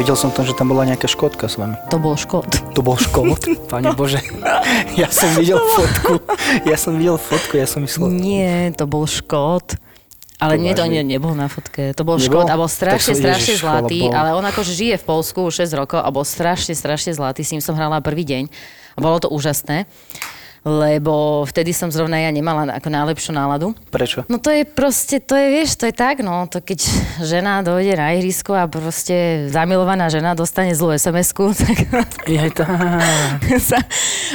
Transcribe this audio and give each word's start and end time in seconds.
Videl 0.00 0.16
som 0.16 0.32
tam, 0.32 0.48
že 0.48 0.56
tam 0.56 0.72
bola 0.72 0.88
nejaká 0.88 1.04
škódka 1.04 1.44
s 1.44 1.60
vami. 1.60 1.76
To 1.92 2.00
bol 2.00 2.16
škod. 2.16 2.48
To 2.72 2.80
bol 2.80 2.96
škód? 2.96 3.44
Pane 3.72 3.92
Bože. 3.92 4.24
Ja 4.96 5.12
som 5.12 5.28
videl 5.36 5.60
fotku. 5.60 6.24
Ja 6.64 6.80
som 6.80 6.96
videl 6.96 7.20
fotku, 7.20 7.60
ja 7.60 7.68
som 7.68 7.84
myslel... 7.84 8.08
Nie, 8.08 8.72
to 8.72 8.88
bol 8.88 9.04
škód. 9.04 9.76
Ale 10.40 10.56
To 10.56 10.62
nie, 10.64 10.72
to 10.72 10.88
nie, 10.88 11.04
nebol 11.04 11.36
na 11.36 11.52
fotke. 11.52 11.92
To 11.92 12.00
bol 12.00 12.16
Nebol? 12.16 12.24
škód 12.40 12.46
a 12.48 12.56
bol 12.56 12.64
strašne, 12.64 13.12
som- 13.12 13.20
strašne 13.20 13.52
Ježiš, 13.52 13.60
zlatý. 13.60 14.08
Ale 14.08 14.32
on 14.32 14.40
akože 14.40 14.72
žije 14.72 14.96
v 14.96 15.04
Polsku 15.04 15.44
už 15.44 15.68
6 15.68 15.76
rokov 15.76 16.00
a 16.00 16.08
bol 16.08 16.24
strašne, 16.24 16.72
strašne 16.72 17.12
zlatý. 17.12 17.44
S 17.44 17.52
ním 17.52 17.60
som 17.60 17.76
hrala 17.76 18.00
prvý 18.00 18.24
deň. 18.24 18.48
A 18.96 18.98
bolo 18.98 19.20
to 19.20 19.28
úžasné. 19.28 19.84
Lebo 20.60 21.40
vtedy 21.48 21.72
som 21.72 21.88
zrovna 21.88 22.20
ja 22.20 22.28
nemala 22.28 22.68
ako 22.76 22.92
najlepšiu 22.92 23.32
náladu. 23.32 23.72
Prečo? 23.88 24.28
No 24.28 24.36
to 24.36 24.52
je 24.52 24.68
proste, 24.68 25.16
to 25.16 25.32
je, 25.32 25.46
vieš, 25.56 25.80
to 25.80 25.88
je 25.88 25.94
tak, 25.96 26.20
no, 26.20 26.44
to 26.52 26.60
keď 26.60 26.84
žena 27.24 27.64
dojde 27.64 27.96
na 27.96 28.12
ihrisko 28.12 28.52
a 28.52 28.68
proste 28.68 29.48
zamilovaná 29.48 30.12
žena 30.12 30.36
dostane 30.36 30.76
zlú 30.76 30.92
SMS-ku, 30.92 31.54
tak 31.64 31.88
Jaj, 32.28 32.50
tá. 32.52 32.66
sa 33.72 33.80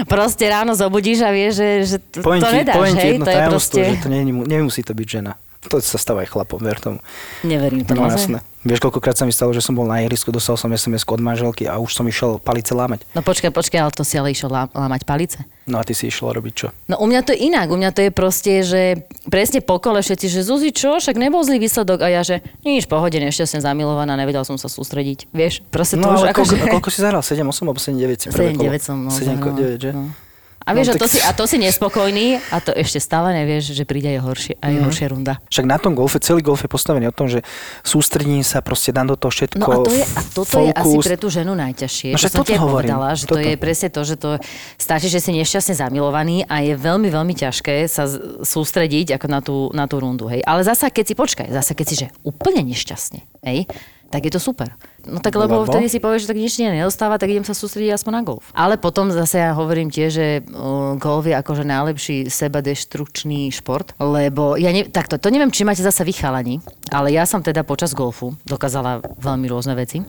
proste 0.09 0.49
ráno 0.49 0.73
zobudíš 0.73 1.21
a 1.21 1.29
vieš, 1.29 1.61
že, 1.61 1.69
že 1.85 1.97
to, 2.01 2.25
Poviem 2.25 2.41
to 2.41 2.49
ti, 2.49 2.57
nedáš, 2.57 2.75
poviem 2.81 2.95
hej, 2.97 3.09
jedno 3.13 3.25
to 3.25 3.29
je 3.29 3.39
proste... 3.45 3.79
že 3.85 4.01
to 4.01 4.09
nie, 4.09 4.21
nemusí 4.25 4.81
to 4.81 4.93
byť 4.97 5.07
žena. 5.07 5.37
To 5.69 5.77
sa 5.81 5.97
stáva 6.01 6.25
aj 6.25 6.29
chlapom, 6.33 6.57
ver 6.61 6.77
tomu. 6.81 7.01
Neverím 7.45 7.85
to 7.85 7.93
No 7.93 8.09
jasné. 8.09 8.41
Vieš, 8.65 8.81
koľkokrát 8.81 9.13
sa 9.13 9.29
mi 9.29 9.31
stalo, 9.31 9.53
že 9.53 9.61
som 9.61 9.77
bol 9.77 9.85
na 9.85 10.01
ihrisku, 10.01 10.33
dostal 10.33 10.57
som 10.57 10.73
sms 10.73 11.05
od 11.05 11.21
manželky 11.21 11.69
a 11.69 11.77
už 11.77 11.93
som 11.93 12.01
išiel 12.09 12.41
palice 12.41 12.73
lámať. 12.73 13.05
No 13.13 13.21
počkaj, 13.21 13.53
počkaj, 13.53 13.77
ale 13.77 13.93
to 13.93 14.01
si 14.01 14.17
ale 14.17 14.33
išiel 14.33 14.49
lá- 14.49 14.73
lámať 14.73 15.05
palice. 15.05 15.37
No 15.69 15.77
a 15.77 15.85
ty 15.85 15.93
si 15.93 16.09
išla 16.09 16.33
robiť 16.33 16.53
čo? 16.57 16.67
No 16.89 16.97
u 16.97 17.05
mňa 17.05 17.21
to 17.21 17.37
je 17.37 17.45
inak, 17.45 17.69
u 17.69 17.77
mňa 17.77 17.93
to 17.93 18.01
je 18.01 18.09
proste, 18.09 18.65
že 18.65 19.05
presne 19.29 19.61
po 19.61 19.77
kole 19.77 20.01
všetci, 20.01 20.33
že 20.33 20.41
Zuzi, 20.41 20.73
čo, 20.73 20.97
však 20.97 21.13
nebol 21.13 21.45
zlý 21.45 21.61
výsledok 21.61 22.01
a 22.01 22.09
ja, 22.09 22.25
že 22.25 22.41
nič, 22.65 22.89
pohode, 22.89 23.21
nešťastne 23.21 23.61
zamilovaná, 23.61 24.17
nevedel 24.17 24.41
som 24.41 24.57
sa 24.57 24.65
sústrediť. 24.65 25.29
Vieš, 25.29 25.61
proste 25.69 26.01
to 26.01 26.09
No 26.09 26.17
už 26.17 26.25
ale 26.25 26.33
ako, 26.33 26.41
koľko, 26.41 26.55
že... 26.57 26.73
koľko 26.73 26.89
si 26.89 26.99
zahral? 27.05 27.21
7, 27.21 27.45
8 27.45 27.69
alebo 27.69 27.77
7, 27.77 27.93
9 28.01 28.17
si 28.17 28.27
prvé 28.33 28.49
7, 28.49 28.57
kolo? 28.57 28.65
9 28.73 28.81
som 28.81 28.97
no, 28.97 29.09
7, 29.13 29.29
zahrala. 29.29 29.57
9, 29.61 29.77
že? 29.77 29.91
No. 29.93 30.24
A 30.65 30.73
vieš, 30.73 30.87
No, 30.87 30.91
a, 30.91 30.97
to 30.97 31.05
tak- 31.05 31.13
si, 31.13 31.19
a 31.19 31.29
to 31.31 31.45
si 31.45 31.57
nespokojný 31.57 32.41
a 32.49 32.57
to 32.57 32.73
ešte 32.73 32.97
stále 32.97 33.29
nevieš, 33.31 33.71
že 33.71 33.83
príde 33.83 34.09
aj, 34.09 34.19
horšie, 34.19 34.53
aj 34.57 34.71
Mhm. 34.71 34.81
horšia 34.83 35.07
runda. 35.07 35.33
Však 35.47 35.61
na 35.63 35.77
tom 35.77 35.93
golfe, 35.93 36.17
celý 36.17 36.41
golf 36.41 36.59
je 36.59 36.67
postavený 36.67 37.05
o 37.05 37.13
tom, 37.13 37.27
že 37.27 37.45
sústredím 37.81 38.41
sa, 38.41 38.59
proste 38.59 38.89
dám 38.89 39.05
do 39.05 39.15
toho 39.15 39.29
všetko. 39.29 39.61
No 39.61 39.67
a, 39.67 39.75
to 39.79 39.91
je, 39.91 40.01
a 40.03 40.21
toto 40.27 40.57
je 40.59 40.71
asi 40.71 40.81
focus. 40.91 41.03
pre 41.03 41.15
tú 41.15 41.27
ženu 41.29 41.53
najťažšie. 41.53 42.09
No 42.09 42.17
však 42.17 42.31
som 42.31 42.41
ti 42.41 42.55
povedala, 42.55 43.13
že 43.13 43.23
to 43.23 43.35
toto. 43.35 43.45
je 43.45 43.55
presne 43.55 43.87
to, 43.87 44.01
že 44.01 44.15
to 44.15 44.29
stačí, 44.75 45.05
že 45.05 45.19
si 45.19 45.31
nešťastne 45.31 45.75
zamilovaný 45.75 46.43
a 46.43 46.59
je 46.59 46.73
veľmi, 46.73 47.07
veľmi 47.07 47.33
ťažké 47.35 47.85
sa 47.85 48.09
sústrediť 48.41 49.15
ako 49.15 49.27
na 49.27 49.39
tú, 49.39 49.55
na 49.71 49.85
tú 49.85 49.97
rundu. 49.97 50.25
Hej. 50.27 50.41
Ale 50.41 50.61
zasa, 50.61 50.89
keď 50.89 51.05
si, 51.05 51.13
počkaj, 51.13 51.47
zasa 51.47 51.71
keď 51.71 51.85
si, 51.85 51.95
že 51.95 52.07
úplne 52.21 52.65
nešťastne, 52.65 53.21
hej, 53.43 53.69
tak 54.15 54.31
je 54.31 54.31
to 54.31 54.39
super. 54.39 54.71
No 55.03 55.19
tak 55.19 55.35
lebo, 55.35 55.67
Lebo? 55.67 55.67
vtedy 55.67 55.91
si 55.91 55.99
povieš, 55.99 56.23
že 56.23 56.31
tak 56.31 56.39
nič 56.39 56.55
nie 56.55 56.71
nedostáva, 56.71 57.19
tak 57.19 57.35
idem 57.35 57.43
sa 57.43 57.51
sústrediť 57.51 57.99
aspoň 57.99 58.11
na 58.15 58.23
golf. 58.23 58.47
Ale 58.55 58.79
potom 58.79 59.11
zase 59.11 59.43
ja 59.43 59.51
hovorím 59.51 59.91
tiež, 59.91 60.09
že 60.15 60.27
uh, 60.39 60.95
golf 60.95 61.27
je 61.27 61.35
akože 61.35 61.67
najlepší 61.67 62.31
sebadeštrukčný 62.31 63.51
šport, 63.51 63.91
lebo 63.99 64.55
ja 64.55 64.71
ne, 64.71 64.87
takto, 64.87 65.19
to 65.19 65.27
neviem, 65.27 65.51
či 65.51 65.67
máte 65.67 65.83
zase 65.83 66.07
vychalani, 66.07 66.63
ale 66.95 67.11
ja 67.11 67.27
som 67.27 67.43
teda 67.43 67.67
počas 67.67 67.91
golfu 67.91 68.39
dokázala 68.47 69.03
veľmi 69.19 69.51
rôzne 69.51 69.75
veci. 69.75 69.99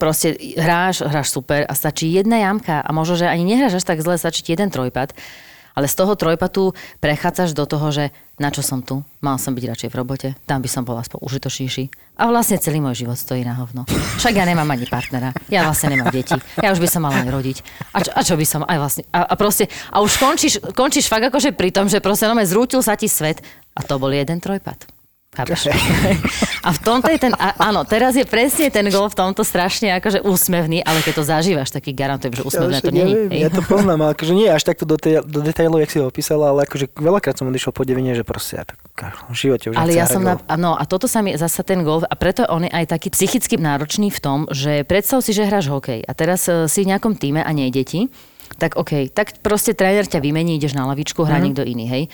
Proste 0.00 0.40
hráš, 0.56 1.04
hráš 1.04 1.28
super 1.28 1.68
a 1.68 1.72
stačí 1.76 2.08
jedna 2.08 2.40
jamka 2.40 2.80
a 2.80 2.90
možno, 2.96 3.20
že 3.20 3.28
ani 3.28 3.44
nehráš 3.44 3.80
až 3.80 3.84
tak 3.92 4.00
zle, 4.00 4.16
stačí 4.16 4.40
ti 4.40 4.56
jeden 4.56 4.72
trojpad, 4.72 5.12
ale 5.76 5.86
z 5.86 5.94
toho 5.94 6.16
trojpatu 6.16 6.72
prechádzaš 7.04 7.52
do 7.52 7.68
toho, 7.68 7.92
že 7.92 8.08
na 8.40 8.48
čo 8.48 8.64
som 8.64 8.80
tu, 8.80 9.04
mal 9.20 9.36
som 9.36 9.52
byť 9.52 9.64
radšej 9.64 9.88
v 9.92 9.96
robote, 9.96 10.28
tam 10.48 10.64
by 10.64 10.68
som 10.68 10.84
bol 10.88 10.96
aspoň 10.96 11.20
užitočnejší. 11.20 12.16
A 12.16 12.32
vlastne 12.32 12.56
celý 12.56 12.80
môj 12.80 13.04
život 13.04 13.16
stojí 13.16 13.44
na 13.44 13.56
hovno. 13.56 13.84
Však 14.16 14.32
ja 14.32 14.48
nemám 14.48 14.68
ani 14.72 14.88
partnera, 14.88 15.36
ja 15.52 15.68
vlastne 15.68 15.92
nemám 15.92 16.08
deti, 16.12 16.36
ja 16.64 16.72
už 16.72 16.80
by 16.80 16.88
som 16.88 17.04
mala 17.04 17.20
aj 17.20 17.28
rodiť. 17.28 17.56
A 17.92 17.98
čo, 18.00 18.10
a 18.16 18.20
čo 18.24 18.34
by 18.40 18.46
som 18.48 18.60
aj 18.64 18.78
vlastne, 18.80 19.02
a, 19.12 19.28
a 19.28 19.34
proste, 19.36 19.68
a 19.92 20.00
už 20.00 20.16
končíš, 20.16 20.54
končíš 20.72 21.12
fakt 21.12 21.28
akože 21.28 21.52
pri 21.52 21.68
tom, 21.72 21.92
že 21.92 22.00
proste 22.00 22.24
no 22.28 22.36
zrútil 22.40 22.80
sa 22.80 22.96
ti 22.96 23.08
svet 23.08 23.44
a 23.76 23.84
to 23.84 24.00
bol 24.00 24.08
jeden 24.08 24.40
trojpad. 24.40 24.95
Chápeš? 25.36 25.68
A 26.66 26.74
v 26.74 26.80
tomto 26.82 27.12
je 27.12 27.18
ten, 27.20 27.32
a, 27.36 27.54
áno, 27.70 27.86
teraz 27.86 28.16
je 28.16 28.26
presne 28.26 28.72
ten 28.72 28.88
gol 28.90 29.06
v 29.06 29.14
tomto 29.14 29.46
strašne 29.46 29.94
akože 30.00 30.24
úsmevný, 30.24 30.82
ale 30.82 30.98
keď 31.04 31.22
to 31.22 31.24
zažívaš, 31.28 31.70
taký 31.70 31.94
garantujem, 31.94 32.34
že 32.34 32.42
úsmevné 32.42 32.82
to 32.82 32.90
však 32.90 32.94
není. 32.96 33.12
neviem, 33.14 33.30
hej. 33.30 33.40
Ja 33.46 33.50
to 33.54 33.62
poznám, 33.62 34.02
ale 34.02 34.10
akože 34.18 34.32
nie 34.34 34.48
až 34.50 34.66
takto 34.66 34.82
do, 34.82 34.98
tej, 34.98 35.22
do 35.22 35.44
detailov, 35.46 35.78
jak 35.84 35.90
si 35.94 35.98
ho 36.02 36.10
opísala, 36.10 36.50
ale 36.50 36.66
akože 36.66 36.90
veľakrát 36.96 37.38
som 37.38 37.46
odišiel 37.46 37.70
po 37.70 37.86
devine, 37.86 38.16
že 38.18 38.26
proste 38.26 38.58
ja 38.58 38.64
tak 38.66 38.82
v 39.30 39.36
živote 39.36 39.70
už 39.70 39.74
Ale 39.78 39.92
ja 39.94 40.10
som 40.10 40.24
na, 40.24 40.40
no 40.56 40.74
a 40.74 40.82
toto 40.88 41.06
sa 41.06 41.22
mi 41.22 41.36
zasa 41.38 41.62
ten 41.62 41.86
golf, 41.86 42.02
a 42.02 42.14
preto 42.18 42.42
on 42.48 42.66
je 42.66 42.72
aj 42.72 42.98
taký 42.98 43.14
psychicky 43.14 43.60
náročný 43.60 44.10
v 44.10 44.18
tom, 44.18 44.38
že 44.50 44.82
predstav 44.82 45.22
si, 45.22 45.36
že 45.36 45.46
hráš 45.46 45.70
hokej 45.70 46.02
a 46.02 46.12
teraz 46.18 46.50
eh, 46.50 46.66
si 46.66 46.82
v 46.82 46.90
nejakom 46.96 47.14
týme 47.14 47.44
a 47.44 47.50
nie 47.54 47.70
deti, 47.70 48.08
tak 48.58 48.74
OK, 48.74 49.12
tak 49.12 49.38
proste 49.44 49.76
tréner 49.76 50.06
ťa 50.06 50.18
vymení, 50.18 50.56
ideš 50.56 50.74
na 50.74 50.86
lavičku, 50.88 51.22
hrá 51.26 51.38
niekto 51.42 51.66
iný, 51.66 51.86
hej. 51.86 52.04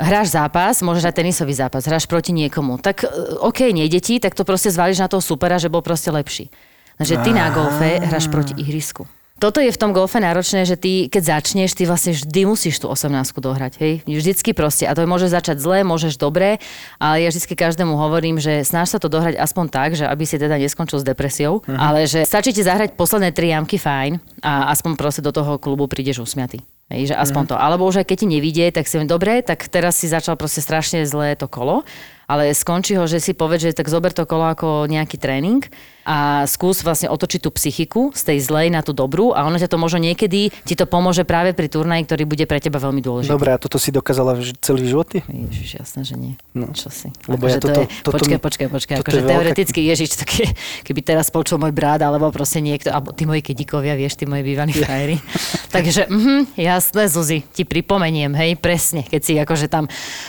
Hráš 0.00 0.32
zápas, 0.32 0.80
môžeš 0.80 1.04
hrať 1.04 1.16
tenisový 1.20 1.52
zápas, 1.52 1.84
hráš 1.84 2.08
proti 2.08 2.32
niekomu. 2.32 2.80
Tak 2.80 3.04
eh, 3.04 3.08
OK, 3.38 3.68
nie 3.70 3.84
deti, 3.86 4.16
tak 4.16 4.32
to 4.32 4.48
proste 4.48 4.72
zvališ 4.72 4.98
na 4.98 5.12
toho 5.12 5.20
supera, 5.20 5.60
že 5.60 5.68
bol 5.68 5.84
proste 5.84 6.08
lepší. 6.08 6.48
Takže 6.96 7.20
ty 7.20 7.30
na 7.32 7.48
golfe 7.48 8.00
hráš 8.00 8.28
proti 8.28 8.52
ihrisku. 8.56 9.04
Toto 9.40 9.56
je 9.56 9.72
v 9.72 9.80
tom 9.80 9.96
golfe 9.96 10.20
náročné, 10.20 10.68
že 10.68 10.76
ty, 10.76 11.08
keď 11.08 11.40
začneš, 11.40 11.72
ty 11.72 11.88
vlastne 11.88 12.12
vždy 12.12 12.44
musíš 12.44 12.76
tú 12.76 12.92
18 12.92 13.08
dohrať, 13.40 13.80
hej? 13.80 14.04
Vždycky 14.04 14.52
proste. 14.52 14.84
A 14.84 14.92
to 14.92 15.08
môže 15.08 15.32
začať 15.32 15.56
zle, 15.64 15.80
môžeš 15.80 16.20
dobre, 16.20 16.60
ale 17.00 17.24
ja 17.24 17.32
vždycky 17.32 17.56
každému 17.56 17.96
hovorím, 17.96 18.36
že 18.36 18.60
snaž 18.68 18.92
sa 18.92 19.00
to 19.00 19.08
dohrať 19.08 19.40
aspoň 19.40 19.66
tak, 19.72 19.96
že 19.96 20.04
aby 20.04 20.28
si 20.28 20.36
teda 20.36 20.60
neskončil 20.60 21.00
s 21.00 21.08
depresiou, 21.08 21.64
Mhm. 21.64 21.78
ale 21.80 22.04
že 22.04 22.28
stačí 22.28 22.52
ti 22.52 22.60
zahrať 22.60 23.00
posledné 23.00 23.32
tri 23.32 23.48
jamky 23.48 23.80
fajn 23.80 24.20
a 24.44 24.68
aspoň 24.76 25.00
proste 25.00 25.24
do 25.24 25.32
toho 25.32 25.56
klubu 25.56 25.88
prídeš 25.88 26.20
usmiatý. 26.20 26.60
Hej, 26.90 27.10
že 27.10 27.14
aspoň 27.14 27.42
Mhm. 27.46 27.50
to. 27.50 27.56
Alebo 27.56 27.86
už 27.86 28.02
aj 28.02 28.06
keď 28.10 28.16
ti 28.18 28.26
nevidie, 28.26 28.66
tak 28.74 28.90
si 28.90 28.98
len 28.98 29.06
dobre, 29.06 29.46
tak 29.46 29.62
teraz 29.70 29.94
si 29.94 30.10
začal 30.10 30.34
proste 30.34 30.58
strašne 30.58 31.06
zlé 31.06 31.38
to 31.38 31.46
kolo, 31.46 31.86
ale 32.30 32.54
skončí 32.54 32.94
ho, 32.94 33.04
že 33.04 33.18
si 33.18 33.34
povedz, 33.34 33.66
že 33.66 33.74
tak 33.74 33.90
zober 33.90 34.14
to 34.14 34.22
kolo 34.22 34.46
ako 34.46 34.86
nejaký 34.86 35.18
tréning 35.18 35.66
a 36.00 36.46
skús 36.46 36.80
vlastne 36.80 37.06
otočiť 37.06 37.40
tú 37.40 37.50
psychiku 37.50 38.10
z 38.10 38.22
tej 38.24 38.38
zlej 38.40 38.66
na 38.68 38.80
tú 38.80 38.90
dobrú 38.90 39.30
a 39.30 39.44
ono 39.44 39.54
ťa 39.54 39.68
to 39.68 39.76
možno 39.76 40.00
niekedy 40.00 40.48
ti 40.64 40.74
to 40.74 40.82
pomôže 40.84 41.22
práve 41.22 41.52
pri 41.52 41.66
turnaji, 41.66 42.02
ktorý 42.02 42.24
bude 42.24 42.44
pre 42.44 42.56
teba 42.56 42.78
veľmi 42.78 42.98
dôležitý. 42.98 43.30
Dobre, 43.30 43.52
a 43.52 43.58
toto 43.58 43.76
si 43.76 43.90
dokázala 43.90 44.32
celý 44.58 44.88
život? 44.88 45.12
Ježiš, 45.12 45.70
jasné, 45.76 46.00
že 46.02 46.14
nie. 46.14 46.32
No. 46.50 46.72
Čo 46.72 46.88
si? 46.88 47.12
Lebo 47.26 47.44
akože 47.44 47.52
ja 47.52 47.58
to 47.58 47.68
toto- 47.68 47.76
je, 47.76 47.86
toto 48.00 48.14
počkaj, 48.16 48.38
počkaj, 48.40 48.68
počkaj. 48.70 48.96
toto 48.96 49.04
Akože 49.04 49.18
je 49.18 49.22
veľká- 49.22 49.34
teoreticky, 49.36 49.80
Ježiš, 49.84 50.08
to 50.14 50.24
ke, 50.24 50.44
keby 50.82 51.00
teraz 51.04 51.28
počul 51.28 51.58
môj 51.58 51.70
brat, 51.70 52.00
alebo 52.00 52.30
proste 52.30 52.58
niekto, 52.58 52.88
alebo 52.88 53.10
tí 53.10 53.22
moji 53.22 53.42
kedikovia, 53.42 53.92
vieš, 53.92 54.16
tí 54.16 54.24
moji 54.24 54.40
bývaní 54.40 54.72
frajeri. 54.80 55.20
Takže, 55.68 56.08
mhm, 56.08 56.56
jasné, 56.56 57.02
Zuzi, 57.06 57.44
ti 57.44 57.62
pripomeniem, 57.62 58.32
hej, 58.34 58.56
presne, 58.56 59.02
keď 59.02 59.20
si 59.20 59.32
akože 59.36 59.66
tam 59.66 59.84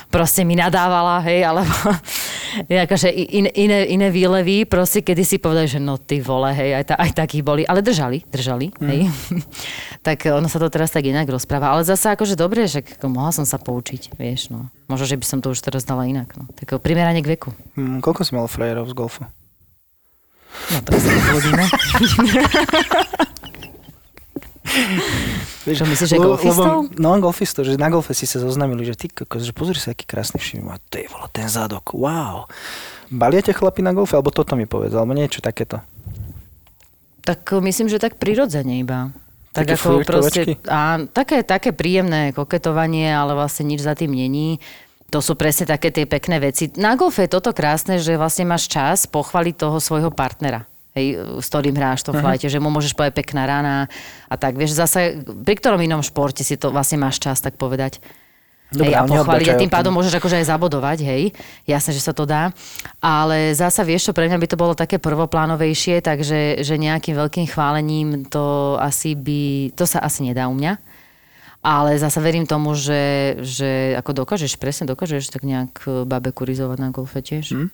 proste 0.08 0.44
mi 0.44 0.54
nadávala, 0.54 1.24
hej, 1.24 1.42
alebo 1.44 1.72
akože 2.86 3.10
in, 3.12 3.48
iné, 3.52 3.88
iné 3.92 4.08
výlevy, 4.10 4.66
proste, 4.68 5.04
kedy 5.04 5.24
si 5.24 5.38
povedali, 5.38 5.68
že 5.68 5.80
no 5.80 5.98
ty 6.00 6.20
vole, 6.24 6.52
hej, 6.54 6.82
aj, 6.82 6.86
ta, 6.92 6.96
aj 7.00 7.12
takí 7.16 7.44
boli, 7.44 7.64
ale 7.68 7.84
držali, 7.84 8.24
držali, 8.28 8.72
hej. 8.84 9.08
tak 10.08 10.28
ono 10.30 10.48
sa 10.52 10.58
to 10.58 10.68
teraz 10.72 10.92
tak 10.92 11.08
inak 11.08 11.30
rozpráva, 11.30 11.72
ale 11.72 11.88
zase 11.88 12.12
akože 12.12 12.36
dobre, 12.40 12.68
že 12.68 12.84
ako 12.84 13.08
mohla 13.12 13.32
som 13.36 13.46
sa 13.48 13.62
poučiť, 13.62 14.16
vieš, 14.16 14.52
no. 14.52 14.68
Možno, 14.92 15.08
že 15.08 15.16
by 15.16 15.26
som 15.26 15.40
to 15.40 15.56
už 15.56 15.64
teraz 15.64 15.88
dala 15.88 16.08
inak, 16.08 16.36
no. 16.36 16.50
Tak 16.60 16.84
primerane 16.84 17.24
k 17.24 17.32
veku. 17.38 17.56
Hm, 17.80 18.04
koľko 18.04 18.22
si 18.28 18.32
mal 18.36 18.48
frajerov 18.52 18.92
z 18.92 18.96
golfu? 18.98 19.24
No 20.72 20.80
tak 20.84 21.00
sa. 21.00 21.12
Čo 25.78 25.86
myslíš, 25.86 26.10
že 26.10 26.18
Lebo- 26.18 26.38
golfistov? 26.38 26.90
Lebo, 26.90 27.02
no, 27.02 27.10
golfistov, 27.22 27.64
že 27.66 27.78
na 27.78 27.90
golfe 27.90 28.14
si 28.14 28.26
sa 28.30 28.42
zoznamili, 28.42 28.86
že 28.86 28.98
ty 28.98 29.08
kokos, 29.10 29.46
že 29.46 29.54
pozri 29.54 29.78
sa, 29.78 29.94
aký 29.94 30.06
krásny 30.06 30.42
všim. 30.42 30.66
A 30.70 30.78
ty 30.90 31.06
vole, 31.10 31.26
ten 31.34 31.50
zadok, 31.50 31.94
wow. 31.94 32.46
Baliate 33.12 33.54
chlapi 33.54 33.82
na 33.84 33.92
golfe? 33.92 34.16
Alebo 34.16 34.32
toto 34.32 34.54
mi 34.56 34.66
povedz, 34.70 34.94
alebo 34.94 35.12
niečo 35.14 35.44
takéto. 35.44 35.82
Tak 37.22 37.54
uh, 37.54 37.62
myslím, 37.62 37.90
že 37.90 38.02
tak 38.02 38.18
prirodzene 38.18 38.82
iba. 38.82 39.14
Tak 39.52 39.68
Také 39.68 39.74
ako 39.76 39.90
proste, 40.08 40.42
a, 40.72 41.04
také, 41.12 41.44
také 41.44 41.76
príjemné 41.76 42.32
koketovanie, 42.32 43.12
ale 43.12 43.36
vlastne 43.36 43.68
nič 43.68 43.84
za 43.84 44.00
tým 44.00 44.16
není. 44.16 44.64
To 45.12 45.20
sú 45.20 45.36
presne 45.36 45.68
také 45.68 45.92
tie 45.92 46.08
pekné 46.08 46.40
veci. 46.40 46.72
Na 46.80 46.96
golfe 46.96 47.28
je 47.28 47.36
toto 47.36 47.52
krásne, 47.52 48.00
že 48.00 48.16
vlastne 48.16 48.48
máš 48.48 48.72
čas 48.72 49.12
pochváliť 49.12 49.56
toho 49.60 49.84
svojho 49.84 50.08
partnera. 50.08 50.71
Hej, 50.92 51.40
s 51.40 51.48
ktorým 51.48 51.72
hráš 51.80 52.04
to 52.04 52.12
v 52.12 52.20
flajte, 52.20 52.52
že 52.52 52.60
mu 52.60 52.68
môžeš 52.68 52.92
povedať 52.92 53.24
pekná 53.24 53.48
rána 53.48 53.88
a 54.28 54.36
tak. 54.36 54.60
Vieš, 54.60 54.76
zase 54.76 55.24
pri 55.24 55.56
ktorom 55.56 55.80
inom 55.80 56.04
športe 56.04 56.44
si 56.44 56.60
to 56.60 56.68
vlastne 56.68 57.00
máš 57.00 57.24
čas 57.24 57.40
tak 57.40 57.56
povedať. 57.56 58.04
Dobre, 58.72 58.96
hej, 58.96 59.00
a 59.00 59.04
pochváliť 59.04 59.48
a 59.52 59.60
tým 59.60 59.68
pádom 59.68 59.92
môžeš 59.92 60.16
akože 60.16 60.40
aj 60.40 60.48
zabodovať, 60.48 61.04
hej. 61.04 61.36
Jasné, 61.68 61.92
že 61.92 62.04
sa 62.04 62.16
to 62.16 62.24
dá. 62.24 62.56
Ale 63.04 63.52
zasa 63.52 63.84
vieš 63.84 64.08
čo, 64.08 64.16
pre 64.16 64.32
mňa 64.32 64.40
by 64.40 64.48
to 64.48 64.56
bolo 64.56 64.72
také 64.72 64.96
prvoplánovejšie, 64.96 66.00
takže 66.00 66.64
že 66.64 66.76
nejakým 66.80 67.20
veľkým 67.20 67.52
chválením 67.52 68.32
to 68.32 68.80
asi 68.80 69.12
by, 69.12 69.76
to 69.76 69.84
sa 69.84 70.00
asi 70.00 70.24
nedá 70.24 70.48
u 70.48 70.56
mňa. 70.56 70.80
Ale 71.62 72.00
zasa 72.00 72.24
verím 72.24 72.48
tomu, 72.48 72.72
že, 72.74 73.36
že 73.44 73.94
ako 74.00 74.24
dokážeš, 74.24 74.56
presne 74.56 74.88
dokážeš 74.88 75.30
tak 75.30 75.46
nejak 75.46 75.86
e, 75.86 76.08
babe 76.10 76.34
kurizovať 76.34 76.78
na 76.80 76.90
golfe 76.90 77.22
tiež. 77.22 77.54
Hm? 77.54 77.70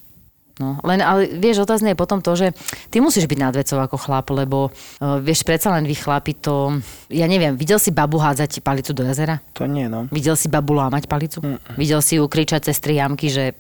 No, 0.57 0.81
len, 0.81 1.05
ale 1.05 1.29
vieš, 1.29 1.61
otázne 1.61 1.93
je 1.93 2.01
potom 2.01 2.17
to, 2.17 2.33
že 2.33 2.57
ty 2.89 2.97
musíš 2.97 3.29
byť 3.29 3.39
nad 3.39 3.53
vecou 3.53 3.77
ako 3.77 3.97
chlap, 4.01 4.25
lebo 4.33 4.73
uh, 4.73 5.21
vieš, 5.21 5.45
predsa 5.45 5.69
len 5.69 5.85
vy 5.85 5.93
chlapi 5.93 6.33
to, 6.33 6.81
ja 7.13 7.29
neviem, 7.29 7.53
videl 7.53 7.77
si 7.77 7.93
babu 7.93 8.17
hádzať 8.17 8.65
palicu 8.65 8.89
do 8.97 9.05
jazera? 9.05 9.37
To 9.53 9.69
nie, 9.69 9.85
no. 9.85 10.09
Videl 10.09 10.33
si 10.33 10.49
babu 10.49 10.73
lámať 10.73 11.05
palicu? 11.05 11.45
Videl 11.77 12.01
si 12.01 12.17
ju 12.17 12.25
kričať 12.25 12.73
cez 12.73 12.81
tri 12.81 12.97
jamky, 12.97 13.29
že 13.29 13.53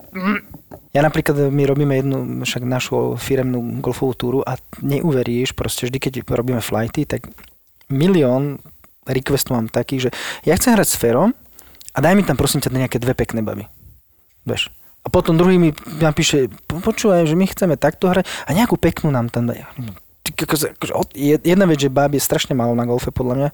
Ja 0.91 1.05
napríklad, 1.05 1.53
my 1.53 1.63
robíme 1.69 1.93
jednu, 2.01 2.41
však 2.41 2.65
našu 2.65 3.13
firemnú 3.21 3.77
golfovú 3.77 4.17
túru 4.17 4.39
a 4.41 4.57
neuveríš, 4.81 5.53
proste 5.53 5.85
vždy, 5.85 5.97
keď 6.01 6.13
robíme 6.25 6.59
flighty, 6.65 7.05
tak 7.05 7.29
milión 7.93 8.57
requestov 9.05 9.61
mám 9.61 9.69
takých, 9.69 10.09
že 10.09 10.13
ja 10.43 10.57
chcem 10.57 10.73
hrať 10.73 10.87
s 10.89 10.99
Ferom 10.99 11.31
a 11.93 11.97
daj 12.01 12.13
mi 12.17 12.25
tam 12.25 12.35
prosím 12.35 12.59
ťa 12.59 12.73
nejaké 12.73 12.97
dve 12.97 13.13
pekné 13.13 13.45
baby. 13.45 13.69
Vieš. 14.43 14.73
A 15.07 15.09
potom 15.09 15.33
druhý 15.33 15.55
mi 15.55 15.71
napíše, 15.95 16.37
"Po- 16.61 16.83
počúvaj, 16.83 17.23
že 17.23 17.33
my 17.33 17.47
chceme 17.47 17.73
takto 17.73 18.05
hrať 18.05 18.27
a 18.43 18.51
nejakú 18.51 18.75
peknú 18.75 19.07
nám 19.07 19.27
tam 19.27 19.47
daj. 19.47 19.63
Kokos, 20.29 20.67
akože 20.67 20.93
Jedna 21.41 21.63
vec, 21.63 21.79
že 21.79 21.87
báb 21.87 22.11
je 22.11 22.19
strašne 22.19 22.51
málo 22.51 22.75
na 22.75 22.83
golfe, 22.83 23.07
podľa 23.09 23.35
mňa. 23.37 23.49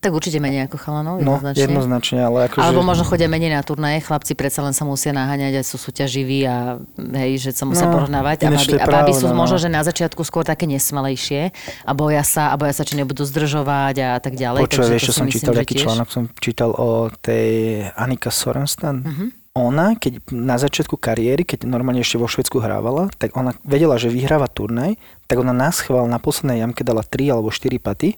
tak 0.00 0.10
určite 0.10 0.40
menej 0.40 0.64
ako 0.64 0.80
chalanov, 0.80 1.14
No, 1.14 1.36
jednoznačne. 1.36 1.60
jednoznačne, 1.62 2.20
ale 2.24 2.38
akože... 2.48 2.64
Alebo 2.64 2.80
možno 2.80 3.04
chodia 3.04 3.28
menej 3.28 3.52
na 3.52 3.60
turnaje, 3.60 4.00
chlapci 4.00 4.32
predsa 4.32 4.64
len 4.64 4.72
sa 4.72 4.82
musia 4.82 5.12
naháňať 5.12 5.52
a 5.54 5.62
sú 5.62 5.76
súťaživí 5.76 6.40
a 6.42 6.80
hej, 6.96 7.36
že 7.38 7.50
sa 7.52 7.62
musia 7.62 7.84
No, 7.84 7.94
porovnávať. 7.94 8.42
A 8.42 8.50
baby, 8.50 8.74
a 8.74 8.86
baby 8.88 9.12
sú 9.12 9.28
no. 9.28 9.36
možno, 9.36 9.60
že 9.60 9.68
na 9.68 9.84
začiatku 9.84 10.24
skôr 10.24 10.40
také 10.42 10.64
nesmelejšie 10.64 11.52
a 11.84 11.92
boja 11.92 12.24
sa, 12.24 12.48
a 12.48 12.56
boja 12.56 12.72
sa, 12.72 12.82
či 12.82 12.96
nebudú 12.96 13.22
zdržovať 13.22 13.96
a 14.00 14.16
tak 14.16 14.34
ďalej. 14.34 14.66
Takže 14.66 14.88
vieš, 14.88 15.04
čo 15.04 15.14
som 15.14 15.28
myslím, 15.28 15.36
čítal, 15.36 15.54
aký 15.60 15.74
tiež. 15.76 15.84
článok 15.84 16.08
som 16.08 16.22
čítal 16.34 16.70
o 16.72 16.88
tej 17.14 17.48
Annika 17.92 18.32
Sorenstan. 18.32 19.04
Mhm. 19.04 19.26
Ona, 19.58 19.98
keď 19.98 20.30
na 20.30 20.62
začiatku 20.62 20.94
kariéry, 20.94 21.42
keď 21.42 21.66
normálne 21.66 22.06
ešte 22.06 22.22
vo 22.22 22.30
Švedsku 22.30 22.62
hrávala, 22.62 23.10
tak 23.18 23.34
ona 23.34 23.50
vedela, 23.66 23.98
že 23.98 24.06
vyhráva 24.06 24.46
turnaj, 24.46 24.94
tak 25.26 25.42
ona 25.42 25.50
nás 25.50 25.82
chval 25.82 26.06
na 26.06 26.22
poslednej 26.22 26.62
jamke 26.62 26.86
dala 26.86 27.02
3 27.02 27.34
alebo 27.34 27.50
4 27.50 27.82
paty, 27.82 28.14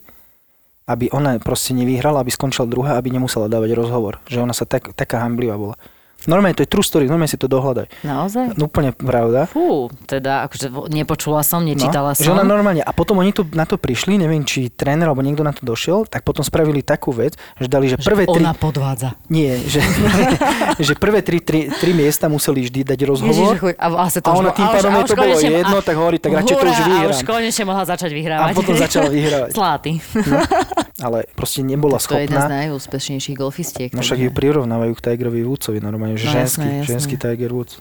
aby 0.85 1.09
ona 1.09 1.41
proste 1.41 1.73
nevyhrala, 1.73 2.21
aby 2.21 2.29
skončila 2.29 2.69
druhá, 2.69 3.01
aby 3.01 3.09
nemusela 3.09 3.49
dávať 3.49 3.73
rozhovor. 3.73 4.21
Že 4.29 4.45
ona 4.45 4.53
sa 4.53 4.69
tak, 4.69 4.93
taká 4.93 5.25
hamblivá 5.25 5.57
bola. 5.57 5.81
Normálne, 6.25 6.55
to 6.55 6.63
je 6.63 6.71
true 6.71 6.83
story, 6.83 7.05
normálne 7.05 7.27
si 7.27 7.37
to 7.37 7.47
dohľadaj. 7.47 7.87
Naozaj? 8.03 8.55
No, 8.55 8.67
úplne 8.67 8.91
pravda. 8.91 9.47
Fú, 9.47 9.87
teda 10.05 10.47
akože 10.47 10.67
nepočula 10.89 11.41
som, 11.41 11.61
nečítala 11.61 12.13
no, 12.13 12.19
Že 12.19 12.31
ona 12.31 12.43
som. 12.43 12.51
normálne, 12.51 12.81
a 12.81 12.91
potom 12.91 13.19
oni 13.19 13.31
tu 13.31 13.47
na 13.51 13.63
to 13.63 13.75
prišli, 13.75 14.17
neviem, 14.17 14.43
či 14.43 14.69
tréner 14.69 15.05
alebo 15.05 15.21
niekto 15.21 15.41
na 15.41 15.51
to 15.51 15.63
došiel, 15.63 16.05
tak 16.05 16.23
potom 16.23 16.41
spravili 16.41 16.81
takú 16.81 17.11
vec, 17.11 17.35
že 17.57 17.67
dali, 17.67 17.89
že 17.89 17.97
prvé 17.97 18.25
tri... 18.25 18.39
Ona 18.39 18.53
podvádza. 18.53 19.19
Nie, 19.27 19.59
že, 19.59 19.83
že 20.87 20.93
prvé 20.95 21.21
tri, 21.21 21.39
tri, 21.39 21.69
tri 21.69 21.91
miesta 21.93 22.27
museli 22.27 22.63
vždy 22.63 22.81
dať 22.85 23.01
rozhovor. 23.03 23.33
Ježiš, 23.33 23.59
chuj, 23.59 23.75
a, 23.75 23.87
a, 23.89 24.07
to 24.09 24.19
A 24.23 24.33
ona 24.33 24.51
tým 24.51 24.67
pádom 24.69 24.91
to 25.03 25.15
bolo 25.15 25.35
konečne- 25.35 25.53
jedno, 25.55 25.77
a- 25.79 25.85
tak 25.85 25.95
hovorí, 25.97 26.17
tak 26.17 26.31
radšej 26.35 26.55
to 26.55 26.65
už 26.65 26.81
vyhrám. 26.81 27.03
A 27.03 27.11
už 27.11 27.21
konečne 27.23 27.65
mohla 27.65 27.85
začať 27.85 28.11
vyhrávať. 28.11 28.53
A 28.53 28.57
potom 28.57 28.75
začala 28.75 29.09
vyhrávať. 29.09 29.51
Zlatý. 29.59 29.93
Ale 30.99 31.27
proste 31.35 31.61
nebola 31.63 31.99
To 31.99 32.15
je 32.15 32.25
jedna 32.25 32.39
z 32.39 32.45
schopná. 32.47 32.59
najúspešnejších 32.63 33.37
golfistiek. 33.37 33.91
No 33.91 34.01
však 34.01 34.19
ju 34.19 34.31
prirovnávajú 34.31 34.93
k 34.95 35.01
Tigerovi 35.03 35.43
Woodsovi 35.43 35.79
normálne, 35.79 36.12
že 36.15 36.27
No 36.27 36.33
ženský, 36.33 36.61
jasné, 36.63 36.67
jasné. 36.79 36.89
ženský 36.89 37.15
Tiger 37.17 37.53
Woods. 37.53 37.75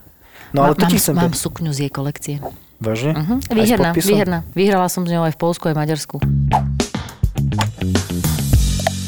No 0.51 0.63
ale 0.63 0.73
Má- 0.73 0.79
to 0.79 0.85
ti 0.85 0.97
mám, 0.97 1.01
chcem... 1.01 1.13
mám 1.15 1.33
sukňu 1.33 1.71
z 1.71 1.79
jej 1.79 1.91
kolekcie. 1.91 2.35
Vážne? 2.81 3.13
Uh-huh. 3.13 3.37
Výherná, 3.47 3.93
výherná. 3.93 4.39
Vyhrala 4.51 4.89
som 4.89 5.05
s 5.05 5.09
ňou 5.09 5.23
aj 5.23 5.33
v 5.33 5.39
Polsku, 5.39 5.69
aj 5.69 5.75
v 5.77 5.79
Maďarsku. 5.79 6.15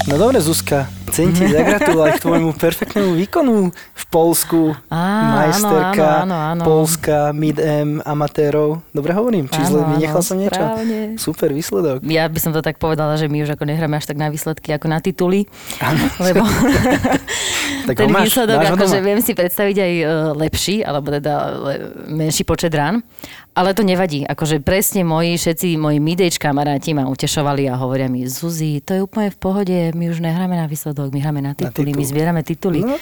No 0.03 0.19
dobre, 0.19 0.35
Zuzka, 0.43 0.83
chcem 1.09 1.31
ti 1.31 1.47
zagratulovať 1.47 2.19
k 2.19 2.23
tvojmu 2.27 2.51
perfektnému 2.53 3.15
výkonu 3.15 3.71
v 3.71 4.03
Polsku. 4.11 4.75
Á, 4.91 4.99
majsterka, 5.47 6.27
áno, 6.27 6.35
áno, 6.35 6.35
áno. 6.35 6.63
Polska, 6.67 7.31
mid-M, 7.31 8.03
amatérov. 8.03 8.83
Dobre 8.91 9.15
hovorím, 9.15 9.47
či 9.47 9.63
zle 9.63 9.79
Áno, 9.79 9.95
vynechal 9.95 10.19
áno, 10.19 10.27
som 10.27 10.37
niečo? 10.37 10.59
správne. 10.59 10.99
Super 11.15 11.49
výsledok. 11.55 12.03
Ja 12.03 12.27
by 12.27 12.35
som 12.35 12.51
to 12.51 12.59
tak 12.59 12.77
povedala, 12.77 13.15
že 13.15 13.31
my 13.31 13.41
už 13.41 13.55
ako 13.55 13.63
nehráme 13.63 13.95
až 13.95 14.05
tak 14.05 14.19
na 14.19 14.27
výsledky, 14.27 14.75
ako 14.75 14.91
na 14.91 14.99
tituly. 14.99 15.47
Lebo 16.19 16.43
Tak 17.83 17.95
ten 17.99 18.09
máš, 18.09 18.31
výsledok, 18.31 18.57
máš 18.57 18.71
akože 18.75 18.97
viem 19.03 19.21
si 19.21 19.31
predstaviť 19.35 19.77
aj 19.79 19.93
e, 19.93 20.05
lepší, 20.39 20.75
alebo 20.81 21.11
teda 21.11 21.33
menší 22.07 22.43
počet 22.47 22.71
rán. 22.71 23.03
Ale 23.53 23.77
to 23.77 23.85
nevadí. 23.85 24.25
Akože 24.25 24.65
presne 24.65 25.05
moji, 25.05 25.37
všetci 25.37 25.77
moji 25.77 26.01
midage 26.01 26.41
kamaráti 26.41 26.97
ma 26.97 27.05
utešovali 27.05 27.69
a 27.69 27.77
hovoria 27.77 28.09
mi, 28.09 28.25
Zuzi, 28.25 28.81
to 28.81 28.97
je 28.97 29.01
úplne 29.05 29.29
v 29.29 29.37
pohode, 29.37 29.77
my 29.93 30.09
už 30.09 30.25
nehráme 30.25 30.57
na 30.57 30.65
výsledok, 30.65 31.13
my 31.13 31.19
hráme 31.21 31.41
na 31.45 31.53
tituly, 31.53 31.93
titul. 31.93 31.99
my 32.01 32.03
zbierame 32.09 32.41
tituly. 32.41 32.81
No. 32.81 32.97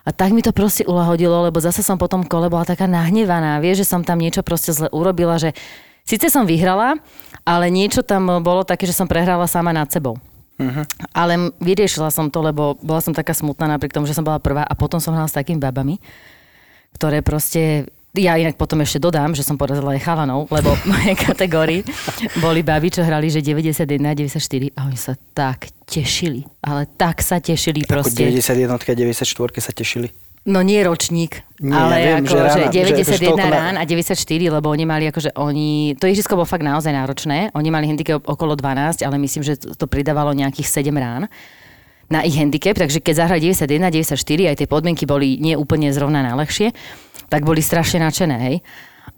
A 0.00 0.10
tak 0.16 0.32
mi 0.32 0.40
to 0.40 0.56
proste 0.56 0.88
ulahodilo, 0.88 1.44
lebo 1.44 1.60
zase 1.60 1.84
som 1.84 2.00
potom 2.00 2.24
kole 2.24 2.48
bola 2.48 2.64
taká 2.64 2.88
nahnevaná. 2.88 3.60
Vieš, 3.60 3.84
že 3.84 3.90
som 3.92 4.00
tam 4.00 4.16
niečo 4.16 4.40
proste 4.40 4.72
zle 4.72 4.88
urobila, 4.88 5.36
že 5.36 5.52
síce 6.08 6.32
som 6.32 6.48
vyhrala, 6.48 6.96
ale 7.44 7.68
niečo 7.68 8.00
tam 8.00 8.40
bolo 8.40 8.64
také, 8.64 8.88
že 8.88 8.96
som 8.96 9.04
prehrala 9.04 9.44
sama 9.44 9.76
nad 9.76 9.92
sebou. 9.92 10.16
Mhm. 10.60 10.82
Ale 11.16 11.56
vyriešila 11.56 12.12
som 12.12 12.28
to, 12.28 12.44
lebo 12.44 12.76
bola 12.84 13.00
som 13.00 13.16
taká 13.16 13.32
smutná 13.32 13.64
napriek 13.64 13.96
tomu, 13.96 14.04
že 14.04 14.12
som 14.12 14.22
bola 14.22 14.36
prvá 14.36 14.62
a 14.68 14.74
potom 14.76 15.00
som 15.00 15.16
hrala 15.16 15.26
s 15.26 15.34
takými 15.34 15.56
babami, 15.56 15.96
ktoré 16.94 17.24
proste... 17.24 17.88
Ja 18.10 18.34
inak 18.34 18.58
potom 18.58 18.82
ešte 18.82 18.98
dodám, 18.98 19.38
že 19.38 19.46
som 19.46 19.54
porazila 19.54 19.94
aj 19.94 20.02
chalanov, 20.02 20.50
lebo 20.50 20.74
v 20.82 20.84
mojej 20.90 21.14
kategórii 21.30 21.86
boli 22.42 22.66
baby, 22.66 22.90
čo 22.90 23.06
hrali, 23.06 23.30
že 23.30 23.38
91 23.38 23.86
a 24.02 24.12
94 24.18 24.74
a 24.74 24.80
oni 24.90 24.98
sa 24.98 25.14
tak 25.30 25.70
tešili. 25.86 26.42
Ale 26.58 26.90
tak 26.98 27.22
sa 27.22 27.38
tešili 27.38 27.86
Ako 27.86 28.02
proste. 28.02 28.26
91 28.26 28.66
a 28.66 28.94
94 28.98 29.62
sa 29.62 29.70
tešili. 29.70 30.10
No 30.48 30.64
nie 30.64 30.80
ročník, 30.80 31.44
Nie, 31.60 31.76
ale 31.76 31.94
ja 32.00 32.06
viem, 32.16 32.24
ako, 32.24 32.32
že 32.32 32.32
že, 32.32 32.40
rána, 32.40 32.56
že 32.56 32.72
91 32.72 32.96
akože 32.96 33.20
toľko 33.28 33.44
na- 33.44 33.52
rán 33.52 33.74
a 33.76 33.84
94, 33.84 34.48
lebo 34.48 34.66
oni 34.72 34.84
mali 34.88 35.04
akože 35.12 35.30
oni, 35.36 35.68
to 36.00 36.08
ihrisko 36.08 36.32
bolo 36.32 36.48
fakt 36.48 36.64
naozaj 36.64 36.96
náročné, 36.96 37.52
oni 37.52 37.68
mali 37.68 37.84
handicap 37.84 38.24
okolo 38.24 38.56
12, 38.56 39.04
ale 39.04 39.20
myslím, 39.20 39.44
že 39.44 39.60
to 39.60 39.84
pridávalo 39.84 40.32
nejakých 40.32 40.80
7 40.80 40.96
rán 40.96 41.28
na 42.08 42.24
ich 42.24 42.34
handicap, 42.40 42.74
takže 42.74 43.04
keď 43.04 43.14
zahrali 43.20 43.52
91, 43.52 44.16
94, 44.16 44.50
aj 44.50 44.56
tie 44.64 44.68
podmienky 44.68 45.04
boli 45.04 45.36
nie 45.36 45.54
úplne 45.54 45.92
zrovna 45.92 46.24
najlepšie, 46.24 46.72
tak 47.28 47.44
boli 47.44 47.60
strašne 47.60 48.00
nadšené, 48.00 48.36
hej. 48.50 48.56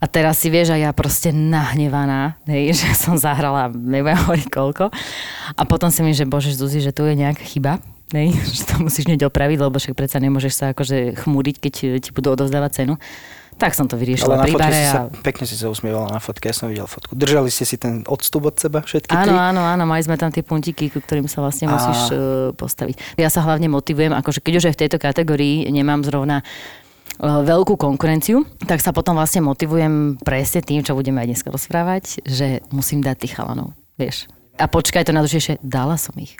A 0.02 0.10
teraz 0.10 0.42
si 0.42 0.50
vieš, 0.50 0.74
a 0.74 0.76
ja 0.76 0.90
proste 0.90 1.30
nahnevaná, 1.30 2.34
hej, 2.50 2.74
že 2.82 2.98
som 2.98 3.14
zahrala, 3.14 3.70
nebudem 3.70 4.18
hovoriť 4.26 4.48
koľko. 4.50 4.90
A 5.54 5.62
potom 5.70 5.88
si 5.94 6.02
mi, 6.02 6.10
že 6.12 6.26
bože 6.26 6.50
Zuzi, 6.50 6.82
že 6.82 6.90
tu 6.90 7.06
je 7.06 7.14
nejaká 7.14 7.46
chyba, 7.46 7.78
hej, 8.14 8.30
že 8.56 8.62
to 8.68 8.74
musíš 8.84 9.08
hneď 9.08 9.28
opraviť, 9.28 9.58
lebo 9.58 9.76
však 9.76 9.96
predsa 9.96 10.20
nemôžeš 10.20 10.52
sa 10.52 10.64
akože 10.72 11.18
chmúriť, 11.24 11.56
keď 11.58 11.72
ti 12.00 12.10
budú 12.12 12.32
odozdávať 12.36 12.84
cenu. 12.84 12.94
Tak 13.60 13.76
som 13.76 13.84
to 13.84 14.00
vyriešila 14.00 14.34
Ale 14.34 14.38
na 14.40 14.44
pri 14.48 14.54
bare. 14.56 14.80
A... 14.80 14.90
sa, 14.90 15.00
pekne 15.22 15.44
si 15.44 15.54
sa 15.54 15.68
usmievala 15.68 16.08
na 16.08 16.18
fotke, 16.18 16.48
ja 16.48 16.56
som 16.56 16.72
videl 16.72 16.88
fotku. 16.88 17.12
Držali 17.12 17.52
ste 17.52 17.68
si 17.68 17.76
ten 17.76 18.00
odstup 18.08 18.48
od 18.48 18.56
seba 18.56 18.80
všetky 18.80 19.12
Áno, 19.12 19.36
tri? 19.36 19.38
áno, 19.38 19.60
áno, 19.62 19.84
mali 19.84 20.02
sme 20.02 20.16
tam 20.16 20.32
tie 20.32 20.40
puntiky, 20.40 20.88
ku 20.88 20.98
ktorým 21.04 21.28
sa 21.28 21.44
vlastne 21.44 21.68
A- 21.68 21.76
musíš 21.76 22.00
uh, 22.10 22.50
postaviť. 22.56 23.20
Ja 23.20 23.28
sa 23.28 23.44
hlavne 23.44 23.68
motivujem, 23.68 24.16
akože 24.16 24.40
keď 24.40 24.52
už 24.58 24.64
aj 24.72 24.74
v 24.74 24.80
tejto 24.82 24.98
kategórii 24.98 25.68
nemám 25.68 26.00
zrovna 26.02 26.40
uh, 26.42 27.44
veľkú 27.44 27.76
konkurenciu, 27.76 28.42
tak 28.64 28.80
sa 28.80 28.90
potom 28.90 29.14
vlastne 29.20 29.44
motivujem 29.44 30.16
presne 30.18 30.64
tým, 30.64 30.80
čo 30.80 30.96
budeme 30.96 31.20
aj 31.20 31.28
dneska 31.36 31.48
rozprávať, 31.52 32.24
že 32.24 32.64
musím 32.72 33.04
dať 33.04 33.16
tých 33.20 33.36
chalanov, 33.36 33.76
vieš. 34.00 34.26
A 34.58 34.66
počkaj 34.66 35.06
to 35.06 35.14
najdôležitejšie, 35.14 35.62
dala 35.62 36.00
som 36.00 36.16
ich. 36.18 36.34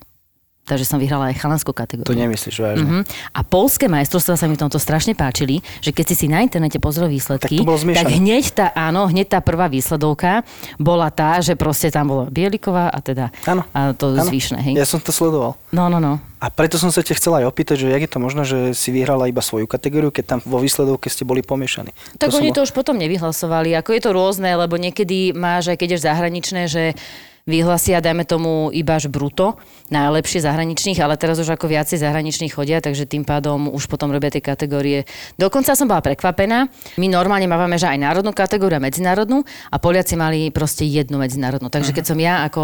Takže 0.63 0.87
som 0.87 1.03
vyhrala 1.03 1.35
aj 1.35 1.43
chalanskú 1.43 1.75
kategóriu. 1.75 2.07
To 2.07 2.15
nemyslíš 2.15 2.63
vážne. 2.63 2.87
Mhm. 2.87 3.03
A 3.35 3.41
polské 3.43 3.91
majstrovstvá 3.91 4.39
sa 4.39 4.47
mi 4.47 4.55
v 4.55 4.63
tomto 4.63 4.79
strašne 4.79 5.11
páčili, 5.11 5.59
že 5.83 5.91
keď 5.91 6.05
si 6.07 6.15
si 6.15 6.27
na 6.31 6.39
internete 6.39 6.79
pozrel 6.79 7.11
výsledky, 7.11 7.59
Tak 7.59 7.63
to 7.63 7.67
bolo 7.67 7.83
tak 7.83 8.07
hneď 8.07 8.45
tá, 8.55 8.67
áno, 8.73 9.11
hneď 9.11 9.27
tá 9.27 9.39
prvá 9.43 9.67
výsledovka 9.67 10.47
bola 10.79 11.11
tá, 11.11 11.43
že 11.43 11.59
proste 11.59 11.91
tam 11.91 12.15
bola 12.15 12.25
Bieliková 12.31 12.95
a 12.95 12.99
teda 13.03 13.35
Áno. 13.43 13.67
a 13.75 13.91
to 13.91 14.15
áno. 14.15 14.23
zvyšné, 14.23 14.59
hej. 14.71 14.75
Ja 14.79 14.87
som 14.87 15.03
to 15.03 15.11
sledoval. 15.11 15.59
No, 15.75 15.91
no, 15.91 15.99
no. 15.99 16.23
A 16.39 16.47
preto 16.51 16.79
som 16.79 16.95
sa 16.95 17.03
ťa 17.03 17.19
chcela 17.19 17.43
aj 17.43 17.51
opýtať, 17.51 17.83
že 17.83 17.91
jak 17.91 18.03
je 18.03 18.11
to 18.11 18.19
možné, 18.23 18.43
že 18.43 18.59
si 18.75 18.95
vyhrala 18.95 19.27
iba 19.27 19.43
svoju 19.43 19.67
kategóriu, 19.67 20.15
keď 20.15 20.25
tam 20.27 20.39
vo 20.43 20.63
výsledovke 20.63 21.11
ste 21.11 21.27
boli 21.27 21.43
pomiešaní. 21.43 21.91
Tak 22.19 22.31
som 22.31 22.39
oni 22.39 22.51
bol- 22.51 22.63
to 22.63 22.67
už 22.67 22.75
potom 22.75 22.99
nevyhlasovali. 22.99 23.75
Ako 23.79 23.95
je 23.95 24.03
to 24.03 24.11
rôzne, 24.11 24.51
lebo 24.55 24.79
niekedy 24.79 25.35
máš, 25.35 25.71
aj 25.71 25.79
keď 25.79 25.89
ješ 25.99 26.07
zahraničné, 26.07 26.63
že 26.71 26.95
vyhlasia, 27.43 27.99
dajme 27.99 28.23
tomu, 28.23 28.71
iba 28.71 28.95
až 28.95 29.11
bruto, 29.11 29.59
najlepšie 29.91 30.47
zahraničných, 30.47 31.03
ale 31.03 31.19
teraz 31.19 31.43
už 31.43 31.59
ako 31.59 31.67
viacej 31.67 31.99
zahraničných 31.99 32.55
chodia, 32.55 32.79
takže 32.79 33.05
tým 33.05 33.27
pádom 33.27 33.67
už 33.71 33.91
potom 33.91 34.15
robia 34.15 34.31
tie 34.31 34.45
kategórie. 34.45 35.05
Dokonca 35.35 35.75
som 35.75 35.91
bola 35.91 35.99
prekvapená. 35.99 36.71
My 37.03 37.07
normálne 37.11 37.51
máme, 37.51 37.75
že 37.79 37.91
aj 37.91 37.99
národnú 37.99 38.31
kategóriu 38.31 38.79
a 38.79 38.85
medzinárodnú 38.85 39.43
a 39.69 39.77
Poliaci 39.83 40.15
mali 40.15 40.55
proste 40.55 40.87
jednu 40.87 41.19
medzinárodnú. 41.19 41.67
Takže 41.67 41.91
keď 41.91 42.05
som 42.07 42.19
ja 42.23 42.47
ako 42.47 42.63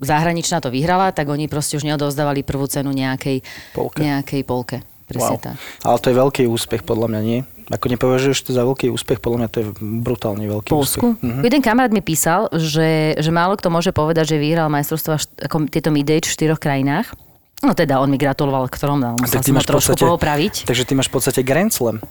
zahraničná 0.00 0.64
to 0.64 0.72
vyhrala, 0.72 1.12
tak 1.12 1.28
oni 1.28 1.44
proste 1.44 1.76
už 1.76 1.84
neodovzdávali 1.84 2.40
prvú 2.40 2.64
cenu 2.64 2.96
nejakej 2.96 3.44
Polke. 3.76 4.00
Nejakej 4.00 4.42
polke. 4.48 4.76
Presne 5.04 5.36
Wow. 5.36 5.42
tak. 5.42 5.54
Ale 5.82 5.98
to 5.98 6.06
je 6.08 6.16
veľký 6.16 6.42
úspech, 6.46 6.82
podľa 6.86 7.06
mňa, 7.10 7.20
nie? 7.26 7.40
Ako 7.70 7.86
nepovažuješ 7.86 8.38
to 8.42 8.50
za 8.50 8.60
veľký 8.60 8.90
úspech, 8.90 9.18
podľa 9.18 9.38
mňa 9.38 9.48
to 9.48 9.56
je 9.56 9.66
brutálne 10.02 10.42
veľký 10.42 10.68
Polsku. 10.68 11.14
úspech. 11.14 11.22
Mhm. 11.22 11.40
Jeden 11.40 11.62
kamarát 11.62 11.90
mi 11.90 12.02
písal, 12.02 12.50
že, 12.50 13.14
že 13.14 13.30
málo 13.30 13.54
kto 13.54 13.70
môže 13.70 13.90
povedať, 13.90 14.34
že 14.34 14.36
vyhral 14.36 14.66
majstrovstva 14.68 15.16
ako 15.40 15.70
tieto 15.70 15.88
mid-age 15.88 16.26
v 16.26 16.34
štyroch 16.34 16.58
krajinách. 16.58 17.14
No 17.60 17.70
teda, 17.70 18.00
on 18.00 18.08
mi 18.08 18.16
gratuloval 18.16 18.66
k 18.66 18.74
ktorom, 18.74 18.98
no, 18.98 19.14
A 19.14 19.20
musel 19.20 19.38
som 19.38 19.52
ho 19.52 19.60
trošku 19.60 19.92
podstate- 19.94 20.02
poopraviť. 20.02 20.54
Takže 20.64 20.82
ty 20.82 20.92
máš 20.92 21.06
v 21.06 21.14
podstate 21.14 21.40
Grand 21.40 21.70
Slam, 21.70 22.02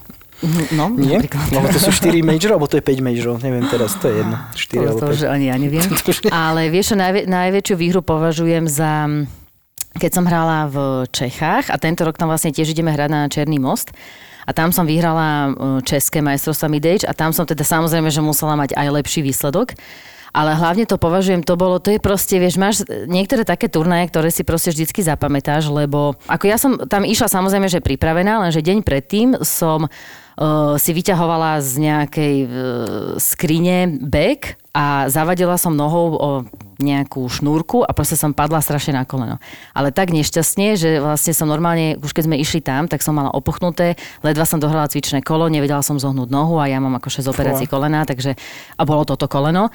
No, 0.72 0.88
nie? 0.88 1.20
napríklad. 1.20 1.52
Lebo 1.52 1.68
to 1.68 1.80
sú 1.82 1.92
4 1.92 2.24
major, 2.24 2.56
alebo 2.56 2.64
to 2.64 2.80
je 2.80 2.84
5 2.86 3.04
majorov, 3.04 3.44
neviem 3.44 3.68
teraz, 3.68 4.00
to 4.00 4.08
je 4.08 4.24
jedno. 4.24 4.40
4 4.56 4.72
To, 4.72 4.80
alebo 4.80 5.00
to, 5.02 5.12
5. 5.12 5.20
že 5.20 5.26
ani 5.28 5.46
ja 5.46 5.56
neviem. 5.60 5.84
Ale 6.48 6.72
vieš, 6.72 6.86
čo 6.86 6.96
najvä, 6.96 7.28
najväčšiu 7.28 7.76
výhru 7.76 8.00
považujem 8.00 8.64
za 8.64 9.10
keď 9.92 10.12
som 10.14 10.24
hrala 10.24 10.70
v 10.70 10.78
Čechách 11.10 11.68
a 11.68 11.76
tento 11.76 12.06
rok 12.06 12.16
tam 12.16 12.30
vlastne 12.30 12.54
tiež 12.54 12.72
ideme 12.72 12.88
hrať 12.88 13.10
na 13.10 13.26
Černý 13.26 13.58
most 13.58 13.90
a 14.46 14.52
tam 14.56 14.72
som 14.72 14.88
vyhrala 14.88 15.28
e, 15.28 15.50
České 15.84 16.24
majstrovstvá 16.24 16.68
Midage 16.72 17.08
a 17.08 17.16
tam 17.16 17.36
som 17.36 17.44
teda 17.44 17.66
samozrejme, 17.66 18.08
že 18.12 18.24
musela 18.24 18.56
mať 18.56 18.76
aj 18.78 18.88
lepší 19.02 19.26
výsledok. 19.26 19.76
Ale 20.30 20.54
hlavne 20.54 20.86
to 20.86 21.02
považujem, 21.02 21.42
to 21.42 21.58
bolo, 21.58 21.82
to 21.82 21.90
je 21.90 21.98
proste, 21.98 22.38
vieš, 22.38 22.62
máš 22.62 22.86
niektoré 23.10 23.42
také 23.42 23.66
turnaje, 23.66 24.14
ktoré 24.14 24.30
si 24.30 24.46
proste 24.46 24.70
vždycky 24.70 25.02
zapamätáš, 25.02 25.74
lebo 25.74 26.14
ako 26.30 26.46
ja 26.46 26.58
som 26.62 26.78
tam 26.86 27.02
išla 27.02 27.26
samozrejme, 27.26 27.66
že 27.66 27.82
pripravená, 27.82 28.38
lenže 28.38 28.62
deň 28.62 28.86
predtým 28.86 29.42
som 29.42 29.90
uh, 29.90 30.78
si 30.78 30.94
vyťahovala 30.94 31.66
z 31.66 31.72
nejakej 31.82 32.36
uh, 32.46 32.50
skrine 33.18 33.90
bek 33.98 34.62
a 34.70 35.10
zavadila 35.10 35.58
som 35.58 35.74
nohou 35.74 36.14
o 36.14 36.30
nejakú 36.80 37.28
šnúrku 37.28 37.84
a 37.84 37.92
proste 37.92 38.16
som 38.16 38.32
padla 38.32 38.64
strašne 38.64 38.96
na 38.96 39.04
koleno. 39.04 39.38
Ale 39.76 39.92
tak 39.92 40.16
nešťastne, 40.16 40.80
že 40.80 41.04
vlastne 41.04 41.36
som 41.36 41.46
normálne, 41.46 42.00
už 42.00 42.12
keď 42.16 42.24
sme 42.26 42.40
išli 42.40 42.64
tam, 42.64 42.88
tak 42.88 43.04
som 43.04 43.14
mala 43.14 43.32
opuchnuté, 43.36 44.00
ledva 44.24 44.48
som 44.48 44.58
dohrala 44.58 44.88
cvičné 44.88 45.20
kolo, 45.22 45.52
nevedela 45.52 45.84
som 45.84 46.00
zohnúť 46.00 46.32
nohu 46.32 46.58
a 46.58 46.72
ja 46.72 46.80
mám 46.80 46.98
ako 46.98 47.12
6 47.12 47.30
operácií 47.30 47.68
kolena, 47.68 48.08
takže 48.08 48.40
a 48.80 48.82
bolo 48.88 49.04
toto 49.04 49.28
koleno. 49.28 49.70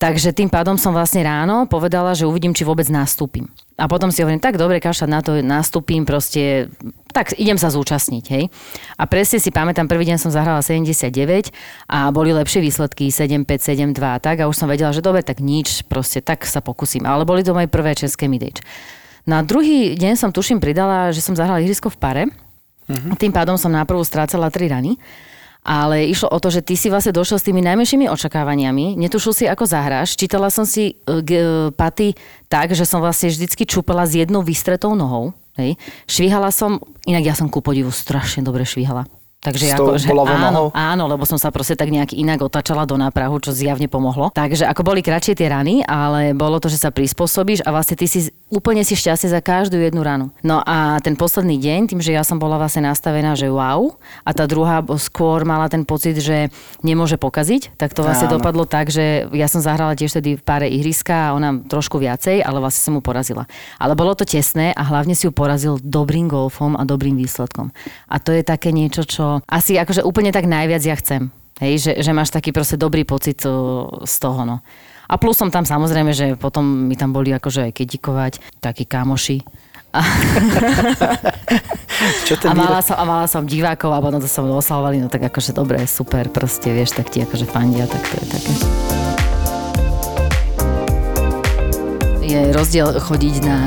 Takže 0.00 0.32
tým 0.32 0.48
pádom 0.48 0.80
som 0.80 0.96
vlastne 0.96 1.20
ráno 1.20 1.68
povedala, 1.68 2.16
že 2.16 2.24
uvidím, 2.24 2.56
či 2.56 2.64
vôbec 2.64 2.88
nastúpim. 2.88 3.52
A 3.76 3.84
potom 3.84 4.08
si 4.08 4.24
hovorím, 4.24 4.40
tak 4.40 4.56
dobre, 4.56 4.80
kašľať 4.80 5.10
na 5.12 5.20
to, 5.20 5.44
nastúpim, 5.44 6.08
proste, 6.08 6.72
tak 7.12 7.36
idem 7.36 7.60
sa 7.60 7.68
zúčastniť, 7.68 8.24
hej. 8.32 8.48
A 8.96 9.04
presne 9.04 9.36
si 9.36 9.52
pamätám, 9.52 9.92
prvý 9.92 10.08
deň 10.08 10.16
som 10.16 10.32
zahrala 10.32 10.64
79 10.64 11.52
a 11.84 12.08
boli 12.16 12.32
lepšie 12.32 12.64
výsledky 12.64 13.12
7-5, 13.12 13.44
7-2 13.92 14.00
a 14.00 14.16
tak 14.16 14.40
a 14.40 14.48
už 14.48 14.56
som 14.56 14.72
vedela, 14.72 14.88
že 14.88 15.04
dobre, 15.04 15.20
tak 15.20 15.44
nič, 15.44 15.84
proste 15.84 16.24
tak 16.24 16.48
sa 16.48 16.64
pokúsim. 16.64 17.04
Ale 17.04 17.28
boli 17.28 17.44
to 17.44 17.52
moje 17.52 17.68
prvé 17.68 17.92
české 17.92 18.24
midage. 18.24 18.64
Na 19.28 19.44
druhý 19.44 20.00
deň 20.00 20.16
som 20.16 20.32
tuším 20.32 20.64
pridala, 20.64 21.12
že 21.12 21.20
som 21.20 21.36
zahrala 21.36 21.60
ihrisko 21.60 21.92
v 21.92 22.00
pare. 22.00 22.22
Tým 23.20 23.36
pádom 23.36 23.60
som 23.60 23.68
na 23.68 23.84
prvú 23.84 24.00
strácala 24.00 24.48
3 24.48 24.64
rany. 24.72 24.96
Ale 25.60 26.08
išlo 26.08 26.32
o 26.32 26.40
to, 26.40 26.48
že 26.48 26.64
ty 26.64 26.72
si 26.72 26.88
vlastne 26.88 27.12
došiel 27.12 27.36
s 27.36 27.44
tými 27.44 27.60
najmenšími 27.60 28.08
očakávaniami, 28.08 28.96
netušil 28.96 29.32
si, 29.36 29.44
ako 29.44 29.68
zahráš. 29.68 30.16
Čítala 30.16 30.48
som 30.48 30.64
si 30.64 30.96
e, 31.04 31.70
paty 31.76 32.16
tak, 32.48 32.72
že 32.72 32.88
som 32.88 33.04
vlastne 33.04 33.28
vždycky 33.28 33.68
čupala 33.68 34.08
s 34.08 34.16
jednou 34.16 34.40
vystretou 34.40 34.96
nohou. 34.96 35.36
Hej. 35.60 35.76
Švíhala 36.08 36.48
som, 36.48 36.80
inak 37.04 37.28
ja 37.28 37.34
som 37.36 37.52
ku 37.52 37.60
podivu 37.60 37.92
strašne 37.92 38.40
dobre 38.40 38.64
švíhala. 38.64 39.04
Takže 39.40 39.72
ako, 39.72 39.96
že 39.96 40.12
áno, 40.12 40.68
áno, 40.76 41.04
lebo 41.08 41.24
som 41.24 41.40
sa 41.40 41.48
proste 41.48 41.72
tak 41.72 41.88
nejak 41.88 42.12
inak 42.12 42.44
otačala 42.44 42.84
do 42.84 43.00
náprahu, 43.00 43.40
čo 43.40 43.56
zjavne 43.56 43.88
pomohlo. 43.88 44.28
Takže 44.36 44.68
ako 44.68 44.84
boli 44.84 45.00
kratšie 45.00 45.32
tie 45.32 45.48
rany, 45.48 45.80
ale 45.80 46.36
bolo 46.36 46.60
to, 46.60 46.68
že 46.68 46.76
sa 46.76 46.92
prispôsobíš 46.92 47.64
a 47.64 47.72
vlastne 47.72 47.96
ty 47.96 48.04
si 48.04 48.28
úplne 48.52 48.84
si 48.84 48.92
šťastný 48.92 49.32
za 49.32 49.40
každú 49.40 49.80
jednu 49.80 50.04
ranu. 50.04 50.28
No 50.44 50.60
a 50.60 51.00
ten 51.00 51.16
posledný 51.16 51.56
deň, 51.56 51.88
tým, 51.88 52.04
že 52.04 52.12
ja 52.12 52.20
som 52.20 52.36
bola 52.36 52.60
vlastne 52.60 52.84
nastavená, 52.84 53.32
že 53.32 53.48
wow, 53.48 53.96
a 54.28 54.36
tá 54.36 54.44
druhá 54.44 54.84
skôr 55.00 55.48
mala 55.48 55.72
ten 55.72 55.88
pocit, 55.88 56.20
že 56.20 56.52
nemôže 56.84 57.16
pokaziť, 57.16 57.80
tak 57.80 57.96
to 57.96 58.04
vlastne 58.04 58.28
Áno. 58.28 58.36
dopadlo 58.36 58.68
tak, 58.68 58.92
že 58.92 59.24
ja 59.32 59.48
som 59.48 59.64
zahrala 59.64 59.96
tiež 59.96 60.20
vtedy 60.20 60.36
v 60.36 60.44
páre 60.44 60.68
ihriska 60.68 61.32
a 61.32 61.32
ona 61.32 61.56
trošku 61.64 61.96
viacej, 61.96 62.44
ale 62.44 62.60
vlastne 62.60 62.84
som 62.84 62.92
mu 62.92 63.00
porazila. 63.00 63.48
Ale 63.80 63.96
bolo 63.96 64.12
to 64.12 64.28
tesné 64.28 64.76
a 64.76 64.84
hlavne 64.84 65.16
si 65.16 65.24
ju 65.24 65.32
porazil 65.32 65.80
dobrým 65.80 66.28
golfom 66.28 66.76
a 66.76 66.84
dobrým 66.84 67.16
výsledkom. 67.16 67.72
A 68.04 68.20
to 68.20 68.36
je 68.36 68.44
také 68.44 68.68
niečo, 68.76 69.08
čo 69.08 69.29
asi 69.46 69.78
akože 69.78 70.02
úplne 70.02 70.34
tak 70.34 70.50
najviac 70.50 70.82
ja 70.82 70.98
chcem. 70.98 71.30
Hej, 71.60 71.84
že, 71.84 71.92
že 72.00 72.16
máš 72.16 72.32
taký 72.32 72.56
proste 72.56 72.80
dobrý 72.80 73.04
pocit 73.04 73.44
z 73.44 74.14
toho, 74.16 74.48
no. 74.48 74.64
A 75.10 75.18
plus 75.18 75.36
som 75.36 75.50
tam 75.50 75.66
samozrejme, 75.66 76.14
že 76.14 76.38
potom 76.38 76.88
mi 76.88 76.94
tam 76.94 77.10
boli 77.10 77.34
akože 77.34 77.66
aj 77.68 77.72
kedikovať, 77.74 78.32
takí 78.62 78.86
kamoši. 78.86 79.42
A, 79.90 80.00
Čo 82.30 82.38
a, 82.46 82.54
mala 82.54 82.78
som, 82.78 82.94
a 82.94 83.02
mala 83.02 83.26
som 83.26 83.42
divákov 83.42 83.90
a 83.90 83.98
potom 83.98 84.22
to 84.22 84.30
som 84.30 84.46
oslavovali, 84.46 85.02
no 85.02 85.10
tak 85.10 85.26
akože 85.26 85.50
dobre, 85.50 85.82
super, 85.90 86.30
proste 86.30 86.70
vieš, 86.70 86.94
tak 86.94 87.10
ti 87.10 87.26
akože 87.26 87.44
fandia, 87.44 87.90
tak 87.90 87.98
to 88.06 88.14
je 88.22 88.26
také. 88.30 88.52
Je 92.22 92.54
rozdiel 92.54 92.94
chodiť 92.94 93.34
na 93.42 93.66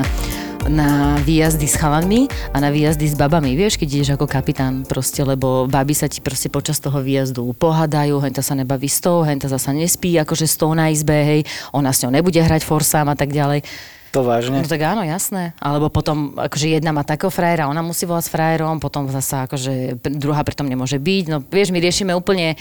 na 0.67 1.20
výjazdy 1.24 1.67
s 1.67 1.75
chalanmi 1.75 2.32
a 2.55 2.58
na 2.63 2.72
výjazdy 2.72 3.12
s 3.12 3.15
babami. 3.20 3.55
Vieš, 3.55 3.75
keď 3.75 3.88
ideš 3.89 4.12
ako 4.15 4.25
kapitán 4.29 4.88
proste, 4.88 5.20
lebo 5.24 5.67
baby 5.67 5.91
sa 5.91 6.08
ti 6.08 6.24
proste 6.24 6.48
počas 6.48 6.79
toho 6.79 7.03
výjazdu 7.03 7.51
pohádajú, 7.60 8.15
henta 8.24 8.39
sa 8.39 8.55
nebaví 8.55 8.88
s 8.88 9.03
tou, 9.03 9.24
henta 9.27 9.51
zasa 9.51 9.75
nespí, 9.75 10.15
akože 10.15 10.48
s 10.48 10.55
tou 10.55 10.72
na 10.72 10.88
izbe, 10.88 11.13
hej, 11.13 11.41
ona 11.75 11.91
s 11.91 12.03
ňou 12.05 12.15
nebude 12.15 12.39
hrať 12.39 12.63
forsám 12.63 13.12
a 13.12 13.15
tak 13.17 13.36
ďalej. 13.36 13.65
To 14.13 14.22
vážne? 14.22 14.62
No 14.62 14.70
tak 14.70 14.86
áno, 14.86 15.01
jasné. 15.01 15.58
Alebo 15.58 15.89
potom, 15.89 16.38
akože 16.38 16.77
jedna 16.77 16.93
má 16.93 17.01
takého 17.01 17.34
frajera, 17.34 17.65
ona 17.65 17.82
musí 17.82 18.05
volať 18.05 18.29
s 18.29 18.34
frajerom, 18.34 18.77
potom 18.77 19.10
zasa 19.10 19.50
akože 19.50 19.98
druhá 20.05 20.46
pritom 20.46 20.70
nemôže 20.70 21.01
byť. 21.01 21.25
No 21.34 21.41
vieš, 21.41 21.74
my 21.74 21.82
riešime 21.82 22.13
úplne 22.13 22.53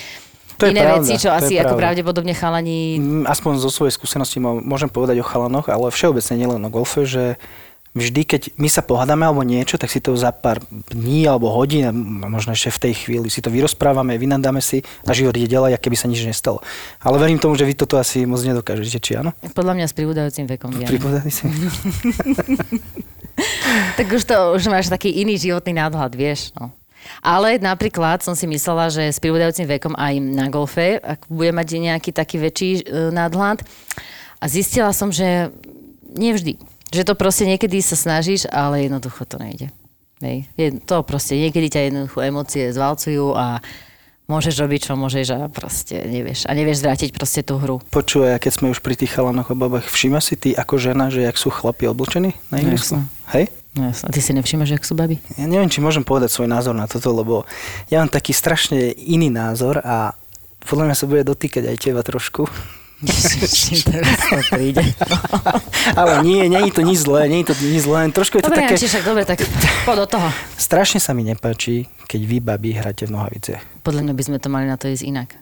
To 0.57 0.65
iné 0.65 0.81
pravda, 0.81 1.05
veci, 1.05 1.21
čo 1.21 1.29
asi 1.29 1.61
ako 1.61 1.77
pravdepodobne 1.77 2.33
chalani... 2.33 2.97
Mm, 2.97 3.25
Aspoň 3.29 3.61
zo 3.61 3.69
svojej 3.69 3.93
skúsenosti 3.93 4.41
môžem 4.41 4.89
povedať 4.89 5.21
o 5.21 5.29
chalanoch, 5.29 5.69
ale 5.69 5.93
všeobecne 5.93 6.35
nielen 6.41 6.65
o 6.65 6.71
golfe, 6.73 7.05
že 7.05 7.37
vždy, 7.93 8.23
keď 8.25 8.43
my 8.57 8.69
sa 8.73 8.81
pohádame 8.81 9.29
alebo 9.29 9.45
niečo, 9.45 9.77
tak 9.77 9.93
si 9.93 10.01
to 10.01 10.17
za 10.17 10.33
pár 10.33 10.65
dní 10.89 11.29
alebo 11.29 11.53
hodín, 11.53 11.93
možno 12.25 12.57
ešte 12.57 12.73
v 12.73 12.83
tej 12.89 12.95
chvíli 13.05 13.29
si 13.29 13.45
to 13.45 13.53
vyrozprávame, 13.53 14.17
vynadáme 14.17 14.65
si 14.65 14.81
a 15.05 15.13
život 15.13 15.37
ide 15.37 15.53
ďalej, 15.53 15.77
aké 15.77 15.93
by 15.93 15.97
sa 16.01 16.09
nič 16.09 16.25
nestalo. 16.25 16.65
Ale 17.05 17.21
verím 17.21 17.37
tomu, 17.37 17.57
že 17.57 17.69
vy 17.69 17.77
toto 17.77 18.01
asi 18.01 18.25
moc 18.25 18.41
nedokážete, 18.41 18.99
či 19.01 19.21
áno? 19.21 19.37
Podľa 19.53 19.77
mňa 19.77 19.87
s 19.89 19.95
pribúdajúcim 19.95 20.47
vekom. 20.49 20.73
Si? 21.29 21.45
Tak 23.97 24.13
už 24.13 24.29
to, 24.29 24.37
už 24.53 24.69
máš 24.69 24.93
taký 24.93 25.09
iný 25.25 25.41
životný 25.41 25.73
nadhľad, 25.73 26.13
vieš, 26.13 26.53
no. 26.53 26.69
Ale 27.19 27.59
napríklad 27.59 28.23
som 28.23 28.37
si 28.39 28.47
myslela, 28.47 28.93
že 28.93 29.11
s 29.11 29.19
pribúdajúcim 29.19 29.67
vekom 29.67 29.97
aj 29.99 30.15
na 30.23 30.47
golfe, 30.47 31.03
ak 31.03 31.27
budem 31.27 31.57
mať 31.59 31.69
nejaký 31.83 32.11
taký 32.15 32.39
väčší 32.39 32.71
e, 32.79 32.83
nadhľad. 33.11 33.65
A 34.39 34.45
zistila 34.47 34.95
som, 34.95 35.11
že 35.11 35.51
nevždy. 36.15 36.59
Že 36.93 37.09
to 37.09 37.15
proste 37.17 37.49
niekedy 37.49 37.81
sa 37.81 37.97
snažíš, 37.97 38.45
ale 38.53 38.85
jednoducho 38.85 39.25
to 39.25 39.41
nejde. 39.41 39.73
Hej. 40.23 40.47
Je, 40.55 40.67
to 40.79 41.03
proste 41.03 41.35
niekedy 41.35 41.67
ťa 41.73 41.81
jednoducho 41.89 42.19
emócie 42.23 42.71
zvalcujú 42.71 43.35
a 43.35 43.59
môžeš 44.31 44.55
robiť, 44.63 44.81
čo 44.87 44.93
môžeš 44.95 45.27
a 45.35 45.39
proste 45.51 45.99
nevieš. 46.07 46.47
A 46.47 46.55
nevieš 46.55 46.85
zvrátiť 46.85 47.11
proste 47.11 47.43
tú 47.43 47.59
hru. 47.59 47.83
Počúvaj, 47.91 48.39
keď 48.39 48.53
sme 48.55 48.67
už 48.71 48.81
pri 48.81 48.95
tých 48.95 49.13
chalanoch 49.13 49.51
a 49.51 49.57
babách, 49.59 49.89
všíma 49.91 50.23
si 50.23 50.39
ty 50.39 50.55
ako 50.55 50.79
žena, 50.79 51.11
že 51.11 51.27
jak 51.27 51.37
sú 51.37 51.51
chlapi 51.51 51.91
oblečení 51.91 52.39
na 52.55 52.63
ihrisku? 52.63 53.03
Jasné. 53.03 53.33
Hej? 53.35 53.45
No 53.73 53.89
jasne. 53.89 54.07
A 54.07 54.11
ty 54.13 54.21
si 54.21 54.33
nevšímaš, 54.37 54.71
jak 54.77 54.85
sú 54.85 54.93
baby? 54.93 55.17
Ja 55.41 55.49
neviem, 55.49 55.73
či 55.73 55.81
môžem 55.81 56.05
povedať 56.05 56.29
svoj 56.29 56.49
názor 56.49 56.77
na 56.77 56.85
toto, 56.85 57.09
lebo 57.09 57.49
ja 57.89 58.05
mám 58.05 58.13
taký 58.13 58.37
strašne 58.37 58.93
iný 58.93 59.33
názor 59.33 59.81
a 59.81 60.13
podľa 60.63 60.93
mňa 60.93 60.97
sa 60.97 61.09
bude 61.09 61.25
dotýkať 61.25 61.73
aj 61.73 61.77
teba 61.81 62.05
trošku. 62.05 62.47
Teraz 63.03 64.19
to 64.31 64.39
príde. 64.55 64.85
Ale 65.99 66.23
nie, 66.23 66.47
nie 66.47 66.71
je 66.71 66.73
to 66.73 66.83
nič 66.87 67.03
zlé, 67.03 67.27
nie 67.27 67.43
je 67.43 67.51
to 67.51 67.55
nič 67.59 67.83
zlé, 67.83 67.99
trošku 68.15 68.39
je 68.39 68.43
to 68.47 68.51
Dobre, 68.51 68.63
také... 68.63 68.75
Janči, 68.79 68.87
však 68.87 69.05
dobre, 69.05 69.23
tak 69.27 69.39
poď 69.83 69.97
do 70.03 70.07
toho. 70.19 70.29
Strašne 70.55 71.03
sa 71.03 71.11
mi 71.11 71.27
nepáči, 71.27 71.91
keď 72.07 72.21
vy, 72.23 72.39
babi, 72.39 72.71
hráte 72.79 73.11
v 73.11 73.15
nohaviciach. 73.19 73.63
Podľa 73.83 74.07
mňa 74.07 74.15
by 74.15 74.23
sme 74.23 74.39
to 74.39 74.49
mali 74.49 74.67
na 74.71 74.79
to 74.79 74.87
ísť 74.87 75.03
inak. 75.03 75.35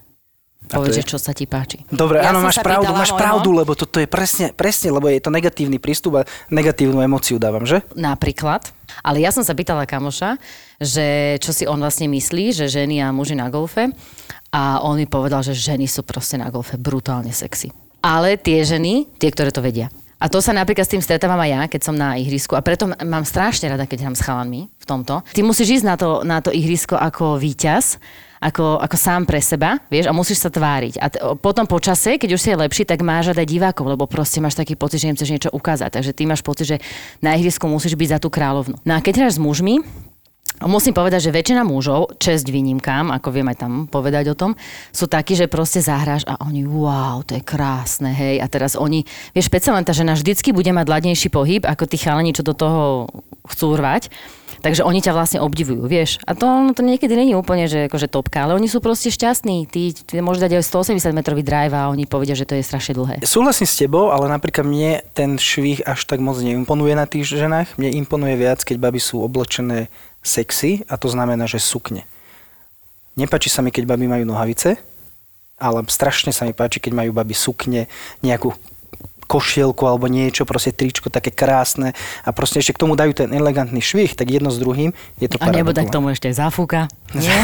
To 0.70 0.84
Povedz, 0.84 1.02
čo 1.02 1.18
sa 1.18 1.34
ti 1.34 1.50
páči. 1.50 1.82
Dobre, 1.90 2.22
Ja 2.22 2.30
áno, 2.30 2.46
máš 2.46 2.62
pravdu, 2.62 2.94
máš 2.94 3.10
pravdu, 3.10 3.50
lebo 3.50 3.74
toto 3.74 3.98
je 3.98 4.06
presne, 4.06 4.54
presne, 4.54 4.94
lebo 4.94 5.10
je 5.10 5.18
to 5.18 5.32
negatívny 5.32 5.82
prístup 5.82 6.22
a 6.22 6.28
negatívnu 6.52 7.02
emóciu 7.02 7.42
dávam, 7.42 7.66
že? 7.66 7.82
Napríklad. 7.98 8.70
Ale 9.02 9.18
ja 9.18 9.34
som 9.34 9.42
sa 9.42 9.56
pýtala 9.56 9.88
kamoša, 9.88 10.38
že 10.78 11.36
čo 11.42 11.50
si 11.50 11.64
on 11.66 11.80
vlastne 11.80 12.06
myslí, 12.12 12.54
že 12.54 12.70
ženy 12.70 13.02
a 13.02 13.10
muži 13.10 13.34
na 13.34 13.50
golfe. 13.50 13.90
A 14.50 14.82
on 14.82 14.98
mi 14.98 15.06
povedal, 15.06 15.46
že 15.46 15.54
ženy 15.54 15.86
sú 15.86 16.02
proste 16.02 16.34
na 16.34 16.50
golfe 16.50 16.74
brutálne 16.74 17.30
sexy. 17.30 17.70
Ale 18.02 18.34
tie 18.34 18.66
ženy, 18.66 19.06
tie, 19.20 19.30
ktoré 19.30 19.54
to 19.54 19.62
vedia. 19.62 19.92
A 20.20 20.28
to 20.28 20.44
sa 20.44 20.52
napríklad 20.52 20.84
s 20.84 20.92
tým 20.92 21.00
stretávam 21.00 21.40
aj 21.40 21.50
ja, 21.50 21.60
keď 21.64 21.80
som 21.80 21.96
na 21.96 22.12
ihrisku. 22.20 22.52
A 22.52 22.60
preto 22.60 22.92
mám 22.92 23.24
strašne 23.24 23.72
rada, 23.72 23.88
keď 23.88 24.04
hrám 24.04 24.16
s 24.18 24.20
chalanmi 24.20 24.68
v 24.68 24.84
tomto. 24.84 25.24
Ty 25.24 25.40
musíš 25.40 25.80
ísť 25.80 25.86
na 25.88 25.96
to, 25.96 26.20
na 26.28 26.44
to 26.44 26.52
ihrisko 26.52 26.92
ako 26.92 27.40
víťaz, 27.40 27.96
ako, 28.36 28.84
ako 28.84 28.96
sám 29.00 29.24
pre 29.24 29.40
seba, 29.40 29.80
vieš, 29.88 30.08
a 30.08 30.16
musíš 30.16 30.44
sa 30.44 30.52
tváriť. 30.52 30.94
A 31.00 31.06
t- 31.08 31.20
potom 31.40 31.64
po 31.64 31.80
čase, 31.80 32.20
keď 32.20 32.36
už 32.36 32.40
si 32.40 32.48
je 32.52 32.60
lepší, 32.60 32.84
tak 32.84 33.00
máš 33.00 33.32
aj 33.32 33.48
divákov, 33.48 33.96
lebo 33.96 34.04
proste 34.04 34.44
máš 34.44 34.60
taký 34.60 34.76
pocit, 34.76 35.00
že 35.00 35.08
im 35.08 35.16
chceš 35.16 35.32
niečo 35.32 35.50
ukázať. 35.52 35.88
Takže 35.88 36.12
ty 36.12 36.28
máš 36.28 36.44
pocit, 36.44 36.68
že 36.68 36.76
na 37.24 37.36
ihrisku 37.36 37.64
musíš 37.64 37.96
byť 37.96 38.08
za 38.16 38.18
tú 38.20 38.28
kráľovnu. 38.28 38.76
No 38.84 38.92
a 38.96 39.00
keď 39.00 39.24
hráš 39.24 39.36
s 39.36 39.44
mužmi, 39.44 39.80
Musím 40.60 40.92
povedať, 40.92 41.28
že 41.28 41.32
väčšina 41.32 41.64
mužov, 41.64 42.20
česť 42.20 42.52
výnimkám, 42.52 43.08
ako 43.08 43.32
viem 43.32 43.48
aj 43.48 43.64
tam 43.64 43.72
povedať 43.88 44.28
o 44.32 44.36
tom, 44.36 44.52
sú 44.92 45.08
takí, 45.08 45.32
že 45.32 45.48
proste 45.48 45.80
zahráš 45.80 46.28
a 46.28 46.36
oni, 46.44 46.68
wow, 46.68 47.24
to 47.24 47.40
je 47.40 47.42
krásne, 47.42 48.12
hej. 48.12 48.44
A 48.44 48.46
teraz 48.50 48.76
oni, 48.76 49.08
vieš, 49.32 49.48
špeciálne 49.48 49.88
tá 49.88 49.96
žena 49.96 50.12
vždycky 50.12 50.52
bude 50.52 50.68
mať 50.68 50.84
ladnejší 50.84 51.32
pohyb, 51.32 51.64
ako 51.64 51.88
tí 51.88 51.96
chalani, 51.96 52.36
čo 52.36 52.44
do 52.44 52.52
toho 52.52 53.08
chcú 53.48 53.72
urvať. 53.72 54.12
Takže 54.60 54.84
oni 54.84 55.00
ťa 55.00 55.16
vlastne 55.16 55.40
obdivujú, 55.40 55.88
vieš. 55.88 56.20
A 56.28 56.36
to, 56.36 56.44
no, 56.44 56.76
to 56.76 56.84
niekedy 56.84 57.16
není 57.16 57.32
úplne, 57.32 57.64
že 57.64 57.88
akože 57.88 58.12
topka, 58.12 58.44
ale 58.44 58.52
oni 58.52 58.68
sú 58.68 58.84
proste 58.84 59.08
šťastní. 59.08 59.64
Ty, 59.64 59.96
ty 60.04 60.20
môžeš 60.20 60.44
dať 60.44 60.52
aj 60.60 60.64
180 61.00 61.16
metrový 61.16 61.40
drive 61.40 61.72
a 61.72 61.88
oni 61.88 62.04
povedia, 62.04 62.36
že 62.36 62.44
to 62.44 62.60
je 62.60 62.64
strašne 62.64 62.92
dlhé. 62.92 63.24
Súhlasím 63.24 63.64
s 63.64 63.80
tebou, 63.80 64.12
ale 64.12 64.28
napríklad 64.28 64.68
mne 64.68 65.00
ten 65.16 65.40
švih 65.40 65.80
až 65.88 66.04
tak 66.04 66.20
moc 66.20 66.36
neimponuje 66.36 66.92
na 66.92 67.08
tých 67.08 67.24
ženách. 67.32 67.80
Mne 67.80 68.04
imponuje 68.04 68.36
viac, 68.36 68.60
keď 68.60 68.76
baby 68.76 69.00
sú 69.00 69.24
oblečené 69.24 69.88
sexy 70.20 70.84
a 70.88 70.96
to 70.96 71.08
znamená, 71.08 71.48
že 71.48 71.60
sukne. 71.60 72.04
Nepáči 73.18 73.50
sa 73.50 73.60
mi, 73.60 73.74
keď 73.74 73.84
baby 73.90 74.06
majú 74.06 74.24
nohavice, 74.24 74.80
ale 75.60 75.84
strašne 75.92 76.32
sa 76.32 76.48
mi 76.48 76.56
páči, 76.56 76.80
keď 76.80 76.92
majú 76.96 77.10
baby 77.12 77.36
sukne, 77.36 77.90
nejakú 78.24 78.56
košielku 79.30 79.86
alebo 79.86 80.10
niečo, 80.10 80.42
proste 80.42 80.74
tričko 80.74 81.06
také 81.06 81.30
krásne 81.30 81.94
a 82.26 82.34
proste 82.34 82.58
ešte 82.58 82.74
k 82.74 82.82
tomu 82.82 82.98
dajú 82.98 83.14
ten 83.14 83.30
elegantný 83.30 83.78
švih, 83.78 84.18
tak 84.18 84.26
jedno 84.26 84.50
s 84.50 84.58
druhým 84.58 84.90
je 85.22 85.30
to 85.30 85.38
A 85.38 85.54
nebo 85.54 85.70
tak 85.70 85.94
tomu 85.94 86.10
ešte 86.10 86.34
zafúka. 86.34 86.90
Nie? 87.14 87.30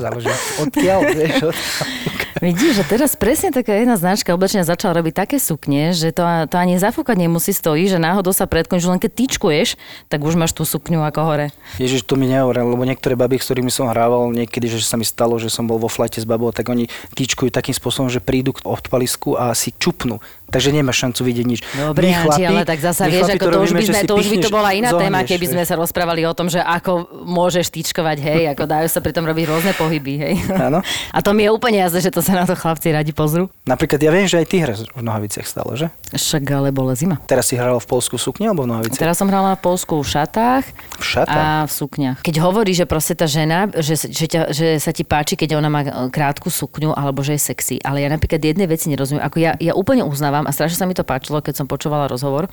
Záleží 0.00 0.32
odkiaľ, 0.64 1.00
vieš, 1.12 1.52
odkiaľ. 1.52 2.20
Vidíš, 2.40 2.80
že 2.80 2.84
teraz 2.88 3.20
presne 3.20 3.52
taká 3.52 3.76
jedna 3.76 4.00
značka 4.00 4.32
oblečenia 4.32 4.64
začala 4.64 4.96
robiť 4.96 5.12
také 5.12 5.36
sukne, 5.36 5.92
že 5.92 6.08
to, 6.08 6.24
to 6.48 6.56
ani 6.56 6.80
zafúkať 6.80 7.20
nemusí 7.20 7.52
stojí, 7.52 7.84
že 7.84 8.00
náhodou 8.00 8.32
sa 8.32 8.48
predkončí, 8.48 8.88
len 8.88 8.96
keď 8.96 9.12
tyčkuješ, 9.12 9.76
tak 10.08 10.24
už 10.24 10.40
máš 10.40 10.56
tú 10.56 10.64
sukňu 10.64 11.04
ako 11.04 11.20
hore. 11.20 11.46
Ježiš, 11.76 12.08
to 12.08 12.16
mi 12.16 12.24
nehovoril, 12.24 12.72
lebo 12.72 12.88
niektoré 12.88 13.12
baby, 13.12 13.36
s 13.36 13.44
ktorými 13.44 13.68
som 13.68 13.92
hrával 13.92 14.32
niekedy, 14.32 14.72
že 14.72 14.80
sa 14.80 14.96
mi 14.96 15.04
stalo, 15.04 15.36
že 15.36 15.52
som 15.52 15.68
bol 15.68 15.76
vo 15.76 15.92
flate 15.92 16.16
s 16.16 16.24
babou, 16.24 16.48
tak 16.48 16.72
oni 16.72 16.88
týčkujú 17.12 17.52
takým 17.52 17.76
spôsobom, 17.76 18.08
že 18.08 18.24
prídu 18.24 18.56
k 18.56 18.64
odpalisku 18.64 19.36
a 19.36 19.52
si 19.52 19.76
чупну 19.90 20.20
Takže 20.50 20.68
nemáš 20.74 20.96
šancu 21.06 21.20
vidieť 21.22 21.46
nič. 21.46 21.60
Dobre, 21.78 22.10
My 22.10 22.26
Anti, 22.26 22.42
ale 22.42 22.62
tak 22.66 22.78
zasa 22.82 23.06
my 23.06 23.14
vieš, 23.14 23.22
chlapi 23.30 23.38
ako 23.38 23.46
to, 23.46 23.58
už 23.62 23.70
robíme, 23.70 23.78
by, 23.78 23.86
sme, 23.86 24.00
to 24.02 24.14
už 24.18 24.26
by 24.26 24.36
to 24.42 24.50
bola 24.50 24.70
iná 24.74 24.90
téma, 24.90 25.18
zohneš, 25.22 25.30
keby 25.30 25.46
sme 25.46 25.62
vieš. 25.62 25.70
sa 25.70 25.74
rozprávali 25.78 26.22
o 26.26 26.32
tom, 26.34 26.46
že 26.50 26.58
ako 26.58 26.92
môžeš 27.24 27.66
týčkovať, 27.70 28.18
hej, 28.18 28.42
ako 28.52 28.64
dajú 28.66 28.88
sa 28.90 28.98
pri 28.98 29.12
tom 29.14 29.24
robiť 29.24 29.44
rôzne 29.46 29.72
pohyby, 29.78 30.14
hej. 30.18 30.34
Áno. 30.50 30.82
A 31.14 31.18
to 31.22 31.30
mi 31.30 31.46
je 31.46 31.50
úplne 31.54 31.78
jasné, 31.78 32.02
že 32.02 32.10
to 32.10 32.20
sa 32.20 32.34
na 32.34 32.44
to 32.44 32.58
chlapci 32.58 32.90
radi 32.90 33.14
pozrú. 33.14 33.46
Napríklad 33.64 34.02
ja 34.02 34.10
viem, 34.10 34.26
že 34.26 34.42
aj 34.42 34.46
ty 34.50 34.56
hráš 34.58 34.90
v 34.90 35.02
nohaviciach 35.06 35.46
stále, 35.46 35.72
že? 35.78 35.86
Však 36.10 36.42
ale 36.50 36.74
bola 36.74 36.98
zima. 36.98 37.22
Teraz 37.30 37.46
si 37.46 37.54
hral 37.54 37.78
v 37.78 37.86
Polsku 37.86 38.18
v 38.18 38.22
sukni 38.22 38.44
alebo 38.50 38.66
v 38.66 38.74
nohaviciach? 38.74 38.98
Teraz 38.98 39.16
som 39.22 39.30
hrala 39.30 39.54
v 39.54 39.62
Polsku 39.62 40.02
v 40.02 40.08
šatách 40.08 40.64
V 40.98 41.04
šatách? 41.06 41.30
a 41.30 41.46
v 41.66 41.72
sukniach. 41.72 42.18
Keď 42.26 42.36
hovorí, 42.42 42.74
že 42.74 42.84
proste 42.90 43.14
tá 43.14 43.30
žena, 43.30 43.70
že, 43.78 43.94
že, 43.94 44.26
ťa, 44.26 44.50
že 44.50 44.66
sa 44.82 44.90
ti 44.90 45.06
páči, 45.06 45.38
keď 45.38 45.60
ona 45.62 45.68
má 45.70 45.80
e, 45.86 45.90
krátku 46.10 46.50
sukňu 46.50 46.90
alebo 46.96 47.22
že 47.22 47.38
je 47.38 47.42
sexy. 47.46 47.76
Ale 47.80 48.02
ja 48.02 48.08
napríklad 48.10 48.42
jednej 48.42 48.66
veci 48.66 48.90
nerozumiem. 48.90 49.22
Ako 49.22 49.38
ja, 49.38 49.54
ja 49.62 49.72
úplne 49.78 50.02
uznávam 50.02 50.39
a 50.44 50.54
strašne 50.54 50.78
sa 50.78 50.88
mi 50.88 50.96
to 50.96 51.04
páčilo, 51.06 51.42
keď 51.44 51.64
som 51.64 51.66
počúvala 51.66 52.06
rozhovor, 52.06 52.48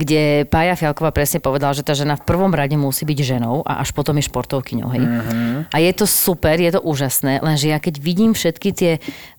kde 0.00 0.48
Pája 0.48 0.80
Fialková 0.80 1.12
presne 1.12 1.44
povedala, 1.44 1.76
že 1.76 1.84
tá 1.84 1.92
žena 1.92 2.16
v 2.16 2.24
prvom 2.24 2.48
rade 2.48 2.72
musí 2.80 3.04
byť 3.04 3.18
ženou 3.20 3.60
a 3.68 3.84
až 3.84 3.92
potom 3.92 4.16
je 4.16 4.24
športovkyňou. 4.32 4.88
Hej? 4.96 5.04
Mm-hmm. 5.04 5.52
A 5.68 5.76
je 5.76 5.92
to 5.92 6.08
super, 6.08 6.56
je 6.56 6.72
to 6.72 6.80
úžasné, 6.80 7.44
lenže 7.44 7.68
ja 7.68 7.76
keď 7.76 8.00
vidím 8.00 8.32
všetky 8.32 8.68
tie 8.72 8.92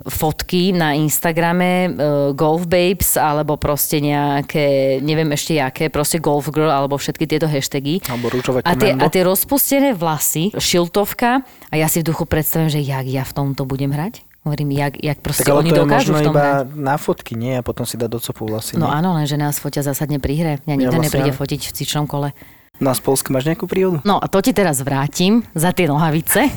fotky 0.05 0.69
na 0.69 0.93
Instagrame 0.93 1.89
uh, 1.89 1.93
Golf 2.38 2.69
Babes 2.69 3.17
alebo 3.17 3.57
proste 3.57 3.97
nejaké, 3.97 5.01
neviem 5.01 5.33
ešte 5.33 5.57
jaké, 5.57 5.89
proste 5.89 6.21
Golf 6.21 6.53
Girl 6.53 6.69
alebo 6.69 7.01
všetky 7.01 7.25
tieto 7.25 7.50
hashtagy. 7.50 8.05
Alebo 8.05 8.29
rúžové 8.29 8.61
a 8.61 8.77
tie, 8.77 8.93
a 8.93 9.05
tie 9.09 9.25
rozpustené 9.25 9.97
vlasy, 9.97 10.53
šiltovka 10.53 11.41
a 11.41 11.73
ja 11.73 11.89
si 11.89 12.05
v 12.05 12.13
duchu 12.13 12.29
predstavím, 12.29 12.69
že 12.69 12.85
jak 12.85 13.09
ja 13.09 13.25
v 13.25 13.33
tomto 13.33 13.65
budem 13.65 13.89
hrať. 13.89 14.30
Hovorím, 14.41 14.73
jak, 14.73 14.97
jak 14.97 15.17
proste 15.21 15.45
Tak 15.45 15.53
oni 15.53 15.69
to 15.69 15.77
je 15.77 15.81
dokážu 15.85 16.17
možno 16.17 16.17
v 16.17 16.25
tom 16.25 16.33
iba 16.33 16.65
hrať. 16.65 16.67
na 16.73 16.95
fotky, 16.97 17.33
nie? 17.37 17.53
A 17.57 17.61
potom 17.61 17.85
si 17.85 17.93
dá 17.93 18.09
do 18.09 18.17
copu 18.17 18.49
vlasy. 18.49 18.73
No 18.73 18.89
nie? 18.89 18.97
áno, 18.97 19.13
lenže 19.13 19.37
nás 19.37 19.61
fotia 19.61 19.85
zásadne 19.85 20.17
pri 20.17 20.33
hre. 20.33 20.53
Mňa 20.65 20.75
nikto 20.81 20.97
vlastne 20.97 21.05
nepríde 21.13 21.31
áno. 21.33 21.39
fotiť 21.45 21.61
v 21.69 21.71
cičnom 21.77 22.05
kole. 22.09 22.33
No 22.81 22.89
a 22.89 22.97
z 22.97 23.01
Polska 23.05 23.29
máš 23.29 23.45
nejakú 23.45 23.69
príhodu? 23.69 24.01
No 24.01 24.17
a 24.17 24.25
to 24.25 24.41
ti 24.41 24.57
teraz 24.57 24.81
vrátim 24.81 25.45
za 25.53 25.69
tie 25.69 25.85
nohavice. 25.85 26.49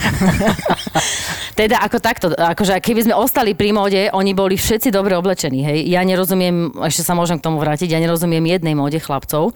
teda 1.60 1.84
ako 1.84 1.96
takto, 2.00 2.26
akože 2.32 2.80
keby 2.80 3.04
sme 3.04 3.14
ostali 3.20 3.52
pri 3.52 3.76
móde, 3.76 4.08
oni 4.08 4.32
boli 4.32 4.56
všetci 4.56 4.88
dobre 4.88 5.20
oblečení, 5.20 5.60
hej. 5.60 5.84
Ja 5.84 6.00
nerozumiem, 6.00 6.72
ešte 6.88 7.04
sa 7.04 7.12
môžem 7.12 7.36
k 7.36 7.44
tomu 7.44 7.60
vrátiť, 7.60 7.92
ja 7.92 8.00
nerozumiem 8.00 8.40
jednej 8.48 8.72
móde 8.72 8.96
chlapcov. 9.04 9.52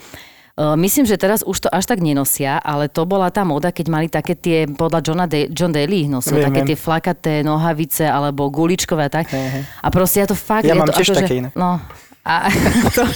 Uh, 0.59 0.75
Myslím, 0.75 1.07
že 1.07 1.15
teraz 1.15 1.47
už 1.47 1.55
to 1.55 1.69
až 1.71 1.87
tak 1.87 2.03
nenosia, 2.03 2.59
ale 2.59 2.91
to 2.91 3.07
bola 3.07 3.31
tá 3.31 3.47
móda, 3.47 3.71
keď 3.71 3.87
mali 3.87 4.11
také 4.11 4.35
tie, 4.35 4.67
podľa 4.67 5.01
Johna 5.07 5.27
De- 5.31 5.47
John 5.55 5.71
Daly 5.71 6.11
nosil, 6.11 6.43
Viem, 6.43 6.51
také 6.51 6.61
viem. 6.67 6.69
tie 6.75 6.79
flakaté 6.79 7.35
nohavice 7.47 8.03
alebo 8.11 8.51
guličkové 8.51 9.07
a 9.07 9.11
tak. 9.23 9.31
Hej. 9.31 9.63
A 9.63 9.87
proste 9.95 10.19
ja 10.19 10.27
to 10.27 10.35
fakt... 10.35 10.67
Ja 10.67 10.75
mám 10.75 10.91
to 10.91 10.99
tiež 10.99 11.15
akože- 11.15 11.23
také 11.23 11.35
inak. 11.47 11.55
No, 11.55 11.79
a 12.27 12.51
to, 12.99 13.07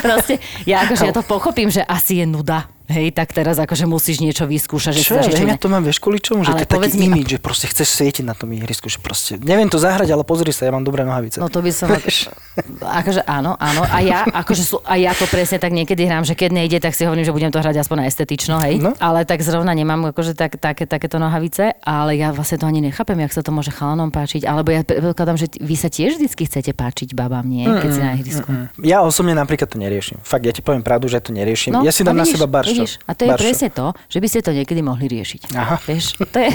proste, 0.00 0.40
ja 0.64 0.88
akože 0.88 1.04
ja 1.04 1.12
to 1.12 1.22
pochopím, 1.22 1.68
že 1.68 1.84
asi 1.84 2.24
je 2.24 2.26
nuda. 2.26 2.64
Hej, 2.86 3.18
tak 3.18 3.34
teraz 3.34 3.58
akože 3.58 3.82
musíš 3.84 4.22
niečo 4.22 4.46
vyskúšať. 4.46 4.94
Že 4.94 5.02
Čo 5.02 5.14
viem, 5.26 5.50
ja 5.50 5.58
to 5.58 5.66
mám, 5.66 5.82
vieš, 5.82 5.98
kvôli 5.98 6.22
čomu? 6.22 6.46
Že 6.46 6.54
Ale 6.54 6.58
to 6.62 6.78
je 6.78 6.86
taký 6.86 6.98
mi- 7.02 7.06
imidž, 7.10 7.28
že 7.34 7.38
proste 7.42 7.66
chceš 7.66 7.98
svietiť 7.98 8.22
na 8.22 8.38
tom 8.38 8.46
ihrisku, 8.54 8.86
že 8.86 9.02
proste, 9.02 9.42
neviem 9.42 9.66
to 9.66 9.82
zahrať, 9.82 10.06
ale 10.14 10.22
pozri 10.22 10.54
sa, 10.54 10.70
ja 10.70 10.72
mám 10.72 10.86
dobré 10.86 11.02
nohavice. 11.02 11.42
No 11.42 11.50
to 11.50 11.58
by 11.66 11.74
som... 11.74 11.90
Vieš. 11.90 12.30
akože 12.78 13.26
áno, 13.26 13.58
áno. 13.58 13.82
A 13.82 13.98
ja, 14.06 14.22
akože 14.22 14.78
a 14.86 14.94
ja 14.96 15.10
to 15.12 15.26
presne 15.26 15.58
tak 15.58 15.74
niekedy 15.74 16.06
hrám, 16.06 16.22
že 16.22 16.38
keď 16.38 16.50
nejde, 16.54 16.78
tak 16.78 16.94
si 16.94 17.02
hovorím, 17.02 17.26
že 17.26 17.34
budem 17.34 17.50
to 17.50 17.58
hrať 17.58 17.82
aspoň 17.82 17.96
na 17.96 18.06
estetično, 18.06 18.62
hej. 18.62 18.78
No. 18.78 18.94
Ale 19.02 19.26
tak 19.26 19.42
zrovna 19.42 19.74
nemám 19.74 20.14
akože 20.14 20.38
tak, 20.38 20.54
také, 20.56 20.86
takéto 20.86 21.18
nohavice, 21.18 21.74
ale 21.82 22.14
ja 22.14 22.30
vlastne 22.30 22.62
to 22.62 22.70
ani 22.70 22.78
nechápem, 22.78 23.18
jak 23.18 23.32
sa 23.34 23.42
to 23.42 23.50
môže 23.50 23.74
chalanom 23.74 24.14
páčiť. 24.14 24.46
Alebo 24.46 24.70
ja 24.70 24.86
predpokladám, 24.86 25.36
že 25.36 25.50
vy 25.58 25.74
sa 25.74 25.90
tiež 25.90 26.22
vždycky 26.22 26.46
chcete 26.46 26.70
páčiť 26.70 27.18
babám, 27.18 27.44
nie? 27.44 27.66
Keď 27.66 27.90
si 27.90 28.00
na 28.00 28.10
ihrisku. 28.14 28.50
Ja 28.80 29.02
osobne 29.02 29.34
napríklad 29.34 29.68
to 29.68 29.76
neriešim. 29.76 30.22
Fakt, 30.22 30.46
ja 30.46 30.54
ti 30.54 30.62
poviem 30.62 30.86
pravdu, 30.86 31.10
že 31.10 31.18
to 31.18 31.34
neriešim. 31.34 31.74
ja 31.82 31.90
si 31.90 32.06
dám 32.06 32.14
na 32.14 32.22
No, 32.22 32.28
vidíš, 32.28 32.40
seba 32.40 32.48
baršo. 32.48 32.75
Vidíš, 32.76 32.92
a 33.08 33.12
to 33.16 33.22
je 33.24 33.30
Baršo. 33.32 33.42
presne 33.42 33.68
to, 33.72 33.86
že 34.12 34.18
by 34.20 34.26
ste 34.28 34.40
to 34.44 34.52
niekedy 34.52 34.80
mohli 34.84 35.06
riešiť. 35.08 35.40
Aha. 35.56 35.76
Vieš, 35.88 36.20
to 36.34 36.38
je, 36.38 36.52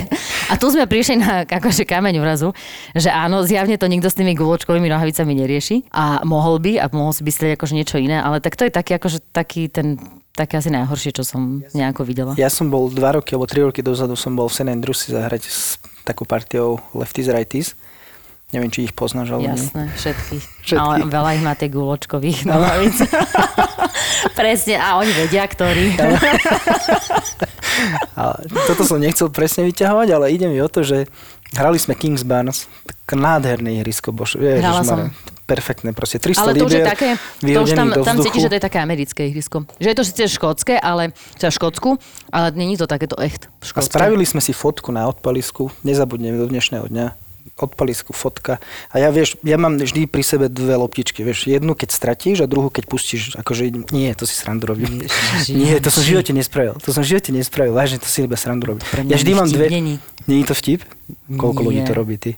a 0.50 0.54
tu 0.60 0.66
sme 0.70 0.86
prišli 0.86 1.16
na 1.18 1.44
akože 1.50 1.84
kameň 1.90 2.16
vrazu, 2.22 2.54
že 2.94 3.10
áno, 3.10 3.42
zjavne 3.42 3.76
to 3.82 3.90
nikto 3.90 4.08
s 4.08 4.16
tými 4.18 4.38
guločkovými 4.38 4.88
nohavicami 4.88 5.34
nerieši 5.34 5.90
a 5.92 6.22
mohol 6.24 6.62
by 6.62 6.82
a 6.82 6.86
mohol 6.94 7.12
si 7.12 7.26
myslieť 7.26 7.58
akože 7.58 7.74
niečo 7.74 7.98
iné, 7.98 8.22
ale 8.22 8.40
tak 8.40 8.54
to 8.56 8.66
je 8.68 8.72
taký 8.72 8.96
akože 8.98 9.20
taký 9.34 9.68
ten 9.68 9.98
také 10.32 10.58
asi 10.58 10.72
najhoršie, 10.72 11.12
čo 11.12 11.28
som 11.28 11.60
nejako 11.76 12.08
videla. 12.08 12.32
Ja 12.40 12.48
som 12.48 12.72
bol 12.72 12.88
dva 12.88 13.20
roky 13.20 13.36
alebo 13.36 13.52
tri 13.52 13.62
roky 13.62 13.84
dozadu 13.84 14.16
som 14.16 14.32
bol 14.34 14.48
v 14.48 14.56
St. 14.64 14.80
Si 14.96 15.12
zahrať 15.12 15.44
s 15.44 15.76
takou 16.08 16.24
partiou 16.24 16.80
Lefties 16.96 17.28
Righties. 17.28 17.76
Neviem, 18.52 18.68
či 18.68 18.84
ich 18.84 18.94
poznáš, 18.94 19.32
ale 19.32 19.48
nie. 19.48 19.56
Jasné, 19.56 19.84
všetky. 19.96 20.36
Všetky. 20.68 20.78
Ale 20.78 20.96
veľa 21.08 21.30
ich 21.40 21.44
má 21.44 21.54
tie 21.56 21.72
guločkových 21.72 22.46
nohavíc. 22.46 23.00
Presne, 24.40 24.76
a 24.78 25.00
oni 25.00 25.12
vedia, 25.16 25.48
ktorí. 25.48 25.96
A 28.14 28.38
toto 28.70 28.86
som 28.86 29.02
nechcel 29.02 29.32
presne 29.34 29.66
vyťahovať, 29.66 30.08
ale 30.14 30.30
ide 30.30 30.46
mi 30.46 30.62
o 30.62 30.70
to, 30.70 30.86
že 30.86 31.10
hrali 31.56 31.82
sme 31.82 31.98
Kings 31.98 32.22
Barnes, 32.22 32.70
tak 32.86 33.18
nádherné 33.18 33.82
ihrisko, 33.82 34.14
bož, 34.14 34.38
Hrala 34.38 34.86
Ježišmarja, 34.86 35.10
perfektné, 35.50 35.90
proste 35.96 36.22
300 36.22 36.38
Ale 36.38 36.52
to 36.60 36.66
už 36.68 36.74
je 36.78 36.86
také, 36.86 37.10
to 37.42 37.60
už 37.64 37.72
tam, 37.74 37.88
tam 37.96 38.16
cítiš, 38.22 38.46
že 38.46 38.52
to 38.54 38.58
je 38.62 38.64
také 38.64 38.80
americké 38.84 39.22
ihrisko. 39.34 39.66
Že 39.82 39.88
je 39.88 39.98
to 39.98 40.04
síce 40.06 40.24
škótske, 40.38 40.78
ale, 40.78 41.16
teda 41.42 41.50
škótsku, 41.50 41.98
ale 42.30 42.54
není 42.54 42.78
to 42.78 42.86
takéto 42.86 43.18
echt 43.18 43.50
A 43.50 43.66
škótske. 43.66 43.92
spravili 43.92 44.28
sme 44.28 44.44
si 44.44 44.54
fotku 44.54 44.94
na 44.94 45.08
odpalisku, 45.10 45.74
nezabudnem 45.82 46.38
do 46.38 46.46
dnešného 46.46 46.86
dňa, 46.86 47.08
odpalisku 47.60 48.16
fotka. 48.16 48.58
A 48.90 49.02
ja 49.02 49.10
vieš, 49.12 49.36
ja 49.44 49.60
mám 49.60 49.78
vždy 49.78 50.08
pri 50.08 50.24
sebe 50.24 50.46
dve 50.48 50.78
loptičky, 50.80 51.22
vieš, 51.22 51.46
jednu 51.50 51.76
keď 51.76 51.90
stratíš 51.94 52.44
a 52.44 52.48
druhú 52.50 52.72
keď 52.72 52.88
pustíš, 52.88 53.36
akože 53.38 53.70
nie, 53.92 54.10
to 54.16 54.26
si 54.26 54.36
srandu 54.36 54.72
robím. 54.72 55.06
Nie, 55.52 55.78
to 55.84 55.94
som 55.94 56.02
v 56.02 56.18
živote 56.18 56.32
nespravil. 56.32 56.80
To 56.82 56.90
som 56.90 57.04
v 57.06 57.18
živote 57.18 57.32
nespravil, 57.36 57.76
vážne, 57.76 58.02
to 58.02 58.10
si 58.10 58.24
iba 58.24 58.40
srandu 58.40 58.76
robím. 58.76 58.84
Ja 59.10 59.18
vždy 59.20 59.32
mám 59.36 59.50
dve. 59.50 59.68
není. 59.70 60.44
To 60.46 60.54
vtip? 60.54 60.86
Koľko 61.28 61.60
Nie. 61.62 61.68
ľudí 61.68 61.82
to 61.86 61.94
robí, 61.94 62.16
ty? 62.18 62.32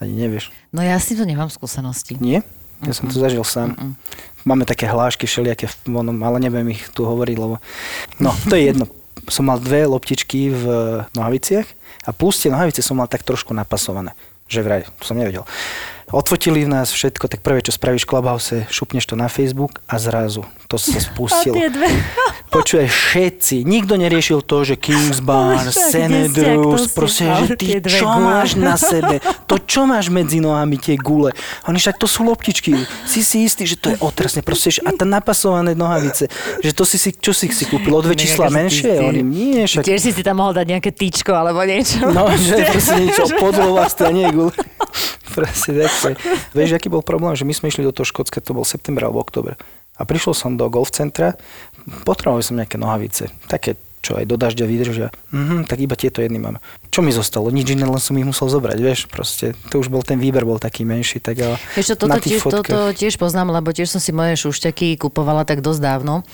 Ani 0.00 0.14
nevieš. 0.18 0.50
No 0.74 0.82
ja 0.82 0.98
si 0.98 1.14
to 1.14 1.22
nemám 1.22 1.50
skúsenosti. 1.52 2.18
Nie? 2.18 2.42
Ja 2.82 2.90
som 2.90 3.06
to 3.06 3.14
zažil 3.14 3.46
sám. 3.46 3.94
Máme 4.42 4.66
také 4.66 4.90
hlášky 4.90 5.30
všelijaké, 5.30 5.70
v 5.70 5.94
onom, 5.94 6.18
ale 6.26 6.42
neviem 6.42 6.66
ich 6.74 6.90
tu 6.90 7.06
hovoriť, 7.06 7.36
lebo... 7.38 7.62
No, 8.18 8.34
to 8.50 8.58
je 8.58 8.74
jedno. 8.74 8.90
Som 9.30 9.46
mal 9.46 9.62
dve 9.62 9.86
loptičky 9.86 10.50
v 10.50 10.64
nohaviciach 11.14 11.68
a 12.02 12.10
plus 12.10 12.42
tie 12.42 12.50
nohavice 12.50 12.82
som 12.82 12.98
mal 12.98 13.06
tak 13.06 13.22
trošku 13.22 13.54
napasované. 13.54 14.18
Že 14.52 14.60
vraj, 14.68 14.84
to 15.00 15.04
som 15.08 15.16
nevedel. 15.16 15.48
Odfotili 16.12 16.68
nás 16.68 16.92
všetko, 16.92 17.24
tak 17.24 17.40
prvé, 17.40 17.64
čo 17.64 17.72
spravíš 17.72 18.04
v 18.04 18.10
Clubhouse, 18.12 18.68
šupneš 18.68 19.08
to 19.08 19.16
na 19.16 19.32
Facebook 19.32 19.80
a 19.88 19.96
zrazu 19.96 20.44
to 20.72 20.80
sa 20.80 20.96
spustilo. 21.12 21.52
A 21.52 21.58
tie 21.60 21.68
dve. 21.68 21.88
Počuje 22.52 22.84
všetci. 22.84 23.64
Nikto 23.64 23.96
neriešil 23.96 24.44
to, 24.44 24.60
že 24.64 24.76
Kings 24.76 25.24
Bar, 25.24 25.64
Však, 25.68 25.72
St. 25.72 26.04
kde 26.04 26.20
ste, 26.28 26.40
ak 26.44 26.56
to 26.60 26.68
Andrews, 26.68 26.82
ste 26.84 26.96
proste, 26.96 27.24
že 27.24 27.54
ty 27.56 27.66
čo 27.80 28.06
gule? 28.08 28.24
máš 28.28 28.50
na 28.60 28.76
sebe? 28.92 29.24
To 29.48 29.56
čo 29.56 29.88
máš 29.88 30.12
medzi 30.12 30.36
nohami, 30.40 30.76
tie 30.76 31.00
gule? 31.00 31.32
Oni 31.64 31.80
však 31.80 31.96
to 31.96 32.04
sú 32.04 32.28
loptičky. 32.28 32.76
Si 33.08 33.24
si 33.24 33.48
istý, 33.48 33.64
že 33.64 33.80
to 33.80 33.92
je 33.92 33.96
otrasne. 34.04 34.44
Proste, 34.44 34.68
a 34.84 34.92
tá 34.92 35.08
napasované 35.08 35.72
nohavice, 35.72 36.28
že 36.60 36.72
to 36.76 36.84
si 36.84 37.00
si, 37.00 37.16
čo 37.16 37.32
si 37.32 37.48
si 37.48 37.64
kúpil? 37.64 37.92
O 37.92 38.04
dve 38.04 38.16
čísla 38.16 38.52
menšie? 38.52 39.00
Oni, 39.00 39.24
nie, 39.24 39.64
však 39.64 39.88
Tiež 39.88 40.00
si 40.04 40.10
si 40.12 40.20
tam 40.20 40.44
mohol 40.44 40.52
dať 40.52 40.66
nejaké 40.76 40.92
tyčko 40.92 41.32
alebo 41.32 41.64
niečo. 41.64 42.04
No, 42.12 42.28
že 42.36 42.68
proste 42.68 43.00
niečo 43.00 43.24
podlovasté, 43.40 44.12
nie 44.12 44.28
gule. 44.28 44.52
Proste 45.32 45.72
takto. 46.02 46.26
Vieš, 46.58 46.74
aký 46.74 46.90
bol 46.90 47.06
problém? 47.06 47.38
Že 47.38 47.46
my 47.46 47.54
sme 47.54 47.66
išli 47.70 47.86
do 47.86 47.94
toho 47.94 48.02
Škótska, 48.02 48.42
to 48.42 48.58
bol 48.58 48.66
september 48.66 49.06
alebo 49.06 49.22
oktober. 49.22 49.54
A 49.94 50.02
prišiel 50.02 50.34
som 50.34 50.58
do 50.58 50.66
golf 50.66 50.90
centra, 50.90 51.38
potreboval 52.02 52.42
som 52.42 52.58
nejaké 52.58 52.80
nohavice, 52.80 53.30
také 53.46 53.78
čo 54.02 54.18
aj 54.18 54.26
do 54.26 54.34
dažďa 54.34 54.66
vydržia. 54.66 55.08
Mhm, 55.30 55.70
tak 55.70 55.78
iba 55.78 55.94
tieto 55.94 56.18
jedny 56.26 56.42
mám. 56.42 56.58
Čo 56.90 57.06
mi 57.06 57.14
zostalo? 57.14 57.54
Nič 57.54 57.70
iné, 57.70 57.86
len 57.86 58.02
som 58.02 58.18
ich 58.18 58.26
musel 58.26 58.50
zobrať, 58.50 58.78
vieš, 58.82 59.06
proste. 59.06 59.54
To 59.70 59.78
už 59.78 59.88
bol 59.88 60.02
ten 60.02 60.18
výber, 60.18 60.42
bol 60.42 60.58
taký 60.58 60.82
menší, 60.82 61.22
tak 61.22 61.38
ale 61.38 61.56
Vieš 61.78 61.94
čo, 61.94 61.96
toto 61.96 62.18
tiež, 62.18 62.42
fotkách... 62.42 62.66
toto 62.66 62.78
tiež 62.98 63.14
poznám, 63.14 63.54
lebo 63.54 63.70
tiež 63.70 63.94
som 63.94 64.02
si 64.02 64.10
moje 64.10 64.34
šušťaky 64.42 64.98
kupovala 64.98 65.46
tak 65.46 65.62
dosť 65.62 65.80
dávno. 65.80 66.26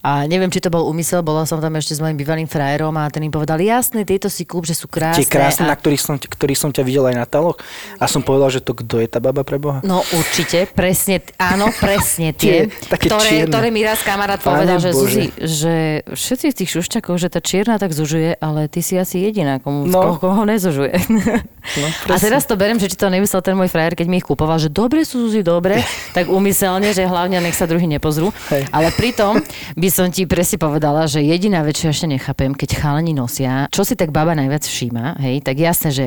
A 0.00 0.24
neviem, 0.24 0.48
či 0.48 0.58
to 0.58 0.68
bol 0.68 0.86
úmysel, 0.86 1.20
bola 1.20 1.44
som 1.44 1.58
tam 1.58 1.74
ešte 1.74 1.92
s 1.92 2.00
mojim 2.00 2.14
bývalým 2.14 2.46
frajerom 2.46 2.94
a 2.94 3.08
ten 3.08 3.20
im 3.20 3.30
povedal, 3.30 3.58
jasné, 3.58 4.02
tieto 4.02 4.26
si 4.26 4.44
kúp, 4.44 4.64
že 4.64 4.72
sú 4.72 4.86
krásne. 4.86 5.22
Tie 5.22 5.28
krásne, 5.28 5.66
a... 5.66 5.72
na 5.72 5.76
ktorých 5.76 6.00
som, 6.00 6.14
ktorých 6.16 6.56
som 6.56 6.70
ťa 6.70 6.82
videl 6.82 7.04
aj 7.06 7.16
na 7.16 7.26
taloch. 7.26 7.58
A 7.96 8.06
som 8.06 8.20
povedal, 8.20 8.48
že 8.48 8.60
to 8.60 8.72
kto 8.72 8.98
je 8.98 9.06
tá 9.06 9.18
baba 9.18 9.42
pre 9.42 9.58
Boha? 9.58 9.82
No 9.82 10.00
určite, 10.14 10.64
presne, 10.70 11.20
áno, 11.36 11.68
presne 11.76 12.32
tie, 12.40 12.70
Tie, 12.70 12.86
ktoré, 12.88 13.28
čierne. 13.44 13.50
ktoré 13.50 13.68
mi 13.68 13.82
raz 13.82 14.00
kamarát 14.00 14.40
povedal, 14.40 14.78
že 14.78 14.90
Bože. 14.90 15.04
Zuzi, 15.04 15.24
že 15.36 15.74
všetci 16.08 16.46
z 16.48 16.56
tých 16.64 16.70
šušťakov, 16.70 17.14
že 17.16 17.28
tá 17.28 17.40
čierna 17.40 17.76
tak 17.76 17.92
zužuje, 17.92 18.38
ale 18.38 18.66
ty 18.66 18.80
si 18.80 18.96
asi 18.96 19.20
jediná, 19.20 19.58
komu, 19.58 19.84
No. 19.84 20.16
koho, 20.16 20.32
koho 20.32 20.42
nezužuje. 20.44 20.94
No, 21.10 21.86
a 22.14 22.16
teraz 22.16 22.46
to 22.46 22.54
berem, 22.54 22.78
že 22.78 22.88
či 22.88 22.96
to 22.96 23.08
nemyslel 23.08 23.42
ten 23.42 23.54
môj 23.54 23.68
frajer, 23.68 23.94
keď 23.94 24.06
mi 24.06 24.18
ich 24.18 24.26
kúpoval, 24.26 24.56
že 24.56 24.70
dobre 24.70 25.02
sú 25.04 25.28
Zuzi, 25.28 25.42
dobre, 25.42 25.82
tak 26.16 26.30
umyselne, 26.30 26.90
že 26.90 27.04
hlavne 27.04 27.40
nech 27.40 27.54
sa 27.54 27.66
druhý 27.66 27.84
nepozrú. 27.84 28.30
Hej. 28.48 28.68
Ale 28.70 28.88
pritom 28.92 29.42
by 29.80 29.88
som 29.88 30.06
ti 30.12 30.28
presne 30.28 30.60
povedala, 30.60 31.08
že 31.08 31.24
jediná 31.24 31.64
vec, 31.64 31.80
čo 31.80 31.88
ja 31.88 31.96
ešte 31.96 32.12
nechápem, 32.12 32.52
keď 32.52 32.76
chalani 32.76 33.16
nosia, 33.16 33.66
čo 33.72 33.82
si 33.82 33.96
tak 33.96 34.12
baba 34.12 34.36
najviac 34.36 34.62
všíma, 34.62 35.16
hej, 35.24 35.40
tak 35.40 35.56
jasné, 35.56 35.88
že 35.88 36.06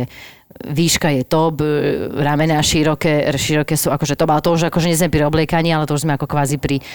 výška 0.62 1.10
je 1.10 1.24
top, 1.26 1.66
e, 1.66 2.14
ramená 2.14 2.62
široké, 2.62 3.26
široké 3.34 3.74
sú 3.74 3.90
akože 3.90 4.14
top, 4.14 4.30
ale 4.30 4.46
to 4.46 4.54
už 4.54 4.70
akože 4.70 4.88
nie 4.94 5.00
sme 5.00 5.10
pri 5.10 5.26
obliekaní, 5.26 5.74
ale 5.74 5.90
to 5.90 5.98
už 5.98 6.06
sme 6.06 6.14
ako 6.14 6.30
kvázi 6.30 6.62
pri 6.62 6.86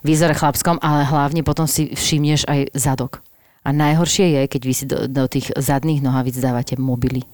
výzore 0.00 0.32
chlapskom, 0.32 0.80
ale 0.80 1.04
hlavne 1.04 1.44
potom 1.44 1.68
si 1.68 1.92
všimneš 1.92 2.48
aj 2.48 2.72
zadok. 2.72 3.20
A 3.64 3.72
najhoršie 3.72 4.40
je, 4.40 4.42
keď 4.48 4.62
vy 4.64 4.74
si 4.76 4.84
do, 4.88 5.08
do 5.08 5.24
tých 5.28 5.52
zadných 5.56 6.00
nohavíc 6.04 6.36
dávate 6.36 6.76
mobily. 6.80 7.24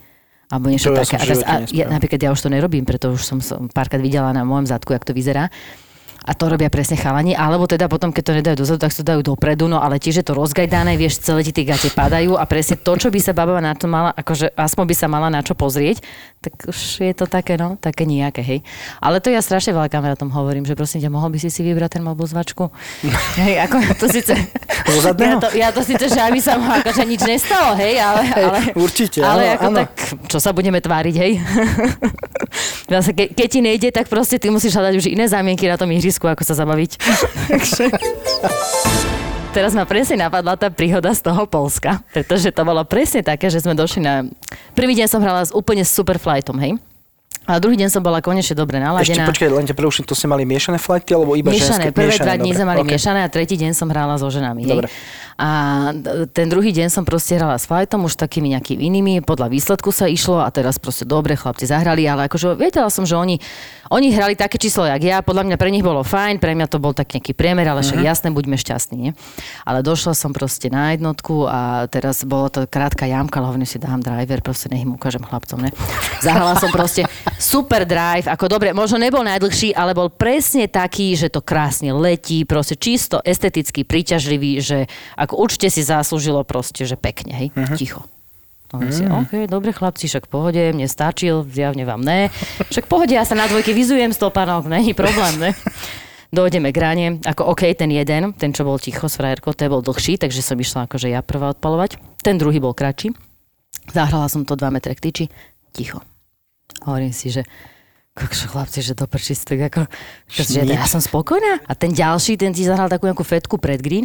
Alebo 0.50 0.66
niečo 0.66 0.90
To 0.90 0.98
ja 0.98 1.06
také. 1.06 1.18
v 1.18 1.22
A, 1.22 1.26
teraz, 1.26 1.40
a 1.46 1.54
ja, 1.70 1.86
napríklad 1.86 2.18
ja 2.18 2.30
už 2.34 2.42
to 2.42 2.50
nerobím, 2.50 2.82
preto 2.82 3.14
už 3.14 3.22
som, 3.22 3.38
som 3.38 3.70
párkrát 3.70 4.02
videla 4.02 4.34
na 4.34 4.42
môjom 4.42 4.66
zadku, 4.66 4.90
jak 4.94 5.06
to 5.06 5.14
vyzerá. 5.14 5.46
A 6.20 6.36
to 6.36 6.52
robia 6.52 6.68
presne 6.68 7.00
chalani, 7.00 7.32
alebo 7.32 7.64
teda 7.64 7.88
potom, 7.88 8.12
keď 8.12 8.22
to 8.22 8.36
nedajú 8.36 8.56
dozadu, 8.60 8.80
tak 8.84 8.92
to 8.92 9.00
dajú 9.00 9.24
dopredu, 9.24 9.72
no 9.72 9.80
ale 9.80 9.96
tiež 9.96 10.20
je 10.20 10.26
to 10.26 10.36
rozgajdané, 10.36 11.00
vieš, 11.00 11.24
celé 11.24 11.40
ti 11.40 11.52
tie 11.56 11.64
gate 11.64 11.88
padajú 11.96 12.36
a 12.36 12.44
presne 12.44 12.76
to, 12.76 12.92
čo 12.96 13.08
by 13.08 13.20
sa 13.20 13.32
baba 13.32 13.56
na 13.60 13.72
to 13.72 13.88
mala, 13.88 14.12
akože 14.12 14.52
aspoň 14.52 14.84
by 14.84 14.94
sa 14.96 15.06
mala 15.08 15.32
na 15.32 15.40
čo 15.40 15.56
pozrieť, 15.56 16.04
tak 16.40 16.52
už 16.68 17.04
je 17.04 17.14
to 17.16 17.24
také, 17.24 17.56
no, 17.56 17.80
také 17.80 18.04
nejaké, 18.04 18.40
hej. 18.44 18.58
Ale 19.00 19.20
to 19.20 19.32
ja 19.32 19.40
strašne 19.40 19.72
veľa 19.76 19.88
kamarátom 19.88 20.28
hovorím, 20.32 20.64
že 20.68 20.76
prosím 20.76 21.04
ťa, 21.04 21.12
mohol 21.12 21.32
by 21.32 21.38
si 21.40 21.48
si 21.48 21.60
vybrať 21.64 22.00
ten 22.00 22.02
mobil 22.04 22.28
zvačku? 22.28 22.68
hej, 23.40 23.60
ako 23.64 23.76
to 23.96 24.06
síce... 24.10 24.32
Ja 24.90 25.38
to, 25.38 25.48
ja 25.54 25.68
to 25.70 25.80
síce, 25.86 26.10
že 26.10 26.18
aby 26.18 26.42
sa 26.42 26.58
mu 26.58 26.66
akože 26.66 27.06
nič 27.06 27.22
nestalo, 27.22 27.78
hej, 27.78 28.02
ale... 28.02 28.22
ale 28.26 28.58
určite, 28.74 29.22
Ale 29.22 29.46
áno, 29.46 29.54
ako 29.54 29.66
áno. 29.70 29.76
tak, 29.84 29.90
čo 30.26 30.38
sa 30.42 30.50
budeme 30.50 30.82
tváriť, 30.82 31.14
hej? 31.14 31.32
Ke, 32.90 33.30
keď 33.30 33.46
ti 33.46 33.60
nejde, 33.62 33.88
tak 33.94 34.10
proste 34.10 34.34
ty 34.34 34.50
musíš 34.50 34.74
hľadať 34.74 34.94
už 34.98 35.06
iné 35.14 35.30
zámienky 35.30 35.70
na 35.70 35.78
tom 35.78 35.86
ihrisku, 35.94 36.09
ako 36.18 36.42
sa 36.42 36.58
zabaviť. 36.58 36.90
Takže... 37.52 37.84
Teraz 39.50 39.74
ma 39.74 39.82
presne 39.82 40.14
napadla 40.14 40.54
tá 40.54 40.70
príhoda 40.70 41.10
z 41.10 41.26
toho 41.26 41.42
Polska, 41.42 41.98
pretože 42.14 42.54
to 42.54 42.62
bolo 42.62 42.86
presne 42.86 43.18
také, 43.26 43.50
že 43.50 43.58
sme 43.58 43.74
došli 43.74 43.98
na... 43.98 44.22
Prvý 44.78 44.94
deň 44.94 45.06
som 45.10 45.18
hrala 45.18 45.42
s 45.42 45.50
úplne 45.50 45.82
super 45.82 46.22
flightom, 46.22 46.54
hej? 46.62 46.78
A 47.50 47.58
druhý 47.58 47.74
deň 47.74 47.90
som 47.90 48.02
bola 48.02 48.22
konečne 48.22 48.54
dobre 48.54 48.78
Ešte 48.78 48.86
naladená. 48.86 49.26
počkaj, 49.26 49.48
len 49.50 49.64
ťa 49.66 49.74
preuším, 49.74 50.04
to 50.06 50.14
ste 50.14 50.30
mali 50.30 50.46
miešané 50.46 50.78
flighty, 50.78 51.10
alebo 51.12 51.34
iba 51.34 51.50
Miešané. 51.50 51.82
ženské? 51.82 51.88
Prvé 51.90 52.14
dva 52.14 52.34
dní 52.38 52.54
sme 52.54 52.66
mali 52.70 52.80
okej. 52.80 52.92
miešané 52.94 53.20
a 53.26 53.28
tretí 53.28 53.58
deň 53.58 53.74
som 53.74 53.90
hrála 53.90 54.14
so 54.16 54.30
ženami. 54.30 54.62
Hej. 54.62 54.70
Dobre. 54.70 54.86
A 55.40 55.48
d- 55.96 56.28
ten 56.30 56.46
druhý 56.52 56.70
deň 56.70 56.92
som 56.92 57.02
proste 57.02 57.34
hrala 57.34 57.56
s 57.56 57.64
flightom, 57.64 58.04
už 58.04 58.14
takými 58.14 58.52
nejakými 58.52 58.80
inými, 58.86 59.12
podľa 59.24 59.48
výsledku 59.48 59.88
sa 59.88 60.04
išlo 60.04 60.44
a 60.44 60.48
teraz 60.52 60.76
proste 60.76 61.08
dobre, 61.08 61.32
chlapci 61.32 61.64
zahrali, 61.64 62.04
ale 62.04 62.28
akože 62.28 62.60
vedela 62.60 62.92
som, 62.92 63.08
že 63.08 63.16
oni, 63.16 63.40
oni 63.88 64.12
hrali 64.12 64.36
také 64.36 64.60
číslo, 64.60 64.84
jak 64.84 65.00
ja, 65.00 65.24
podľa 65.24 65.48
mňa 65.48 65.56
pre 65.56 65.72
nich 65.72 65.80
bolo 65.80 66.04
fajn, 66.04 66.36
pre 66.44 66.52
mňa 66.52 66.68
to 66.68 66.76
bol 66.76 66.92
tak 66.92 67.16
nejaký 67.16 67.32
priemer, 67.32 67.64
ale 67.64 67.80
však 67.80 68.04
jasné, 68.04 68.28
buďme 68.30 68.60
šťastní. 68.60 68.96
Nie? 69.00 69.12
Ale 69.64 69.80
došla 69.80 70.12
som 70.12 70.36
proste 70.36 70.68
na 70.68 70.92
jednotku 70.92 71.48
a 71.48 71.88
teraz 71.88 72.20
bola 72.28 72.52
to 72.52 72.68
krátka 72.68 73.08
jamka, 73.08 73.40
ale 73.40 73.48
hovorím 73.48 73.64
si, 73.64 73.80
dám 73.80 74.04
driver, 74.04 74.44
proste 74.44 74.68
nech 74.68 74.84
im 74.84 74.92
ukážem 74.92 75.24
chlapcom, 75.24 75.56
ne? 75.64 75.72
Zahrala 76.20 76.52
som 76.60 76.68
proste 76.68 77.08
super 77.40 77.88
drive, 77.88 78.28
ako 78.28 78.52
dobre, 78.52 78.76
možno 78.76 79.00
nebol 79.00 79.24
najdlhší, 79.24 79.72
ale 79.72 79.96
bol 79.96 80.12
presne 80.12 80.68
taký, 80.68 81.16
že 81.16 81.32
to 81.32 81.40
krásne 81.40 81.96
letí, 81.96 82.44
proste 82.44 82.76
čisto 82.76 83.24
esteticky 83.24 83.82
príťažlivý, 83.82 84.60
že 84.60 84.78
ako 85.16 85.40
určite 85.40 85.72
si 85.72 85.80
zaslúžilo 85.80 86.44
proste, 86.44 86.84
že 86.84 87.00
pekne, 87.00 87.32
hej, 87.32 87.48
ticho. 87.80 88.04
Hovorím 88.70 88.94
si, 88.94 89.02
OK, 89.02 89.32
dobre 89.50 89.74
chlapci, 89.74 90.06
však 90.06 90.30
pohode, 90.30 90.60
mne 90.60 90.86
stačil, 90.86 91.42
zjavne 91.50 91.82
vám 91.82 92.06
ne. 92.06 92.30
Však 92.70 92.86
pohode, 92.86 93.10
ja 93.10 93.26
sa 93.26 93.34
na 93.34 93.50
dvojke 93.50 93.74
vyzujem 93.74 94.14
stopanok, 94.14 94.70
není 94.70 94.94
problém, 94.94 95.34
ne? 95.42 95.50
Dojdeme 96.30 96.70
k 96.70 96.78
ráne, 96.78 97.18
ako 97.26 97.50
OK, 97.50 97.66
ten 97.74 97.90
jeden, 97.90 98.30
ten, 98.38 98.54
čo 98.54 98.62
bol 98.62 98.78
ticho 98.78 99.10
s 99.10 99.18
frajerkou, 99.18 99.50
ten 99.58 99.66
bol 99.66 99.82
dlhší, 99.82 100.22
takže 100.22 100.38
som 100.38 100.54
išla 100.54 100.86
akože 100.86 101.10
ja 101.10 101.26
prvá 101.26 101.50
odpalovať. 101.50 101.98
Ten 102.22 102.38
druhý 102.38 102.62
bol 102.62 102.70
kratší. 102.70 103.10
Zahrala 103.90 104.30
som 104.30 104.46
to 104.46 104.54
2 104.54 104.70
metre 104.70 104.94
k 104.94 105.02
tyči, 105.10 105.24
ticho. 105.74 105.98
Hovorím 106.84 107.12
si, 107.12 107.28
že 107.32 107.44
kokšo 108.14 108.50
chlapci, 108.50 108.82
že 108.82 108.98
to 108.98 109.06
prčí, 109.06 109.38
tak 109.38 109.60
ako, 109.70 109.82
že 110.28 110.66
ja 110.66 110.84
som 110.84 111.00
spokojná. 111.00 111.62
A 111.64 111.72
ten 111.78 111.94
ďalší, 111.94 112.36
ten 112.36 112.52
ti 112.52 112.66
zahral 112.66 112.90
takú 112.90 113.06
nejakú 113.06 113.22
fetku 113.22 113.56
pred 113.56 113.80
green. 113.80 114.04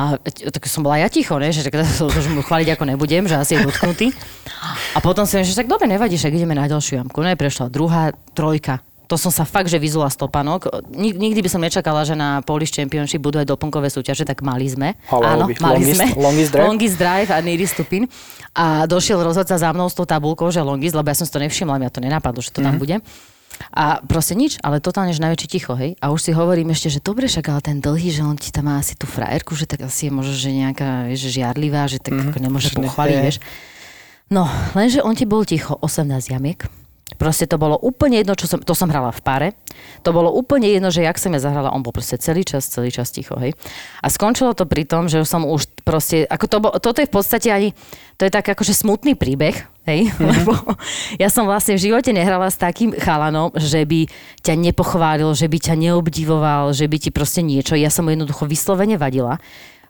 A 0.00 0.16
tak 0.24 0.64
som 0.64 0.80
bola 0.80 0.96
ja 0.96 1.12
ticho, 1.12 1.36
ne? 1.36 1.52
že 1.52 1.60
tak 1.60 1.76
to, 2.00 2.08
že 2.08 2.30
mu 2.32 2.40
chváliť 2.40 2.68
ako 2.74 2.84
nebudem, 2.88 3.28
že 3.28 3.36
asi 3.36 3.56
je 3.56 3.64
dotknutý. 3.68 4.12
A 4.96 4.98
potom 5.04 5.28
si 5.28 5.40
že 5.44 5.56
tak 5.56 5.68
dobre, 5.68 5.86
nevadí, 5.86 6.16
však 6.16 6.32
ideme 6.32 6.56
na 6.56 6.66
ďalšiu 6.66 7.04
jamku. 7.04 7.20
Ne, 7.20 7.36
prešla 7.36 7.68
druhá, 7.68 8.16
trojka. 8.32 8.80
To 9.10 9.18
som 9.18 9.28
sa 9.28 9.42
fakt, 9.42 9.66
že 9.66 9.74
vyzula 9.76 10.06
stopanok. 10.06 10.70
Nik- 10.88 11.18
Nikdy 11.18 11.40
by 11.40 11.50
som 11.50 11.58
nečakala, 11.58 12.00
že 12.00 12.14
na 12.14 12.40
Polish 12.40 12.70
Championship 12.70 13.18
budú 13.18 13.36
aj 13.36 13.48
doplnkové 13.48 13.88
súťaže, 13.88 14.22
tak 14.22 14.38
mali 14.40 14.64
sme. 14.64 14.94
Ale 15.04 15.34
Áno, 15.34 15.50
mali 15.50 15.82
longest- 15.82 15.98
sme. 15.98 16.06
longest 16.16 16.50
drive? 16.50 16.64
Longest 16.64 16.96
drive 16.96 17.28
a 17.28 17.38
nearest 17.40 17.74
to 17.74 17.82
pin. 17.82 18.06
A 18.52 18.86
došiel 18.86 19.18
rozhodca 19.18 19.52
za 19.52 19.68
mnou 19.68 19.84
s 19.84 19.92
tou 19.92 20.04
tabulkou, 20.04 20.48
že 20.48 20.58
longest, 20.60 20.94
lebo 20.94 21.04
ja 21.04 21.16
som 21.16 21.22
si 21.22 21.30
to 21.30 21.38
nevšimla, 21.38 21.76
mňa 21.76 21.90
to 21.90 21.98
nenapadlo, 21.98 22.38
že 22.38 22.48
to 22.48 22.60
tam 22.60 22.74
Mhm. 22.74 22.80
bude. 22.80 22.96
A 23.68 23.98
proste 24.00 24.32
nič, 24.32 24.56
ale 24.58 24.78
totálne, 24.78 25.10
že 25.10 25.20
najväčšie 25.20 25.48
ticho, 25.50 25.74
hej. 25.74 25.98
A 25.98 26.08
už 26.08 26.22
si 26.22 26.30
hovorím 26.30 26.70
ešte, 26.70 26.88
že 26.88 26.98
dobre, 26.98 27.26
však 27.26 27.44
ale 27.46 27.60
ten 27.60 27.76
dlhý, 27.76 28.08
že 28.08 28.22
on 28.22 28.32
ti 28.34 28.48
tam 28.48 28.64
má 28.64 28.78
asi 28.78 28.94
tú 28.94 29.04
frajerku, 29.04 29.52
že 29.52 29.66
tak 29.66 29.82
asi 29.82 30.06
je 30.06 30.12
možno, 30.12 30.32
že 30.32 30.48
nejaká, 30.48 31.04
vieš, 31.04 31.28
že 31.28 31.42
žiarlivá, 31.42 31.84
že 31.84 31.98
tak 31.98 32.14
ako 32.14 32.38
nemôže 32.38 32.70
že 32.70 32.78
ne- 32.78 32.86
pochváliť, 32.86 33.16
vieš. 33.20 33.36
No, 34.28 34.46
lenže 34.72 35.02
on 35.02 35.12
ti 35.12 35.24
bol 35.24 35.42
ticho 35.42 35.74
18 35.76 36.30
jamiek. 36.30 36.62
Proste 37.18 37.50
to 37.50 37.58
bolo 37.58 37.74
úplne 37.80 38.22
jedno, 38.22 38.38
čo 38.38 38.46
som, 38.46 38.62
to 38.62 38.74
som 38.76 38.90
hrala 38.92 39.10
v 39.10 39.20
páre. 39.24 39.48
To 40.06 40.14
bolo 40.14 40.30
úplne 40.30 40.70
jedno, 40.70 40.92
že 40.94 41.02
jak 41.02 41.18
som 41.18 41.34
ja 41.34 41.40
zahrala, 41.42 41.74
on 41.74 41.82
bol 41.82 41.90
proste 41.90 42.20
celý 42.20 42.46
čas, 42.46 42.70
celý 42.70 42.94
čas 42.94 43.10
ticho, 43.10 43.34
hej. 43.40 43.56
A 44.04 44.06
skončilo 44.06 44.54
to 44.54 44.68
pri 44.68 44.86
tom, 44.86 45.10
že 45.10 45.22
som 45.26 45.42
už 45.42 45.66
proste, 45.82 46.28
ako 46.28 46.44
to 46.46 46.56
toto 46.78 46.98
je 47.02 47.10
v 47.10 47.14
podstate 47.14 47.48
ani, 47.50 47.74
to 48.20 48.28
je 48.28 48.32
tak 48.32 48.46
akože 48.46 48.76
smutný 48.76 49.18
príbeh, 49.18 49.56
hej, 49.88 50.12
lebo 50.30 50.54
ja 51.18 51.32
som 51.32 51.48
vlastne 51.48 51.74
v 51.74 51.90
živote 51.90 52.14
nehrala 52.14 52.46
s 52.52 52.60
takým 52.60 52.94
chalanom, 52.94 53.50
že 53.56 53.82
by 53.82 54.06
ťa 54.44 54.54
nepochválil, 54.54 55.32
že 55.34 55.50
by 55.50 55.58
ťa 55.58 55.74
neobdivoval, 55.76 56.70
že 56.76 56.86
by 56.86 56.96
ti 57.00 57.10
proste 57.10 57.42
niečo, 57.42 57.74
ja 57.74 57.88
som 57.88 58.06
mu 58.06 58.14
jednoducho 58.14 58.46
vyslovene 58.46 59.00
vadila 59.00 59.40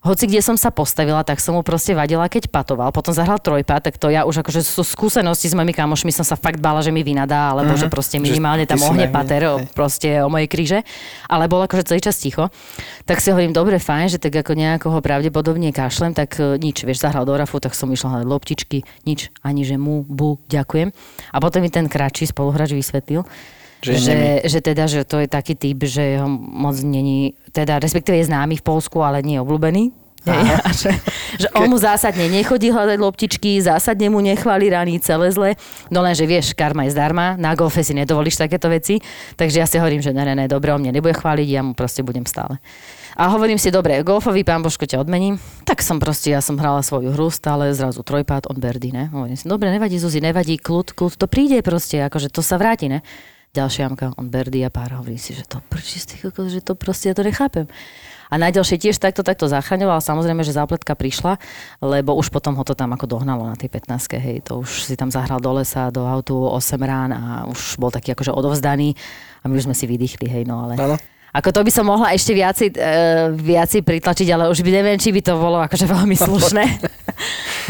hoci 0.00 0.24
kde 0.24 0.40
som 0.40 0.56
sa 0.56 0.72
postavila, 0.72 1.20
tak 1.20 1.44
som 1.44 1.52
mu 1.52 1.60
proste 1.60 1.92
vadila, 1.92 2.24
keď 2.24 2.48
patoval. 2.48 2.88
Potom 2.88 3.12
zahral 3.12 3.36
trojpa, 3.36 3.84
tak 3.84 4.00
to 4.00 4.08
ja 4.08 4.24
už 4.24 4.40
akože 4.40 4.64
sú 4.64 4.80
skúsenosti 4.80 5.52
s 5.52 5.54
mojimi 5.56 5.76
kamošmi 5.76 6.08
som 6.08 6.24
sa 6.24 6.40
fakt 6.40 6.56
bála, 6.56 6.80
že 6.80 6.88
mi 6.88 7.04
vynadá, 7.04 7.52
alebo 7.52 7.76
uh-huh. 7.76 7.84
že 7.84 7.92
proste 7.92 8.16
minimálne 8.16 8.64
Že 8.64 8.70
tam 8.72 8.80
ohne 8.88 9.12
pater 9.12 9.44
o, 9.52 9.60
proste 9.76 10.24
o 10.24 10.32
mojej 10.32 10.48
kríže. 10.48 10.78
Ale 11.28 11.52
bol 11.52 11.60
akože 11.60 11.84
celý 11.84 12.00
čas 12.00 12.16
ticho. 12.16 12.48
Tak 13.04 13.20
si 13.20 13.28
hovorím, 13.28 13.52
dobre, 13.52 13.76
fajn, 13.76 14.16
že 14.16 14.18
tak 14.18 14.40
ako 14.40 14.56
nejako 14.56 14.88
ho 14.88 14.98
pravdepodobne 15.04 15.68
kašlem, 15.68 16.16
tak 16.16 16.40
e, 16.40 16.56
nič, 16.56 16.80
vieš, 16.88 17.04
zahral 17.04 17.28
do 17.28 17.36
rafu, 17.36 17.60
tak 17.60 17.76
som 17.76 17.92
išla 17.92 18.16
hľadať 18.16 18.28
loptičky, 18.28 18.78
nič, 19.04 19.28
ani 19.44 19.68
že 19.68 19.76
mu, 19.76 20.00
bu, 20.08 20.40
ďakujem. 20.48 20.96
A 21.28 21.36
potom 21.44 21.60
mi 21.60 21.68
ten 21.68 21.92
kratší 21.92 22.32
spoluhráč 22.32 22.72
vysvetlil, 22.72 23.28
Že 23.80 23.92
že, 23.96 24.16
že 24.44 24.58
teda, 24.60 24.84
že 24.84 25.00
to 25.08 25.24
je 25.24 25.28
taký 25.28 25.56
typ, 25.56 25.80
že 25.88 26.20
ho 26.20 26.28
moc 26.28 26.76
není, 26.84 27.32
teda 27.52 27.80
respektíve 27.80 28.20
je 28.20 28.28
známy 28.28 28.60
v 28.60 28.66
Polsku, 28.66 29.00
ale 29.00 29.24
nie 29.24 29.40
je 29.40 29.44
obľúbený. 29.44 29.84
Že, 30.80 30.92
že 31.40 31.48
on 31.56 31.72
mu 31.72 31.80
zásadne 31.80 32.28
nechodí 32.28 32.68
hľadať 32.68 32.98
loptičky, 33.00 33.56
zásadne 33.60 34.12
mu 34.12 34.20
nechváli 34.20 34.68
rany, 34.68 35.00
celé 35.00 35.32
zle. 35.32 35.56
No 35.88 36.04
len, 36.04 36.12
že 36.12 36.28
vieš, 36.28 36.52
karma 36.52 36.84
je 36.84 36.92
zdarma, 36.92 37.40
na 37.40 37.56
golfe 37.56 37.80
si 37.80 37.96
nedovolíš 37.96 38.36
takéto 38.36 38.68
veci, 38.68 39.00
takže 39.40 39.64
ja 39.64 39.66
si 39.66 39.80
hovorím, 39.80 40.04
že 40.04 40.12
ne, 40.12 40.24
ne, 40.28 40.34
ne, 40.36 40.44
dobre, 40.44 40.76
on 40.76 40.80
mňa 40.84 40.92
nebude 40.92 41.16
chváliť, 41.16 41.48
ja 41.48 41.64
mu 41.64 41.72
proste 41.72 42.04
budem 42.04 42.28
stále. 42.28 42.60
A 43.16 43.28
hovorím 43.32 43.60
si, 43.60 43.68
dobre, 43.68 44.00
golfový 44.00 44.44
pán 44.46 44.64
Božko 44.64 44.88
ťa 44.88 45.02
odmení. 45.02 45.36
Tak 45.68 45.84
som 45.84 46.00
proste, 46.00 46.32
ja 46.32 46.40
som 46.40 46.56
hrala 46.56 46.80
svoju 46.80 47.12
hru 47.12 47.28
stále, 47.28 47.68
zrazu 47.76 48.00
trojpád, 48.00 48.48
on 48.48 48.56
birdie, 48.56 48.94
ne? 48.94 49.12
Hovorím 49.12 49.36
si, 49.36 49.44
dobre, 49.44 49.68
nevadí 49.68 50.00
Zuzi, 50.00 50.24
nevadí, 50.24 50.56
kľud, 50.56 50.96
kľud, 50.96 51.20
to 51.20 51.26
príde 51.28 51.60
proste, 51.60 52.00
akože 52.00 52.32
to 52.32 52.40
sa 52.40 52.56
vráti, 52.56 52.88
ne? 52.88 53.04
Ďalšia 53.50 53.90
jamka, 53.90 54.14
on 54.14 54.30
birdie 54.30 54.62
a 54.62 54.70
pár, 54.70 54.94
hovorím 54.94 55.18
si, 55.18 55.34
že 55.34 55.42
to 55.42 55.58
tých 55.74 56.22
kokos, 56.22 56.54
že 56.54 56.62
to 56.62 56.78
proste, 56.78 57.10
ja 57.10 57.18
to 57.18 57.26
nechápem. 57.26 57.66
A 58.30 58.38
najďalšie 58.38 58.78
tiež 58.78 59.02
takto, 59.02 59.26
takto 59.26 59.50
zachraňoval. 59.50 59.98
Samozrejme, 59.98 60.46
že 60.46 60.54
zápletka 60.54 60.94
prišla, 60.94 61.34
lebo 61.82 62.14
už 62.14 62.30
potom 62.30 62.54
ho 62.54 62.62
to 62.62 62.78
tam 62.78 62.94
ako 62.94 63.10
dohnalo 63.10 63.42
na 63.50 63.58
tej 63.58 63.66
15 63.74 64.22
hej. 64.22 64.38
To 64.46 64.62
už 64.62 64.86
si 64.86 64.94
tam 64.94 65.10
zahral 65.10 65.42
do 65.42 65.50
lesa, 65.50 65.90
do 65.90 66.06
autu 66.06 66.38
8 66.46 66.78
rán 66.78 67.10
a 67.10 67.42
už 67.50 67.74
bol 67.82 67.90
taký 67.90 68.14
akože 68.14 68.30
odovzdaný 68.30 68.94
a 69.42 69.50
my 69.50 69.58
už 69.58 69.66
sme 69.66 69.74
si 69.74 69.90
vydýchli, 69.90 70.30
hej, 70.30 70.42
no 70.46 70.70
ale... 70.70 70.78
Áno. 70.78 70.94
Ako 71.30 71.50
to 71.50 71.62
by 71.62 71.70
som 71.74 71.86
mohla 71.86 72.10
ešte 72.14 72.34
viacej, 72.34 72.68
uh, 72.74 73.34
viacej 73.34 73.82
pritlačiť, 73.82 74.30
ale 74.30 74.50
už 74.50 74.62
by 74.62 74.70
neviem, 74.78 74.98
či 74.98 75.10
by 75.10 75.22
to 75.26 75.34
bolo 75.34 75.58
akože 75.62 75.90
veľmi 75.90 76.14
slušné. 76.26 76.64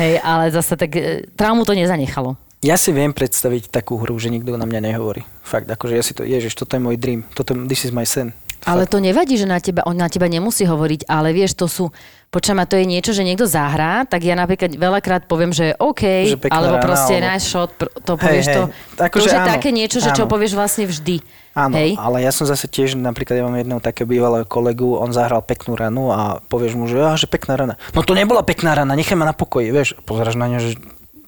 hej, 0.00 0.12
ale 0.20 0.52
zase 0.52 0.76
tak 0.76 0.92
uh, 0.92 1.24
traumu 1.36 1.64
to 1.64 1.72
nezanechalo. 1.72 2.36
Ja 2.60 2.76
si 2.76 2.92
viem 2.92 3.16
predstaviť 3.16 3.72
takú 3.72 3.96
hru, 3.96 4.20
že 4.20 4.28
nikto 4.28 4.52
na 4.60 4.68
mňa 4.68 4.92
nehovorí. 4.92 5.24
Fakt, 5.40 5.64
akože 5.64 5.96
ja 5.96 6.04
si 6.04 6.12
to, 6.12 6.28
ježiš, 6.28 6.52
toto 6.60 6.76
je 6.76 6.84
môj 6.84 7.00
dream. 7.00 7.24
Toto, 7.32 7.56
this 7.56 7.88
is 7.88 7.92
my 7.92 8.04
sen. 8.04 8.36
Ale 8.68 8.84
to 8.84 9.00
nevadí, 9.00 9.40
že 9.40 9.48
na 9.48 9.56
teba, 9.56 9.80
on 9.88 9.96
na 9.96 10.12
teba 10.12 10.28
nemusí 10.28 10.68
hovoriť, 10.68 11.08
ale 11.08 11.32
vieš, 11.32 11.56
to 11.56 11.64
sú, 11.64 11.88
počujem, 12.28 12.60
to 12.68 12.76
je 12.76 12.84
niečo, 12.84 13.16
že 13.16 13.24
niekto 13.24 13.48
zahrá, 13.48 14.04
tak 14.04 14.20
ja 14.20 14.36
napríklad 14.36 14.76
veľakrát 14.76 15.24
poviem, 15.24 15.48
že 15.48 15.72
OK, 15.80 16.36
Že 16.36 16.52
alebo 16.52 16.76
rána, 16.76 16.84
proste 16.84 17.16
alebo- 17.16 17.28
nice 17.32 17.46
shot, 17.48 17.72
to 17.80 18.12
Hej, 18.12 18.20
povieš 18.20 18.46
hej. 18.52 18.56
to. 18.60 18.62
Akože 19.00 19.16
to 19.16 19.24
už 19.24 19.32
je 19.32 19.40
áno, 19.40 19.48
také 19.48 19.68
niečo, 19.72 19.98
že 20.04 20.10
čo 20.12 20.28
áno. 20.28 20.32
povieš 20.36 20.52
vlastne 20.52 20.84
vždy. 20.84 21.16
Áno, 21.56 21.74
Hej? 21.80 21.96
ale 21.96 22.16
ja 22.20 22.30
som 22.36 22.44
zase 22.44 22.68
tiež, 22.68 23.00
napríklad 23.00 23.40
ja 23.40 23.48
mám 23.48 23.56
jedného 23.56 23.80
takého 23.80 24.04
bývalého 24.04 24.44
kolegu, 24.44 25.00
on 25.00 25.08
zahral 25.16 25.40
peknú 25.40 25.72
ranu 25.72 26.12
a 26.12 26.44
povieš 26.44 26.76
mu, 26.76 26.84
že, 26.84 27.00
á, 27.00 27.16
že 27.16 27.24
pekná 27.24 27.56
rana. 27.56 27.74
No 27.96 28.04
to 28.04 28.12
nebola 28.12 28.44
pekná 28.44 28.76
rana, 28.76 28.92
nechaj 28.92 29.16
ma 29.16 29.24
na 29.24 29.32
pokoji, 29.32 29.72
vieš. 29.72 29.96
Pozeráš 30.04 30.36
na 30.36 30.52
ňo, 30.52 30.60
že 30.60 30.76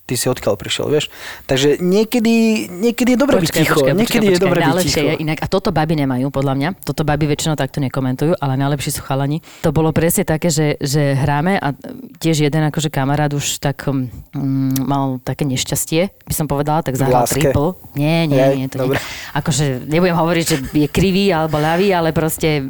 ty 0.03 0.19
si 0.19 0.27
odkiaľ 0.27 0.59
prišiel, 0.59 0.91
vieš. 0.91 1.09
Takže 1.47 1.79
niekedy, 1.79 2.67
niekedy 2.69 3.15
je 3.15 3.19
dobre 3.19 3.39
byť 3.39 3.51
ticho. 3.55 3.79
niekedy 3.87 4.35
je 4.35 4.39
dobre 4.43 4.59
byť 4.61 4.77
ticho. 4.83 4.99
je 4.99 5.15
inak, 5.23 5.39
a 5.41 5.47
toto 5.47 5.71
baby 5.71 5.95
nemajú, 5.95 6.29
podľa 6.35 6.55
mňa, 6.59 6.69
toto 6.83 7.07
baby 7.07 7.31
väčšinou 7.31 7.55
takto 7.55 7.79
nekomentujú, 7.79 8.35
ale 8.43 8.59
najlepší 8.59 8.99
sú 8.99 9.01
chalani. 9.07 9.41
To 9.63 9.71
bolo 9.71 9.95
presne 9.95 10.27
také, 10.27 10.51
že, 10.51 10.75
že 10.83 11.15
hráme 11.15 11.57
a 11.57 11.71
tiež 12.19 12.43
jeden 12.43 12.63
akože 12.67 12.91
kamarát 12.91 13.31
už 13.31 13.63
tak 13.63 13.87
mm, 13.87 14.83
mal 14.83 15.23
také 15.23 15.47
nešťastie, 15.47 16.11
by 16.27 16.35
som 16.35 16.51
povedala, 16.51 16.83
tak 16.83 16.99
zahral 16.99 17.25
triple. 17.31 17.79
Nie, 17.95 18.27
nie, 18.27 18.43
Jej, 18.43 18.55
nie, 18.59 18.67
to 18.67 18.83
dobre. 18.83 18.99
nie. 18.99 19.07
Akože 19.39 19.87
nebudem 19.87 20.19
hovoriť, 20.19 20.45
že 20.45 20.57
je 20.67 20.89
krivý 20.91 21.31
alebo 21.31 21.63
ľavý, 21.63 21.95
ale 21.95 22.11
proste 22.11 22.67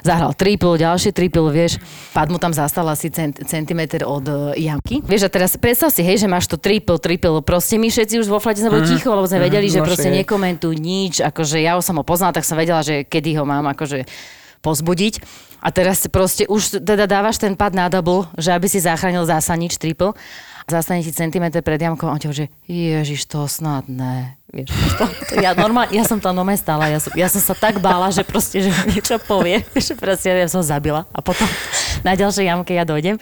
zahral 0.00 0.32
triple, 0.36 0.76
ďalší 0.76 1.10
triple, 1.12 1.48
vieš, 1.52 1.80
pad 2.12 2.28
mu 2.32 2.40
tam 2.40 2.52
zastal 2.52 2.86
asi 2.88 3.08
cent, 3.08 3.36
centimetr 3.44 4.04
od 4.04 4.24
e, 4.26 4.34
jamky. 4.60 5.04
Vieš, 5.04 5.26
a 5.26 5.30
teraz 5.30 5.56
predstav 5.56 5.92
si, 5.92 6.00
hej, 6.04 6.20
že 6.20 6.28
máš 6.28 6.48
to 6.48 6.56
triple, 6.56 7.00
triple, 7.00 7.40
proste 7.44 7.76
my 7.76 7.88
všetci 7.88 8.20
už 8.20 8.28
vo 8.28 8.40
flate 8.40 8.60
sme 8.60 8.72
boli 8.72 8.88
ticho, 8.88 9.12
lebo 9.12 9.28
sme 9.28 9.40
vedeli, 9.40 9.68
že 9.68 9.80
no 9.80 9.86
proste 9.86 10.08
je. 10.12 10.24
nekomentuj 10.24 10.74
nič, 10.76 11.24
akože 11.24 11.60
ja 11.60 11.76
už 11.76 11.84
som 11.84 11.96
ho 12.00 12.04
poznala, 12.04 12.36
tak 12.36 12.48
som 12.48 12.58
vedela, 12.58 12.80
že 12.84 13.04
kedy 13.04 13.36
ho 13.40 13.44
mám 13.44 13.68
akože 13.72 14.08
pozbudiť. 14.60 15.14
A 15.60 15.68
teraz 15.68 16.08
proste 16.08 16.48
už 16.48 16.80
teda 16.80 17.04
dávaš 17.04 17.36
ten 17.36 17.52
pad 17.52 17.76
na 17.76 17.92
double, 17.92 18.24
že 18.40 18.56
aby 18.56 18.64
si 18.64 18.80
zachránil 18.80 19.28
zásanič 19.28 19.76
triple. 19.76 20.16
Zastane 20.70 21.04
ti 21.04 21.12
centimetr 21.12 21.60
pred 21.60 21.82
jamkou 21.82 22.06
a 22.08 22.14
on 22.14 22.22
hovorí, 22.22 22.46
že 22.46 22.52
ježiš, 22.70 23.26
to 23.26 23.44
snad 23.50 23.90
ne. 23.90 24.39
Vieš, 24.50 24.68
to, 24.98 25.04
to, 25.30 25.32
ja, 25.38 25.54
normálne, 25.54 25.94
ja 25.94 26.02
som 26.02 26.18
tam 26.18 26.34
nome 26.34 26.58
stála, 26.58 26.90
ja 26.90 26.98
som, 26.98 27.14
ja 27.14 27.30
som 27.30 27.38
sa 27.38 27.54
tak 27.54 27.78
bála, 27.78 28.10
že 28.10 28.26
proste, 28.26 28.66
že 28.66 28.74
niečo 28.90 29.22
povie, 29.22 29.62
že 29.86 29.94
proste 29.94 30.34
ja 30.34 30.50
som 30.50 30.58
zabila 30.58 31.06
a 31.14 31.22
potom 31.22 31.46
na 32.06 32.18
ďalšej 32.18 32.50
jamke 32.50 32.74
ja 32.74 32.82
dojdem, 32.82 33.14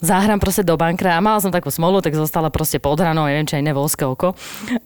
zahrám 0.00 0.40
proste 0.40 0.64
do 0.64 0.72
bankra 0.80 1.20
a 1.20 1.20
mala 1.20 1.44
som 1.44 1.52
takú 1.52 1.68
smolu, 1.68 2.00
tak 2.00 2.16
zostala 2.16 2.48
proste 2.48 2.80
pod 2.80 2.96
hranou, 2.96 3.28
neviem, 3.28 3.44
či 3.44 3.60
aj 3.60 3.68
nevolské 3.68 4.08
oko. 4.08 4.32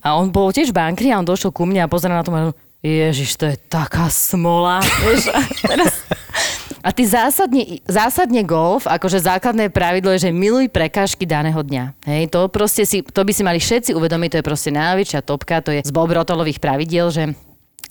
A 0.03 0.19
on 0.19 0.35
bol 0.35 0.51
tiež 0.51 0.75
bankri 0.75 1.15
a 1.15 1.23
on 1.23 1.27
došiel 1.27 1.55
ku 1.55 1.63
mne 1.63 1.87
a 1.87 1.91
pozrel 1.91 2.19
na 2.19 2.27
to 2.27 2.35
a 2.35 2.51
Ježiš, 2.83 3.39
to 3.39 3.45
je 3.51 3.57
taká 3.71 4.11
smola. 4.11 4.83
Vieš, 5.07 5.31
teraz... 5.65 6.03
a 6.87 6.95
ty 6.95 7.03
zásadne, 7.03 7.83
zásadne 7.83 8.47
golf, 8.47 8.87
akože 8.87 9.19
základné 9.19 9.75
pravidlo 9.75 10.15
je, 10.15 10.31
že 10.31 10.31
miluj 10.31 10.71
prekážky 10.71 11.27
daného 11.27 11.59
dňa. 11.59 11.99
Hej, 12.07 12.31
to 12.31 12.47
proste 12.47 12.87
si, 12.87 13.03
to 13.03 13.27
by 13.27 13.35
si 13.35 13.43
mali 13.43 13.59
všetci 13.59 13.91
uvedomiť, 13.91 14.29
to 14.31 14.39
je 14.39 14.47
proste 14.47 14.71
najväčšia 14.71 15.21
topka, 15.27 15.67
to 15.67 15.75
je 15.75 15.83
z 15.83 15.91
Bob 15.91 16.15
Rotolových 16.15 16.63
pravidiel, 16.63 17.11
že 17.11 17.35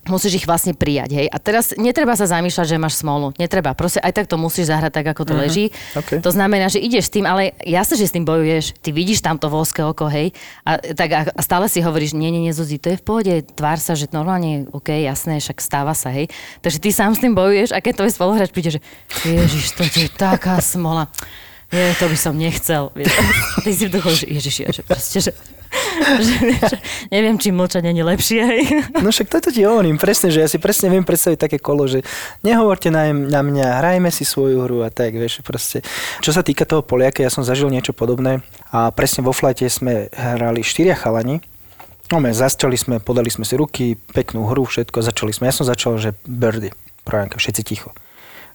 musíš 0.06 0.44
ich 0.44 0.46
vlastne 0.46 0.78
prijať, 0.78 1.18
hej. 1.18 1.28
A 1.30 1.38
teraz 1.42 1.74
netreba 1.76 2.14
sa 2.14 2.30
zamýšľať, 2.30 2.66
že 2.66 2.82
máš 2.82 3.02
smolu. 3.02 3.34
Netreba. 3.42 3.74
Proste 3.74 4.02
aj 4.02 4.14
tak 4.14 4.26
to 4.30 4.38
musíš 4.38 4.70
zahrať 4.70 5.02
tak, 5.02 5.08
ako 5.14 5.22
to 5.26 5.34
leží. 5.34 5.66
OK. 5.98 6.22
To 6.22 6.32
znamená, 6.32 6.70
že 6.70 6.82
ideš 6.82 7.10
s 7.10 7.14
tým, 7.14 7.26
ale 7.26 7.58
jasne, 7.66 7.98
že 7.98 8.10
s 8.10 8.16
tým 8.16 8.24
bojuješ. 8.24 8.78
Ty 8.80 8.90
vidíš 8.94 9.26
tam 9.26 9.42
to 9.42 9.50
voľské 9.50 9.82
oko, 9.82 10.06
hej. 10.10 10.32
A, 10.64 10.78
tak, 10.78 11.10
a 11.14 11.42
stále 11.42 11.66
si 11.68 11.82
hovoríš, 11.82 12.14
nie, 12.14 12.30
nie, 12.30 12.46
nie, 12.46 12.54
Zuzi, 12.54 12.78
to 12.78 12.94
je 12.94 13.02
v 13.02 13.06
pohode, 13.06 13.34
tvár 13.58 13.82
sa, 13.82 13.98
že 13.98 14.10
normálne, 14.14 14.70
OK, 14.72 14.94
jasné, 14.94 15.42
však 15.42 15.58
stáva 15.60 15.98
sa, 15.98 16.14
hej. 16.14 16.30
Takže 16.62 16.78
ty 16.80 16.90
sám 16.94 17.18
s 17.18 17.22
tým 17.22 17.34
bojuješ 17.34 17.74
a 17.74 17.82
keď 17.82 18.06
tvoj 18.06 18.12
spoluhráč 18.14 18.50
príde, 18.54 18.78
že 18.78 18.82
Ježiš, 19.26 19.76
to 19.76 19.84
je 19.84 20.08
taká 20.14 20.62
smola. 20.62 21.10
Je, 21.74 21.98
to 21.98 22.06
by 22.08 22.18
som 22.18 22.38
nechcel. 22.38 22.94
Ty 23.66 23.72
si 23.74 23.90
v 23.90 23.98
duchu, 23.98 24.14
že 24.14 24.26
Ježiš, 24.30 24.56
ja, 24.64 24.70
že 24.70 24.86
proste, 24.86 25.18
že, 25.18 25.32
že, 26.28 26.78
neviem, 27.10 27.36
či 27.40 27.52
mlčanie 27.52 27.92
nie 27.92 28.06
lepšie, 28.06 28.42
hej. 28.42 28.64
No 29.00 29.10
však 29.10 29.32
toto 29.32 29.50
ti 29.50 29.66
hovorím, 29.66 29.98
presne, 29.98 30.30
že 30.30 30.44
ja 30.44 30.48
si 30.50 30.62
presne 30.62 30.92
viem 30.92 31.04
predstaviť 31.04 31.40
také 31.40 31.58
kolo, 31.58 31.88
že 31.88 32.04
nehovorte 32.46 32.92
na, 32.92 33.12
na 33.12 33.42
mňa, 33.42 33.82
hrajme 33.82 34.10
si 34.12 34.28
svoju 34.28 34.66
hru 34.66 34.84
a 34.86 34.90
tak, 34.90 35.16
vieš, 35.16 35.42
proste. 35.42 35.82
Čo 36.22 36.36
sa 36.36 36.42
týka 36.46 36.68
toho 36.68 36.86
Poliaka, 36.86 37.24
ja 37.24 37.32
som 37.32 37.46
zažil 37.46 37.72
niečo 37.72 37.96
podobné 37.96 38.44
a 38.70 38.92
presne 38.92 39.26
vo 39.26 39.34
flajte 39.36 39.68
sme 39.68 40.12
hrali 40.14 40.62
štyria 40.62 40.96
chalani, 40.96 41.42
No, 42.14 42.22
my 42.22 42.30
začali 42.30 42.78
sme, 42.78 43.02
podali 43.02 43.34
sme 43.34 43.50
si 43.50 43.58
ruky, 43.58 43.98
peknú 43.98 44.46
hru, 44.46 44.62
všetko, 44.70 45.02
začali 45.02 45.34
sme. 45.34 45.50
Ja 45.50 45.58
som 45.58 45.66
začal, 45.66 45.98
že 45.98 46.14
birdie, 46.22 46.70
prajanka, 47.02 47.42
všetci 47.42 47.66
ticho. 47.66 47.98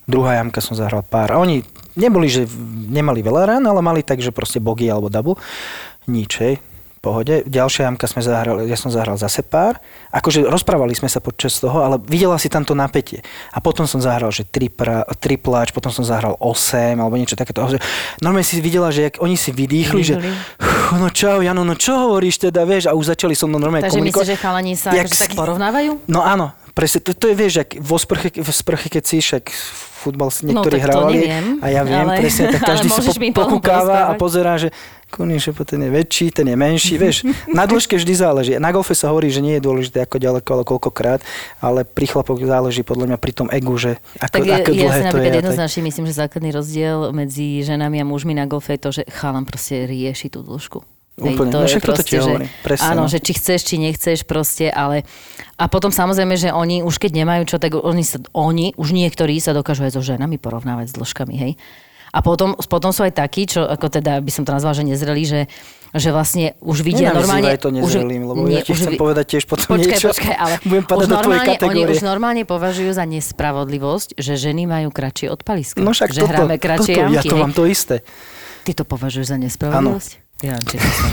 Druhá 0.07 0.39
jamka 0.39 0.63
som 0.63 0.79
zahral 0.79 1.03
pár. 1.03 1.35
A 1.35 1.43
oni 1.43 1.67
neboli, 1.99 2.31
že 2.31 2.47
nemali 2.87 3.27
veľa 3.27 3.51
rán, 3.51 3.65
ale 3.67 3.83
mali 3.83 4.07
tak, 4.07 4.23
že 4.23 4.31
proste 4.31 4.63
bogy 4.63 4.87
alebo 4.87 5.11
double. 5.11 5.35
Nič, 6.07 6.39
hej 6.39 6.63
pohode. 7.01 7.43
Ďalšia 7.45 7.89
jamka 7.89 8.05
sme 8.05 8.21
zahrali, 8.21 8.69
ja 8.69 8.77
som 8.77 8.89
zahral 8.89 9.17
zase 9.17 9.41
pár. 9.41 9.81
Akože 10.11 10.45
rozprávali 10.45 10.93
sme 10.93 11.09
sa 11.09 11.19
počas 11.19 11.57
toho, 11.57 11.81
ale 11.81 11.97
videla 11.99 12.37
si 12.37 12.47
tam 12.47 12.61
to 12.61 12.73
napätie. 12.73 13.25
A 13.51 13.59
potom 13.59 13.89
som 13.89 13.99
zahral, 13.99 14.29
že 14.29 14.45
tripra, 14.45 15.03
tripláč, 15.17 15.73
potom 15.73 15.89
som 15.89 16.05
zahral 16.05 16.37
8 16.37 16.97
alebo 16.97 17.17
niečo 17.17 17.35
takéto. 17.35 17.65
Že 17.67 17.81
Normálne 18.21 18.45
si 18.45 18.61
videla, 18.61 18.93
že 18.93 19.09
jak 19.09 19.17
oni 19.19 19.35
si 19.35 19.51
vydýchli, 19.51 20.03
že 20.03 20.15
Vydýchli. 20.15 20.61
"Fú, 20.61 20.95
no 20.97 21.09
čau, 21.09 21.41
Jano, 21.41 21.65
no 21.65 21.73
čo 21.73 21.97
hovoríš 21.97 22.37
teda, 22.43 22.63
vieš, 22.63 22.87
a 22.87 22.93
už 22.93 23.09
začali 23.09 23.33
so 23.33 23.49
mnou 23.49 23.57
normálne 23.59 23.89
Takže 23.89 23.97
komunikovať. 23.97 24.21
myslíš, 24.21 24.37
že 24.37 24.43
chalani 24.43 24.75
sa 24.77 24.89
Jak 24.93 25.07
akože 25.09 25.19
tak 25.19 25.31
porovnávajú? 25.35 25.91
No 26.07 26.21
áno, 26.21 26.53
presne, 26.73 26.99
to, 27.03 27.11
to 27.13 27.31
je, 27.31 27.35
vieš, 27.35 27.55
ak 27.63 27.71
vo 27.79 27.97
sprche, 27.99 28.31
v 28.41 28.51
sprche, 28.51 28.89
keď 28.89 29.03
si 29.05 29.17
však 29.21 29.51
futbal 30.01 30.33
si 30.33 30.49
No, 30.49 30.57
niektorí 30.57 30.81
to 30.81 30.85
hrávali 30.89 31.17
neviem, 31.21 31.47
a 31.61 31.67
ja 31.69 31.83
viem, 31.85 32.07
ale- 32.09 32.19
presne, 32.25 32.49
tak 32.49 32.63
každý 32.73 32.89
si 32.89 33.11
po, 33.31 33.45
pokúkáva 33.45 34.09
a 34.09 34.17
pozerá, 34.17 34.57
že 34.57 34.73
Kuníš, 35.11 35.51
ten 35.67 35.83
je 35.83 35.91
väčší, 35.91 36.31
ten 36.31 36.47
je 36.47 36.55
menší, 36.55 36.95
vieš. 36.95 37.27
Na 37.59 37.67
dĺžke 37.67 37.99
vždy 37.99 38.15
záleží. 38.15 38.51
Na 38.63 38.71
golfe 38.71 38.95
sa 38.95 39.11
hovorí, 39.11 39.27
že 39.27 39.43
nie 39.43 39.59
je 39.59 39.63
dôležité 39.67 40.07
ako 40.07 40.23
ďaleko, 40.23 40.49
ale 40.55 40.63
koľkokrát, 40.63 41.21
ale 41.59 41.83
pri 41.83 42.07
chlapoch 42.07 42.39
záleží 42.39 42.87
podľa 42.87 43.11
mňa 43.11 43.19
pri 43.19 43.33
tom 43.35 43.51
egu, 43.51 43.75
že 43.75 43.99
ako, 44.23 44.35
Tak 44.39 44.43
je, 44.47 44.53
ako 44.55 44.71
ja 44.71 44.79
dlhé 44.87 44.95
si 44.95 45.11
to 45.11 45.19
je. 45.19 45.27
a 45.27 45.27
tak. 45.27 45.39
jednoznačne 45.43 45.81
myslím, 45.83 46.05
že 46.07 46.15
základný 46.15 46.51
rozdiel 46.55 46.99
medzi 47.11 47.59
ženami 47.67 47.99
a 47.99 48.05
mužmi 48.07 48.39
na 48.39 48.47
golfe 48.47 48.79
je 48.79 48.81
to, 48.87 48.91
že 48.95 49.03
chalan 49.11 49.43
proste 49.43 49.83
rieši 49.91 50.31
tú 50.31 50.47
dĺžku. 50.47 50.87
Úplne, 51.21 51.51
no 51.53 51.69
však 51.69 51.85
toto 51.85 52.03
ti 52.03 52.17
že, 52.17 52.49
presne, 52.65 52.89
áno, 52.97 53.05
no. 53.05 53.11
že 53.13 53.21
či 53.21 53.33
chceš, 53.37 53.61
či 53.69 53.77
nechceš 53.77 54.25
proste, 54.25 54.73
ale 54.73 55.05
a 55.61 55.69
potom 55.69 55.93
samozrejme, 55.93 56.41
že 56.41 56.49
oni 56.49 56.81
už 56.81 56.97
keď 56.97 57.21
nemajú 57.21 57.43
čo, 57.45 57.57
tak 57.61 57.77
oni, 57.77 58.01
sa, 58.01 58.17
oni 58.33 58.73
už 58.81 58.97
niektorí 58.97 59.37
sa 59.39 59.53
dokážu 59.53 59.85
aj 59.85 59.95
so 59.95 60.03
ženami 60.03 60.41
porovnávať 60.41 60.91
s 60.91 60.95
dĺžkami, 60.97 61.35
hej. 61.37 61.53
A 62.11 62.27
potom, 62.27 62.59
potom 62.59 62.91
sú 62.91 63.07
aj 63.07 63.15
takí, 63.15 63.47
čo 63.47 63.63
ako 63.63 63.87
teda 63.87 64.19
by 64.19 64.31
som 64.35 64.43
to 64.43 64.51
nazvala, 64.51 64.75
že 64.75 64.83
nezreli, 64.83 65.23
že, 65.23 65.47
že 65.95 66.11
vlastne 66.11 66.59
už 66.59 66.83
vidia 66.83 67.15
normálne... 67.15 67.55
to 67.55 67.71
nezrelým, 67.71 68.27
lebo 68.27 68.51
ja 68.51 68.67
ti 68.67 68.75
chcem 68.75 68.99
vi- 68.99 69.01
povedať 69.01 69.39
tiež 69.39 69.47
potom 69.47 69.79
počkaj, 69.79 69.95
niečo. 69.95 70.11
Počkaj, 70.11 70.35
ale 70.35 70.55
Budem 70.71 70.83
už 70.91 71.07
normálne, 71.07 71.55
oni 71.63 71.83
už 71.87 72.03
normálne 72.03 72.43
považujú 72.43 72.91
za 72.91 73.07
nespravodlivosť, 73.07 74.19
že 74.19 74.35
ženy 74.35 74.67
majú 74.67 74.91
kratšie 74.91 75.31
odpalisko. 75.31 75.79
No 75.79 75.95
však 75.95 76.11
že 76.11 76.27
toto, 76.27 76.35
hráme 76.35 76.59
kratšie 76.59 76.95
toto 76.99 77.03
ja 77.07 77.23
jamky, 77.23 77.29
to 77.31 77.37
hej. 77.39 77.43
mám 77.47 77.55
to 77.55 77.65
isté. 77.71 77.97
Ty 78.67 78.71
to 78.75 78.85
považuješ 78.91 79.27
za 79.31 79.39
nespravodlivosť? 79.39 80.11
Ja, 80.40 80.57
či 80.64 80.81
to 80.81 80.88
sa 80.88 81.07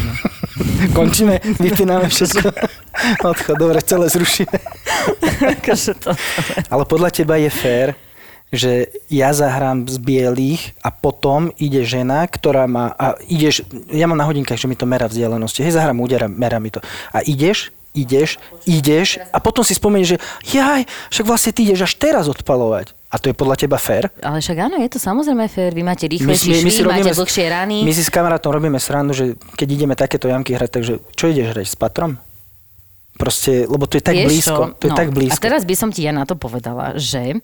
Končíme, 0.95 1.43
vypíname 1.59 2.07
všetko. 2.07 2.47
Odchod, 3.27 3.55
dobre, 3.59 3.83
celé 3.83 4.07
zrušíme. 4.07 4.57
Akože. 5.59 5.93
Ale 6.71 6.83
podľa 6.87 7.09
teba 7.11 7.35
je 7.35 7.51
fér, 7.51 7.87
že 8.49 8.87
ja 9.11 9.35
zahrám 9.35 9.85
z 9.91 9.99
bielých 9.99 10.71
a 10.79 10.89
potom 10.89 11.51
ide 11.59 11.83
žena, 11.83 12.23
ktorá 12.23 12.65
má... 12.65 12.95
A 12.95 13.19
ideš, 13.27 13.67
ja 13.91 14.07
mám 14.07 14.15
na 14.15 14.23
hodinkách, 14.23 14.57
že 14.57 14.71
mi 14.71 14.79
to 14.79 14.87
mera 14.87 15.11
vzdialenosti. 15.11 15.67
Hej, 15.67 15.75
zahrám 15.75 15.99
údera, 15.99 16.31
mera 16.31 16.57
mi 16.63 16.71
to. 16.71 16.79
A 17.11 17.19
ideš, 17.27 17.75
ideš, 17.91 18.39
ideš 18.63 19.19
a 19.35 19.37
potom 19.43 19.67
si 19.67 19.75
spomenieš, 19.75 20.15
že 20.15 20.57
jaj, 20.57 20.81
však 21.11 21.25
vlastne 21.27 21.51
ty 21.51 21.67
ideš 21.67 21.91
až 21.91 21.93
teraz 21.99 22.25
odpalovať. 22.31 22.96
A 23.07 23.15
to 23.23 23.31
je 23.31 23.35
podľa 23.39 23.55
teba 23.55 23.79
fér? 23.79 24.11
Ale 24.19 24.43
však 24.43 24.57
áno, 24.67 24.75
je 24.83 24.89
to 24.91 24.99
samozrejme 24.99 25.47
fér. 25.47 25.71
Vy 25.71 25.83
máte 25.83 26.11
rýchlejší 26.11 26.59
švy, 26.59 26.83
máte 26.83 27.15
dlhšie 27.15 27.45
rany. 27.47 27.87
My 27.87 27.95
si 27.95 28.03
s 28.03 28.11
kamarátom 28.11 28.51
robíme 28.51 28.75
srandu, 28.83 29.15
že 29.15 29.39
keď 29.55 29.67
ideme 29.71 29.95
takéto 29.95 30.27
jamky 30.27 30.51
hrať, 30.51 30.69
takže 30.75 30.93
čo 31.15 31.31
ideš 31.31 31.55
hrať 31.55 31.67
s 31.71 31.77
patrom? 31.79 32.19
Proste, 33.17 33.65
lebo 33.65 33.83
to 33.83 33.97
je 33.97 34.03
tak 34.03 34.13
Vieš 34.13 34.29
blízko. 34.29 34.61
čo? 34.63 34.77
To 34.77 34.83
je 34.83 34.91
No, 34.91 34.95
tak 34.95 35.09
blízko. 35.09 35.33
A 35.33 35.41
teraz 35.41 35.65
by 35.65 35.73
som 35.73 35.89
ti 35.89 36.01
ja 36.01 36.11
na 36.11 36.23
to 36.23 36.33
povedala, 36.33 36.93
že 36.95 37.41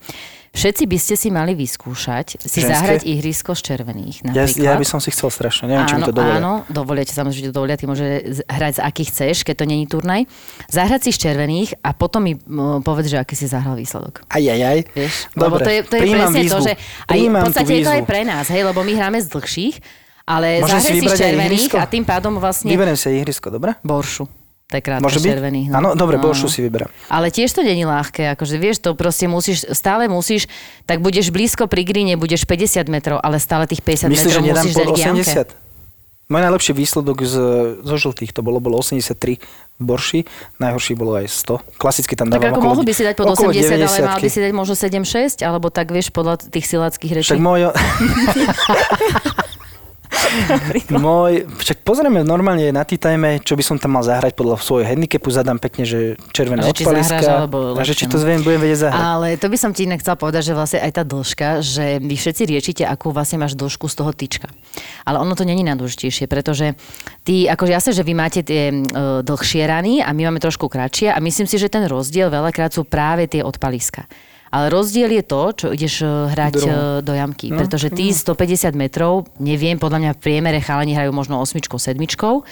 všetci 0.51 0.85
by 0.85 0.97
ste 0.97 1.15
si 1.15 1.27
mali 1.27 1.53
vyskúšať 1.53 2.37
si 2.39 2.61
Ženské? 2.61 2.69
zahrať 2.69 3.01
ihrisko 3.03 3.51
z 3.51 3.61
červených 3.65 4.21
ja, 4.21 4.45
napríklad. 4.45 4.61
ja 4.63 4.73
by 4.75 4.85
som 4.85 4.99
si 4.99 5.09
chcel 5.09 5.27
strašne, 5.27 5.65
neviem, 5.65 5.83
či 5.83 5.95
mi 5.95 6.03
to 6.03 6.13
dovolia. 6.13 6.37
Áno, 6.37 6.53
dovolia 6.69 7.01
ti 7.01 7.11
samozrejme, 7.11 7.41
že 7.41 7.51
dovolia, 7.51 7.73
ty 7.73 7.83
môže 7.83 8.05
hrať 8.45 8.73
z 8.77 8.81
akých 8.83 9.09
chceš, 9.09 9.35
keď 9.41 9.55
to 9.55 9.65
není 9.65 9.85
turnaj. 9.85 10.29
Zahrať 10.69 11.01
si 11.03 11.11
z 11.11 11.25
červených 11.25 11.81
a 11.81 11.89
potom 11.91 12.21
mi 12.21 12.37
povedz, 12.79 13.09
že 13.09 13.17
aký 13.17 13.33
si 13.33 13.49
zahral 13.49 13.73
výsledok. 13.73 14.21
Aj, 14.27 14.37
aj, 14.39 14.61
aj. 14.61 14.79
Vieš? 14.93 15.13
Dobre, 15.31 15.41
lebo 15.41 15.55
to 15.57 15.69
je, 15.69 15.79
to 15.81 15.93
je 15.95 16.01
presne 16.07 16.37
výzvu. 16.39 16.53
to, 16.53 16.57
že 16.61 16.73
aj, 17.03 17.17
v 17.17 17.43
podstate 17.43 17.71
je 17.71 17.81
to 17.81 17.91
aj 17.91 18.03
pre 18.03 18.21
nás, 18.21 18.45
hej, 18.47 18.61
lebo 18.61 18.79
my 18.79 18.93
hráme 18.93 19.17
z 19.17 19.27
dlhších, 19.27 19.75
ale 20.23 20.61
Môžem 20.61 20.79
si 20.79 20.93
si 20.95 21.07
z 21.09 21.17
červených 21.17 21.73
a 21.75 21.83
tým 21.83 22.05
pádom 22.05 22.37
vlastne 22.37 22.69
Vyberiem 22.69 22.93
si 22.93 23.09
ihrisko, 23.11 23.49
dobre? 23.49 23.73
boršu. 23.81 24.29
To 24.73 24.81
je 24.81 25.03
Môže 25.03 25.19
byť? 25.21 25.29
červených. 25.29 25.67
no. 25.69 25.75
Áno, 25.77 25.89
dobre, 25.93 26.17
No, 26.17 26.25
boršu 26.25 26.47
no. 26.47 26.53
si 26.53 26.65
vyberám. 26.65 26.89
Ale 27.07 27.29
tiež 27.29 27.53
to 27.53 27.61
není 27.61 27.85
ľahké, 27.85 28.33
akože 28.33 28.55
vieš, 28.57 28.81
to 28.81 28.97
proste 28.97 29.29
musíš, 29.29 29.69
stále 29.69 30.09
musíš, 30.09 30.49
tak 30.83 30.99
budeš 30.99 31.29
blízko 31.29 31.69
pri 31.69 31.85
gríne, 31.85 32.17
budeš 32.17 32.43
50 32.43 32.89
metrov, 32.89 33.19
ale 33.19 33.37
stále 33.37 33.69
tých 33.69 33.85
50 33.85 34.09
Myslíš, 34.09 34.33
že 34.33 34.41
metrov 34.41 34.43
nedám 34.43 34.63
musíš 34.63 34.75
dať 34.75 34.87
k 34.87 34.97
jamke. 34.97 35.33
80? 35.53 35.61
Môj 36.23 36.39
najlepší 36.39 36.71
výsledok 36.71 37.17
z, 37.21 37.35
zo 37.83 37.95
žltých, 37.99 38.31
to 38.31 38.39
bolo, 38.39 38.57
bolo 38.57 38.79
83 38.79 39.43
v 39.43 39.83
Borši, 39.83 40.23
najhorší 40.57 40.95
bolo 40.95 41.19
aj 41.19 41.27
100. 41.27 41.77
Klasicky 41.77 42.15
tam 42.15 42.31
Tak 42.31 42.39
dávam 42.39 42.47
ako 42.47 42.59
okolo, 42.63 42.69
mohol 42.73 42.85
by 42.87 42.93
si 42.95 43.03
dať 43.03 43.15
pod 43.19 43.25
okolo 43.27 43.49
80, 43.51 43.59
ale 43.59 43.97
mal 44.01 44.17
by 44.17 44.23
90-ky. 44.23 44.27
si 44.31 44.39
dať 44.39 44.51
možno 44.55 44.73
7-6, 44.73 45.43
alebo 45.43 45.67
tak 45.67 45.91
vieš, 45.91 46.09
podľa 46.09 46.47
tých 46.47 46.65
siláckých 46.65 47.11
rečí. 47.11 47.27
Však 47.27 47.43
môj... 47.43 47.69
môj, 50.95 51.45
však 51.59 51.83
pozrieme 51.83 52.21
normálne 52.21 52.69
na 52.71 52.83
tý 52.87 52.97
time, 52.97 53.41
čo 53.41 53.53
by 53.57 53.63
som 53.63 53.75
tam 53.77 53.97
mal 53.97 54.03
zahrať 54.05 54.33
podľa 54.33 54.61
svojho 54.61 54.85
handicapu, 54.87 55.29
zadám 55.29 55.57
pekne, 55.59 55.83
že 55.83 56.15
červené 56.31 56.63
že 56.63 56.71
odpaliska. 56.71 57.21
zahráš, 57.21 57.77
a 57.77 57.83
že 57.83 57.93
či 57.93 58.05
to 58.09 58.17
no. 58.19 58.25
viem, 58.25 58.39
budem 58.41 58.61
vedieť 58.61 58.79
zahrať. 58.89 59.03
Ale 59.03 59.27
to 59.37 59.47
by 59.49 59.57
som 59.59 59.71
ti 59.71 59.85
inak 59.85 59.99
chcela 60.01 60.17
povedať, 60.17 60.51
že 60.51 60.53
vlastne 60.53 60.79
aj 60.81 60.91
tá 60.95 61.03
dĺžka, 61.03 61.47
že 61.61 61.85
vy 62.01 62.15
všetci 62.15 62.43
riečite, 62.47 62.83
akú 62.85 63.09
vlastne 63.11 63.41
máš 63.41 63.53
dĺžku 63.57 63.85
z 63.89 63.95
toho 63.95 64.11
tyčka. 64.13 64.47
Ale 65.03 65.19
ono 65.19 65.33
to 65.33 65.43
není 65.45 65.61
najdôležitejšie, 65.65 66.25
pretože 66.25 66.77
ty, 67.25 67.45
akože 67.49 67.71
jasné, 67.71 67.91
že 67.93 68.03
vy 68.05 68.13
máte 68.13 68.41
tie 68.41 68.71
uh, 68.71 69.21
dlhšie 69.21 69.63
rany 69.65 69.99
a 69.99 70.09
my 70.11 70.29
máme 70.31 70.39
trošku 70.39 70.69
kratšie 70.69 71.13
a 71.13 71.17
myslím 71.21 71.47
si, 71.49 71.57
že 71.59 71.69
ten 71.69 71.85
rozdiel 71.85 72.29
veľakrát 72.33 72.73
sú 72.73 72.85
práve 72.87 73.29
tie 73.29 73.41
odpaliska. 73.45 74.05
Ale 74.53 74.69
rozdiel 74.69 75.09
je 75.09 75.23
to, 75.25 75.41
čo 75.57 75.67
ideš 75.73 76.05
eh, 76.05 76.09
hrať 76.29 76.53
Druhú. 76.53 76.69
eh, 76.69 77.01
do 77.01 77.13
jamky. 77.17 77.49
No, 77.49 77.57
pretože 77.57 77.89
ty 77.89 78.13
150 78.13 78.77
metrov, 78.77 79.25
neviem, 79.41 79.81
podľa 79.81 79.99
mňa 79.99 80.11
v 80.13 80.19
priemere 80.21 80.61
chalani 80.61 80.93
hrajú 80.93 81.09
možno 81.09 81.41
osmičkou, 81.41 81.81
sedmičkou, 81.81 82.45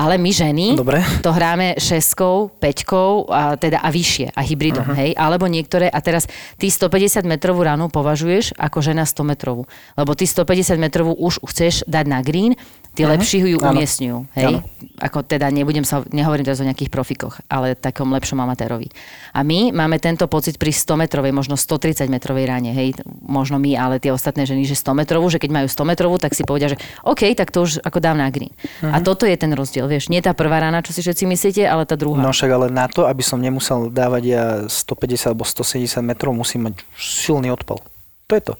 ale 0.00 0.16
my 0.16 0.30
ženy 0.32 0.66
Dobre. 0.80 1.04
to 1.20 1.28
hráme 1.28 1.76
šeskou, 1.76 2.48
peťkou 2.56 3.28
a, 3.28 3.60
teda 3.60 3.84
a 3.84 3.92
vyššie 3.92 4.32
a 4.32 4.40
hybridom, 4.40 4.88
uh-huh. 4.88 4.96
hej? 4.96 5.12
Alebo 5.12 5.44
niektoré, 5.44 5.92
a 5.92 6.00
teraz 6.00 6.24
ty 6.56 6.72
150 6.72 7.28
metrovú 7.28 7.60
ranu 7.60 7.92
považuješ 7.92 8.56
ako 8.56 8.80
žena 8.80 9.04
100 9.04 9.20
metrovú. 9.28 9.68
Lebo 10.00 10.16
ty 10.16 10.24
150 10.24 10.80
metrovú 10.80 11.12
už 11.20 11.44
chceš 11.44 11.84
dať 11.84 12.04
na 12.08 12.24
green, 12.24 12.56
tí 12.96 13.04
uh-huh. 13.04 13.12
lepší 13.12 13.44
ju 13.44 13.60
Áno. 13.60 13.76
umiestňujú, 13.76 14.16
hej? 14.40 14.54
Áno. 14.56 14.64
Ako 15.04 15.20
teda 15.20 15.52
nebudem 15.52 15.84
sa, 15.84 16.00
nehovorím 16.08 16.48
teraz 16.48 16.64
o 16.64 16.66
nejakých 16.66 16.88
profikoch, 16.88 17.36
ale 17.52 17.76
takom 17.76 18.08
lepšom 18.10 18.40
amatérovi. 18.40 18.88
A 19.36 19.44
my 19.44 19.70
máme 19.70 20.00
tento 20.00 20.24
pocit 20.26 20.56
pri 20.56 20.72
100 20.72 20.96
metrovej, 20.96 21.30
možno 21.30 21.60
130 21.60 22.08
metrovej 22.08 22.48
rane, 22.48 22.72
hej? 22.72 22.96
Možno 23.20 23.60
my, 23.60 23.76
ale 23.76 24.00
tie 24.00 24.10
ostatné 24.10 24.48
ženy, 24.48 24.64
že 24.64 24.74
100 24.74 24.96
metrovú, 24.96 25.28
že 25.28 25.36
keď 25.36 25.50
majú 25.62 25.68
100 25.68 25.90
metrovú, 25.92 26.16
tak 26.16 26.32
si 26.32 26.42
povedia, 26.42 26.72
že 26.72 26.80
OK, 27.04 27.36
tak 27.36 27.52
to 27.52 27.68
už 27.68 27.84
ako 27.84 28.00
dám 28.00 28.16
na 28.16 28.32
green. 28.32 28.50
Uh-huh. 28.50 28.90
A 28.90 28.98
toto 29.04 29.28
je 29.28 29.36
ten 29.38 29.52
rozdiel, 29.54 29.86
vieš, 29.90 30.06
nie 30.06 30.22
tá 30.22 30.30
prvá 30.30 30.62
rana, 30.62 30.78
čo 30.80 30.94
si 30.94 31.02
všetci 31.02 31.26
myslíte, 31.26 31.62
ale 31.66 31.82
tá 31.82 31.98
druhá. 31.98 32.22
No 32.22 32.30
však 32.30 32.46
ale 32.48 32.66
na 32.70 32.86
to, 32.86 33.10
aby 33.10 33.20
som 33.20 33.42
nemusel 33.42 33.90
dávať 33.90 34.22
ja 34.24 34.44
150 34.70 35.34
alebo 35.34 35.42
170 35.42 35.98
metrov, 36.06 36.30
musím 36.30 36.70
mať 36.70 36.86
silný 36.94 37.50
odpal. 37.50 37.82
To 38.30 38.32
je 38.38 38.42
to. 38.46 38.54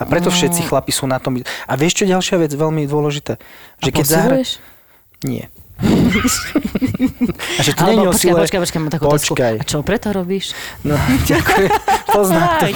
A 0.00 0.08
preto 0.08 0.32
No. 0.32 0.34
všetci 0.34 0.64
chlapi 0.64 0.96
sú 0.96 1.04
na 1.04 1.20
tom. 1.20 1.36
A 1.44 1.72
vieš 1.76 2.00
čo 2.00 2.04
ďalšia 2.08 2.40
vec, 2.40 2.56
veľmi 2.56 2.88
dôležitá? 2.88 3.36
Že 3.84 3.90
A 3.92 3.92
keď 3.92 4.06
zahra... 4.08 4.36
Nie. 5.20 5.52
A 5.80 7.60
že 7.64 7.72
je 7.72 7.76
Alebo 7.80 8.12
počkaj, 8.12 8.20
sile... 8.20 8.40
počkaj, 8.44 8.60
počkaj, 8.60 8.80
mám 8.80 8.92
takú 8.92 9.04
otázku. 9.08 9.32
Počkaj. 9.32 9.54
A 9.60 9.64
čo 9.64 9.80
preto 9.80 10.12
robíš? 10.12 10.52
No, 10.84 10.94
ďakujem. 11.30 11.70
Poznám 12.12 12.48
to. 12.60 12.66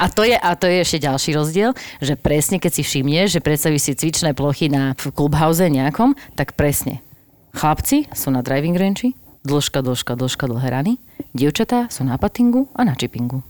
A 0.00 0.04
to, 0.10 0.22
je, 0.26 0.36
a 0.36 0.50
to 0.58 0.66
je 0.66 0.78
ešte 0.82 0.98
ďalší 1.06 1.30
rozdiel, 1.38 1.70
že 2.02 2.18
presne 2.18 2.58
keď 2.58 2.72
si 2.74 2.82
všimneš, 2.82 3.38
že 3.38 3.40
predstavíš 3.44 3.82
si 3.86 3.92
cvičné 3.94 4.34
plochy 4.34 4.66
na 4.66 4.98
v 4.98 5.14
clubhouse 5.14 5.62
nejakom, 5.62 6.18
tak 6.34 6.58
presne. 6.58 7.04
Chlapci 7.56 8.10
sú 8.12 8.28
na 8.34 8.44
driving 8.44 8.76
range, 8.76 9.14
dĺžka, 9.46 9.80
dĺžka, 9.80 10.12
dĺžka, 10.18 10.44
dlhé 10.50 10.68
rany. 10.68 10.92
Dievčatá 11.32 11.88
sú 11.88 12.04
na 12.04 12.20
patingu 12.20 12.68
a 12.76 12.84
na 12.84 12.92
chippingu. 12.92 13.40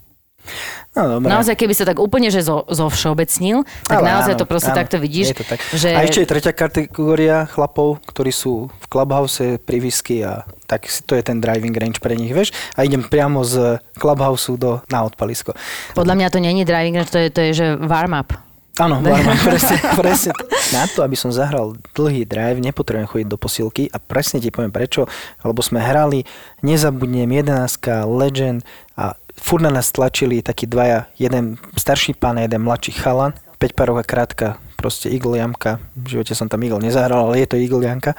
No, 0.97 1.21
dobré. 1.21 1.29
Naozaj, 1.29 1.55
keby 1.61 1.75
sa 1.77 1.85
tak 1.85 2.01
úplne 2.01 2.33
že 2.33 2.41
zo, 2.41 2.65
zo 2.73 2.89
všeobecnil, 2.89 3.69
tak 3.85 4.01
Ale 4.01 4.09
naozaj 4.17 4.35
áno, 4.35 4.41
to 4.41 4.47
proste 4.49 4.73
áno, 4.73 4.79
takto 4.81 4.97
vidíš. 4.97 5.37
Je 5.37 5.39
to 5.39 5.47
tak. 5.47 5.61
Že... 5.77 5.89
A 5.93 6.01
ešte 6.09 6.21
je 6.25 6.29
tretia 6.29 6.53
kategória 6.57 7.45
chlapov, 7.53 8.01
ktorí 8.09 8.33
sú 8.33 8.73
v 8.73 8.87
clubhouse 8.89 9.61
pri 9.61 9.79
whisky 9.85 10.25
a 10.25 10.49
tak 10.65 10.89
to 10.89 11.13
je 11.15 11.23
ten 11.23 11.39
driving 11.39 11.77
range 11.77 12.01
pre 12.01 12.17
nich, 12.17 12.33
vieš? 12.33 12.57
A 12.75 12.89
idem 12.89 13.05
priamo 13.05 13.45
z 13.45 13.79
clubhouse 14.01 14.49
do, 14.57 14.81
na 14.89 15.05
odpalisko. 15.05 15.53
Podľa 15.93 16.15
mňa 16.17 16.29
to 16.33 16.39
není 16.41 16.65
driving 16.65 16.97
range, 16.97 17.13
to 17.13 17.21
je, 17.21 17.29
to 17.29 17.41
je 17.45 17.53
že 17.53 17.67
warm-up. 17.77 18.47
Áno, 18.77 19.01
varma, 19.05 19.33
presne, 19.41 19.77
presne. 19.97 20.33
Na 20.73 20.85
to, 20.85 21.01
aby 21.01 21.17
som 21.17 21.33
zahral 21.33 21.81
dlhý 21.97 22.29
drive, 22.29 22.61
nepotrebujem 22.61 23.09
chodiť 23.09 23.29
do 23.29 23.41
posilky 23.41 23.83
a 23.89 23.97
presne 23.97 24.37
ti 24.37 24.53
poviem 24.53 24.73
prečo, 24.73 25.09
lebo 25.41 25.65
sme 25.65 25.81
hrali, 25.81 26.29
nezabudnem, 26.61 27.29
11 27.29 27.81
Legend 28.05 28.61
a 29.01 29.17
furt 29.41 29.63
na 29.63 29.71
nás 29.71 29.93
tlačili 29.93 30.43
takí 30.43 30.67
dvaja, 30.67 31.07
jeden 31.21 31.61
starší 31.77 32.15
pán 32.17 32.39
a 32.39 32.45
jeden 32.45 32.63
mladší 32.63 32.93
chalan, 32.93 33.33
5 33.57 33.73
párová 33.73 34.05
krátka, 34.05 34.61
proste 34.77 35.09
Jamka, 35.09 35.81
v 35.97 36.07
živote 36.17 36.37
som 36.37 36.49
tam 36.49 36.61
Eagle 36.61 36.85
nezahral, 36.85 37.33
ale 37.33 37.41
je 37.41 37.49
to 37.49 37.57
Eagle 37.57 37.85
Jamka. 37.85 38.13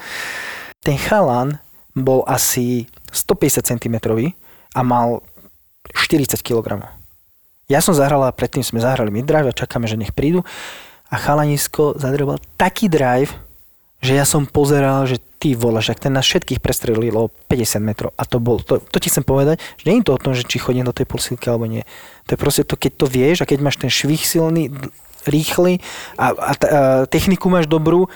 Ten 0.82 0.98
chalan 0.98 1.62
bol 1.94 2.26
asi 2.26 2.90
150 3.14 3.66
cm 3.66 3.96
a 4.74 4.80
mal 4.82 5.22
40 5.94 6.42
kg. 6.42 6.86
Ja 7.68 7.84
som 7.84 7.94
zahral 7.94 8.24
a 8.24 8.32
predtým 8.32 8.64
sme 8.64 8.80
zahrali 8.80 9.12
mid 9.12 9.28
drive 9.28 9.52
a 9.52 9.56
čakáme, 9.56 9.86
že 9.86 10.00
nech 10.00 10.16
prídu. 10.16 10.42
A 11.08 11.16
chalanisko 11.20 12.00
zadreboval 12.00 12.40
taký 12.56 12.88
drive, 12.88 13.36
že 14.00 14.16
ja 14.16 14.24
som 14.24 14.48
pozeral, 14.48 15.08
že 15.08 15.20
ty 15.38 15.54
volaš, 15.54 15.94
ak 15.94 16.10
ten 16.10 16.14
nás 16.14 16.26
všetkých 16.26 16.60
prestrelilo 16.62 17.30
50 17.50 17.82
metrov. 17.82 18.12
A 18.18 18.26
to 18.26 18.42
bol, 18.42 18.58
to, 18.58 18.82
to 18.82 18.98
ti 18.98 19.14
chcem 19.14 19.22
povedať, 19.22 19.62
že 19.78 19.86
nie 19.90 20.02
je 20.02 20.10
to 20.10 20.18
o 20.18 20.22
tom, 20.22 20.34
že 20.34 20.46
či 20.46 20.58
chodím 20.58 20.90
do 20.90 20.94
tej 20.94 21.06
posilky 21.06 21.46
alebo 21.48 21.70
nie. 21.70 21.86
To 22.26 22.34
je 22.34 22.40
proste 22.42 22.64
to, 22.66 22.74
keď 22.74 22.92
to 22.98 23.06
vieš 23.06 23.38
a 23.46 23.50
keď 23.50 23.62
máš 23.62 23.78
ten 23.78 23.94
švih 23.94 24.22
silný, 24.26 24.74
rýchly 25.28 25.84
a, 26.16 26.32
a, 26.34 26.52
t- 26.56 26.68
a 26.68 26.80
techniku 27.06 27.52
máš 27.52 27.68
dobrú, 27.68 28.08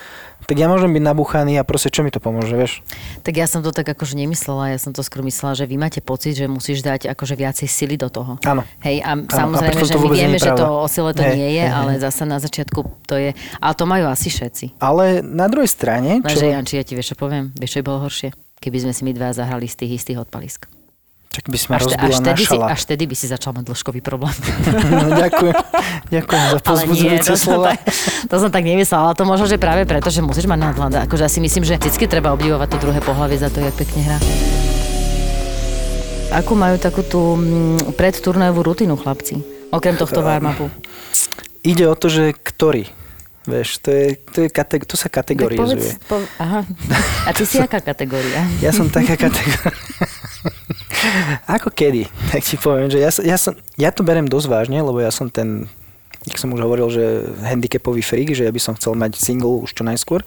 tak 0.42 0.58
ja 0.58 0.66
môžem 0.66 0.90
byť 0.90 1.04
nabúchaný 1.06 1.54
a 1.54 1.62
proste 1.62 1.86
čo 1.94 2.02
mi 2.02 2.10
to 2.10 2.18
pomôže, 2.18 2.58
vieš? 2.58 2.82
Tak 3.22 3.38
ja 3.38 3.46
som 3.46 3.62
to 3.62 3.70
tak 3.70 3.86
akože 3.86 4.18
nemyslela, 4.18 4.74
ja 4.74 4.78
som 4.82 4.90
to 4.90 4.98
skôr 5.06 5.22
myslela, 5.22 5.54
že 5.54 5.70
vy 5.70 5.78
máte 5.78 6.02
pocit, 6.02 6.34
že 6.34 6.50
musíš 6.50 6.82
dať 6.82 7.06
akože 7.14 7.38
viacej 7.38 7.68
sily 7.70 7.94
do 7.94 8.10
toho. 8.10 8.42
Áno. 8.42 8.66
Hej, 8.82 9.06
a 9.06 9.14
a 9.14 9.32
samozrejme, 9.38 9.70
preto 9.70 9.86
že 9.86 9.96
my 10.02 10.08
nie 10.10 10.18
vieme, 10.18 10.38
je 10.42 10.50
že 10.50 10.52
to 10.58 10.66
o 10.66 10.88
sile 10.90 11.14
to 11.14 11.22
Hej, 11.22 11.34
nie 11.38 11.50
je, 11.62 11.64
hej, 11.64 11.70
ale 11.70 11.90
zase 12.02 12.26
na 12.26 12.42
začiatku 12.42 12.80
to 13.06 13.14
je, 13.14 13.30
ale 13.62 13.74
to 13.78 13.84
majú 13.86 14.10
asi 14.10 14.34
všetci. 14.34 14.82
Ale 14.82 15.22
na 15.22 15.46
druhej 15.46 15.70
strane, 15.70 16.18
Lenže 16.18 16.42
čo, 16.42 16.50
Janči, 16.50 16.74
ja 16.74 16.84
ti 16.84 16.98
vieš, 16.98 17.14
čo 17.14 17.16
poviem? 17.22 17.54
Vieš, 17.54 17.78
čo 17.78 17.78
by 17.78 17.84
bolo 17.86 17.98
horšie? 18.10 18.34
Keby 18.58 18.78
sme 18.82 18.92
si 18.94 19.02
my 19.06 19.14
dva 19.14 19.30
zahrali 19.30 19.70
z 19.70 19.78
tých 19.78 20.02
istých 20.02 20.26
odpalisk. 20.26 20.66
Tak 21.32 21.48
by 21.48 21.56
sme 21.56 21.72
Až, 21.80 21.96
až, 21.96 21.96
rozbila 21.96 22.18
na 22.20 22.26
tedy 22.28 22.44
si, 22.44 22.56
až 22.60 22.80
tedy 22.84 23.04
by 23.08 23.16
si 23.16 23.24
začal 23.24 23.56
mať 23.56 23.64
dĺžkový 23.72 24.04
problém. 24.04 24.36
No, 24.92 25.16
ďakujem. 25.16 25.56
Ďakujem 26.12 26.44
za 26.44 26.58
pozbudzujúce 26.68 27.32
slova. 27.40 27.72
tak, 27.72 27.88
to 28.28 28.34
som 28.36 28.50
tak 28.52 28.64
nemyslela, 28.68 29.10
ale 29.10 29.16
to 29.16 29.24
možno, 29.24 29.48
že 29.48 29.56
práve 29.56 29.88
preto, 29.88 30.12
že 30.12 30.20
musíš 30.20 30.44
mať 30.44 30.60
nadhľad. 30.60 31.08
Akože 31.08 31.24
ja 31.24 31.30
si 31.32 31.40
myslím, 31.40 31.64
že 31.64 31.80
vždy 31.80 32.04
treba 32.04 32.36
obdivovať 32.36 32.68
to 32.68 32.78
druhé 32.78 33.00
pohlavie 33.00 33.40
za 33.40 33.48
to, 33.48 33.64
jak 33.64 33.72
pekne 33.72 34.04
hrá. 34.04 34.18
Akú 36.32 36.52
majú 36.52 36.76
takú 36.76 37.00
tú 37.00 37.36
mm, 37.36 37.96
predturnajovú 37.96 38.60
rutinu 38.64 38.96
chlapci? 38.96 39.40
Okrem 39.68 39.96
tohto 39.96 40.20
warm-upu. 40.26 40.68
Ide 41.62 41.88
o 41.88 41.96
to, 41.96 42.08
že 42.08 42.32
ktorý. 42.32 42.88
Vieš, 43.42 43.82
to, 43.82 43.90
je, 43.90 44.06
to, 44.30 44.38
je 44.46 44.48
kateg- 44.48 44.86
to 44.86 44.94
sa 44.94 45.10
Tak 45.10 45.26
kategorizuje. 45.26 45.98
povedz, 45.98 45.98
po, 46.06 46.22
aha. 46.38 46.62
A 47.26 47.34
ty 47.34 47.42
si 47.42 47.58
aká 47.58 47.82
kategória? 47.82 48.46
Ja 48.62 48.70
som 48.70 48.86
taká 48.86 49.18
kategória. 49.18 49.82
Ako 51.58 51.70
kedy? 51.70 52.08
Tak 52.30 52.42
ti 52.42 52.56
poviem, 52.58 52.90
že 52.90 52.98
ja, 52.98 53.10
ja, 53.22 53.36
som, 53.38 53.54
ja 53.78 53.90
to 53.94 54.02
berem 54.06 54.26
dosť 54.26 54.48
vážne, 54.50 54.78
lebo 54.82 54.98
ja 54.98 55.10
som 55.14 55.30
ten, 55.30 55.70
jak 56.26 56.38
som 56.38 56.52
už 56.54 56.62
hovoril, 56.62 56.88
že 56.90 57.26
handicapový 57.42 58.02
freak, 58.02 58.34
že 58.34 58.46
ja 58.46 58.52
by 58.52 58.60
som 58.62 58.74
chcel 58.78 58.94
mať 58.94 59.18
single 59.18 59.62
už 59.62 59.74
čo 59.74 59.82
najskôr. 59.86 60.22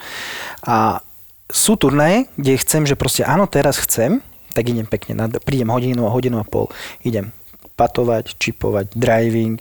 A 0.64 1.04
sú 1.52 1.78
turnaje, 1.78 2.26
kde 2.36 2.62
chcem, 2.62 2.84
že 2.90 2.98
proste 2.98 3.22
áno, 3.22 3.46
teraz 3.46 3.78
chcem, 3.78 4.20
tak 4.56 4.72
idem 4.72 4.88
pekne, 4.88 5.14
na, 5.16 5.26
prídem 5.28 5.70
hodinu 5.70 6.08
a 6.08 6.14
hodinu 6.14 6.40
a 6.42 6.46
pol, 6.48 6.72
idem 7.04 7.36
patovať, 7.76 8.40
čipovať, 8.40 8.96
driving, 8.96 9.60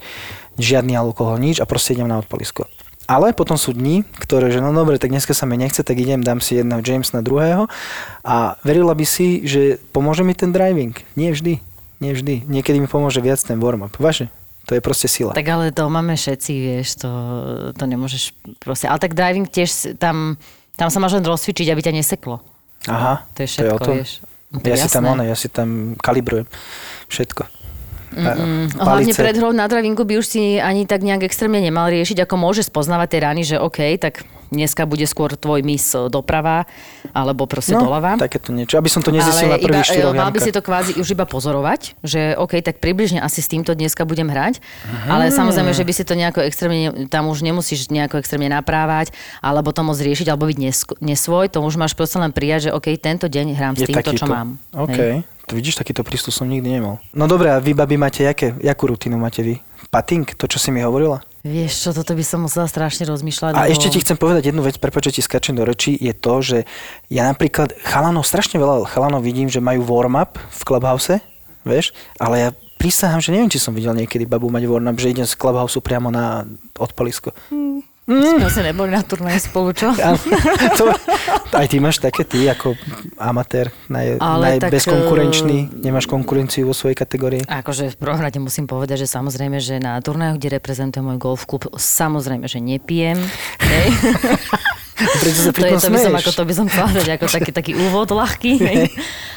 žiadny 0.54 0.94
alkohol, 0.94 1.42
nič 1.42 1.58
a 1.58 1.66
proste 1.66 1.98
idem 1.98 2.06
na 2.06 2.22
odpalisko. 2.22 2.70
Ale 3.04 3.36
potom 3.36 3.60
sú 3.60 3.76
dni, 3.76 4.00
ktoré, 4.16 4.48
že 4.48 4.64
no 4.64 4.72
dobre, 4.72 4.96
tak 4.96 5.12
dneska 5.12 5.36
sa 5.36 5.44
mi 5.44 5.60
nechce, 5.60 5.84
tak 5.84 6.00
idem, 6.00 6.24
dám 6.24 6.40
si 6.40 6.56
jedného 6.56 6.80
James 6.80 7.12
na 7.12 7.20
druhého 7.20 7.68
a 8.24 8.56
verila 8.64 8.96
by 8.96 9.04
si, 9.04 9.44
že 9.44 9.76
pomôže 9.92 10.24
mi 10.24 10.32
ten 10.32 10.56
driving. 10.56 10.96
Nie 11.12 11.36
vždy. 11.36 11.60
Nie 12.00 12.16
vždy. 12.16 12.48
Niekedy 12.48 12.80
mi 12.80 12.88
pomôže 12.88 13.20
viac 13.20 13.40
ten 13.44 13.60
warm-up. 13.60 13.92
Vaše. 14.00 14.32
To 14.64 14.72
je 14.72 14.80
proste 14.80 15.04
sila. 15.12 15.36
Tak 15.36 15.44
ale 15.44 15.76
to 15.76 15.84
máme 15.92 16.16
všetci, 16.16 16.52
vieš, 16.56 17.04
to, 17.04 17.10
to 17.76 17.84
nemôžeš 17.84 18.32
proste. 18.56 18.88
Ale 18.88 18.96
tak 18.96 19.12
driving 19.12 19.44
tiež 19.44 20.00
tam, 20.00 20.40
tam 20.80 20.88
sa 20.88 20.96
máš 20.96 21.20
len 21.20 21.24
rozcvičiť, 21.28 21.68
aby 21.68 21.80
ťa 21.84 21.92
neseklo. 21.92 22.40
Aha, 22.88 23.28
To 23.36 23.44
je 23.44 23.48
všetko, 23.52 23.76
o 23.76 23.84
tom. 23.84 23.94
vieš. 24.00 24.24
No, 24.48 24.64
to 24.64 24.68
ja 24.72 24.80
je 24.80 24.86
si 24.86 24.88
tam 24.88 25.04
jasné. 25.04 25.12
one, 25.12 25.24
ja 25.28 25.36
si 25.36 25.48
tam 25.52 25.68
kalibrujem 26.00 26.46
všetko. 27.12 27.42
Mm, 28.14 28.70
Palice. 28.70 28.78
hlavne 28.78 29.12
pred 29.12 29.34
hrou 29.36 29.50
na 29.50 29.66
dravingu 29.66 30.06
by 30.06 30.14
už 30.22 30.26
si 30.26 30.42
ani 30.56 30.86
tak 30.86 31.02
nejak 31.02 31.26
extrémne 31.26 31.58
nemal 31.58 31.90
riešiť, 31.90 32.22
ako 32.22 32.34
môže 32.38 32.62
spoznávať 32.62 33.08
tie 33.10 33.20
rany, 33.20 33.42
že 33.42 33.56
OK, 33.58 33.78
tak 33.98 34.22
dneska 34.54 34.86
bude 34.86 35.02
skôr 35.10 35.34
tvoj 35.34 35.66
mis 35.66 35.82
doprava, 36.06 36.62
alebo 37.10 37.42
proste 37.50 37.74
doľava. 37.74 38.14
No, 38.14 38.22
takéto 38.22 38.54
niečo. 38.54 38.78
Aby 38.78 38.86
som 38.86 39.02
to 39.02 39.10
nezistil 39.10 39.50
na 39.50 39.58
prvých 39.58 39.82
iba, 39.82 39.90
štyroch 39.90 40.14
mal 40.14 40.30
by 40.30 40.38
si 40.38 40.54
to 40.54 40.62
kvázi 40.62 40.94
už 40.94 41.10
iba 41.10 41.26
pozorovať, 41.26 41.98
že 42.06 42.38
OK, 42.38 42.62
tak 42.62 42.78
približne 42.78 43.18
asi 43.18 43.42
s 43.42 43.50
týmto 43.50 43.74
dneska 43.74 44.06
budem 44.06 44.30
hrať, 44.30 44.62
ale 45.10 45.34
samozrejme, 45.34 45.74
že 45.74 45.82
by 45.82 45.92
si 45.92 46.06
to 46.06 46.14
nejako 46.14 46.46
extrémne, 46.46 46.78
ne- 46.78 46.94
tam 47.10 47.26
už 47.26 47.42
nemusíš 47.42 47.90
nejako 47.90 48.22
extrémne 48.22 48.46
naprávať, 48.46 49.10
alebo 49.42 49.74
to 49.74 49.82
môcť 49.82 50.02
riešiť, 50.06 50.26
alebo 50.30 50.46
byť 50.46 50.58
nesvoj, 51.02 51.50
to 51.50 51.58
už 51.58 51.74
máš 51.74 51.98
proste 51.98 52.22
len 52.22 52.30
prijať, 52.30 52.70
že 52.70 52.76
OK, 52.78 52.94
tento 52.94 53.26
deň 53.26 53.46
hrám 53.58 53.74
s 53.74 53.82
Je 53.82 53.90
týmto, 53.90 54.14
čo 54.14 54.22
takýto. 54.22 54.30
mám. 54.30 54.48
OK. 54.70 54.94
Hej. 54.94 55.33
To 55.44 55.52
vidíš, 55.52 55.76
takýto 55.76 56.00
prístup 56.00 56.32
som 56.32 56.48
nikdy 56.48 56.80
nemal. 56.80 57.04
No 57.12 57.28
dobré, 57.28 57.52
a 57.52 57.60
vy, 57.60 57.76
babi, 57.76 58.00
máte 58.00 58.24
jaké, 58.24 58.56
jakú 58.64 58.88
rutinu 58.88 59.20
máte 59.20 59.44
vy? 59.44 59.60
Pating, 59.92 60.24
to, 60.24 60.48
čo 60.48 60.56
si 60.56 60.72
mi 60.72 60.80
hovorila? 60.80 61.20
Vieš 61.44 61.72
čo, 61.84 61.90
toto 61.92 62.16
by 62.16 62.24
som 62.24 62.40
musela 62.48 62.64
strašne 62.64 63.04
rozmýšľať. 63.04 63.52
A 63.52 63.68
lebo- 63.68 63.72
ešte 63.76 63.92
ti 63.92 64.00
chcem 64.00 64.16
povedať 64.16 64.48
jednu 64.48 64.64
vec, 64.64 64.80
prepáč, 64.80 65.12
že 65.12 65.20
ti 65.20 65.22
skačem 65.22 65.52
do 65.52 65.68
rečí, 65.68 65.92
je 65.92 66.16
to, 66.16 66.40
že 66.40 66.58
ja 67.12 67.28
napríklad 67.28 67.76
chalanov, 67.84 68.24
strašne 68.24 68.56
veľa 68.56 68.88
chalanov 68.88 69.20
vidím, 69.20 69.52
že 69.52 69.60
majú 69.60 69.84
warm-up 69.84 70.40
v 70.40 70.60
clubhouse, 70.64 71.20
vieš, 71.68 71.92
ale 72.16 72.34
ja 72.40 72.48
prisahám, 72.80 73.20
že 73.20 73.28
neviem, 73.36 73.52
či 73.52 73.60
som 73.60 73.76
videl 73.76 73.92
niekedy 73.92 74.24
babu 74.24 74.48
mať 74.48 74.64
warm-up, 74.64 74.96
že 74.96 75.12
idem 75.12 75.28
z 75.28 75.36
clubhouse 75.36 75.76
priamo 75.84 76.08
na 76.08 76.48
odpalisko. 76.80 77.36
Sme 78.04 78.52
sa 78.52 78.60
neboli 78.60 78.92
na 78.92 79.00
turnaji 79.00 79.40
spolu, 79.40 79.72
čo? 79.72 79.88
To, 80.78 80.92
aj 81.56 81.66
ty 81.70 81.80
máš 81.80 82.02
také, 82.02 82.26
ty 82.26 82.44
ako 82.50 82.76
amatér, 83.16 83.72
naj, 83.88 84.20
Ale 84.20 84.44
naj, 84.44 84.56
tak, 84.60 84.70
bezkonkurenčný, 84.76 85.70
nemáš 85.80 86.04
konkurenciu 86.10 86.68
vo 86.68 86.74
svojej 86.76 86.98
kategórii. 86.98 87.40
Akože 87.46 87.94
v 87.94 87.96
prvom 87.96 88.20
rade 88.20 88.36
musím 88.42 88.68
povedať, 88.68 89.06
že 89.06 89.08
samozrejme, 89.08 89.56
že 89.62 89.80
na 89.80 89.96
turnajoch, 90.02 90.36
kde 90.36 90.58
reprezentujem 90.60 91.06
môj 91.06 91.18
golf 91.22 91.46
klub, 91.48 91.70
samozrejme, 91.72 92.44
že 92.44 92.58
nepijem. 92.60 93.16
Prečo 94.94 95.50
sa 95.50 95.52
to, 95.52 95.66
je, 95.66 95.74
to, 95.74 95.90
by 95.90 95.98
som, 95.98 96.14
ako, 96.14 96.30
to 96.30 96.44
by 96.46 96.54
som 96.54 96.66
chcela 96.70 96.90
dať 96.94 97.08
ako 97.18 97.26
taký, 97.26 97.50
taký 97.50 97.72
úvod 97.74 98.14
ľahký. 98.14 98.52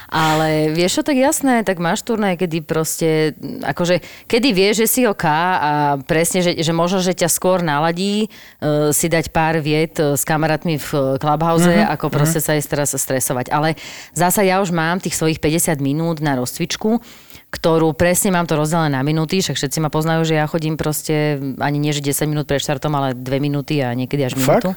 Ale 0.07 0.71
vieš 0.71 1.01
čo, 1.01 1.03
tak 1.03 1.19
jasné, 1.19 1.67
tak 1.67 1.83
máš 1.83 1.99
turnaj, 2.07 2.39
kedy 2.39 2.63
proste, 2.63 3.35
akože, 3.59 3.99
kedy 4.31 4.55
vieš, 4.55 4.85
že 4.85 4.87
si 4.87 5.01
OK 5.03 5.27
a 5.27 5.99
presne, 5.99 6.39
že, 6.39 6.55
že 6.63 6.71
možno, 6.71 7.03
že 7.03 7.11
ťa 7.11 7.27
skôr 7.27 7.59
naladí 7.59 8.31
uh, 8.63 8.95
si 8.95 9.11
dať 9.11 9.35
pár 9.35 9.59
viet 9.59 9.99
uh, 9.99 10.15
s 10.15 10.23
kamarátmi 10.23 10.79
v 10.79 10.89
uh, 10.95 11.01
clubhouse, 11.19 11.67
mm-hmm. 11.67 11.91
ako 11.91 12.07
proste 12.07 12.39
sa 12.39 12.55
ísť 12.55 12.69
teraz 12.71 12.95
stresovať. 12.95 13.51
Ale 13.51 13.75
zasa 14.15 14.47
ja 14.47 14.63
už 14.63 14.71
mám 14.71 15.03
tých 15.03 15.17
svojich 15.19 15.43
50 15.43 15.83
minút 15.83 16.23
na 16.23 16.39
rozcvičku, 16.39 17.03
ktorú 17.51 17.91
presne 17.91 18.31
mám 18.31 18.47
to 18.47 18.55
rozdelené 18.55 18.95
na 18.95 19.03
minúty, 19.03 19.43
však 19.43 19.59
všetci 19.59 19.83
ma 19.83 19.91
poznajú, 19.91 20.23
že 20.23 20.39
ja 20.39 20.47
chodím 20.47 20.79
proste 20.79 21.35
ani 21.59 21.83
nie, 21.83 21.91
že 21.91 21.99
10 21.99 22.31
minút 22.31 22.47
pred 22.47 22.63
štartom, 22.63 22.95
ale 22.95 23.11
2 23.11 23.43
minúty 23.43 23.83
a 23.83 23.91
niekedy 23.91 24.23
až 24.23 24.39
Fakt? 24.39 24.71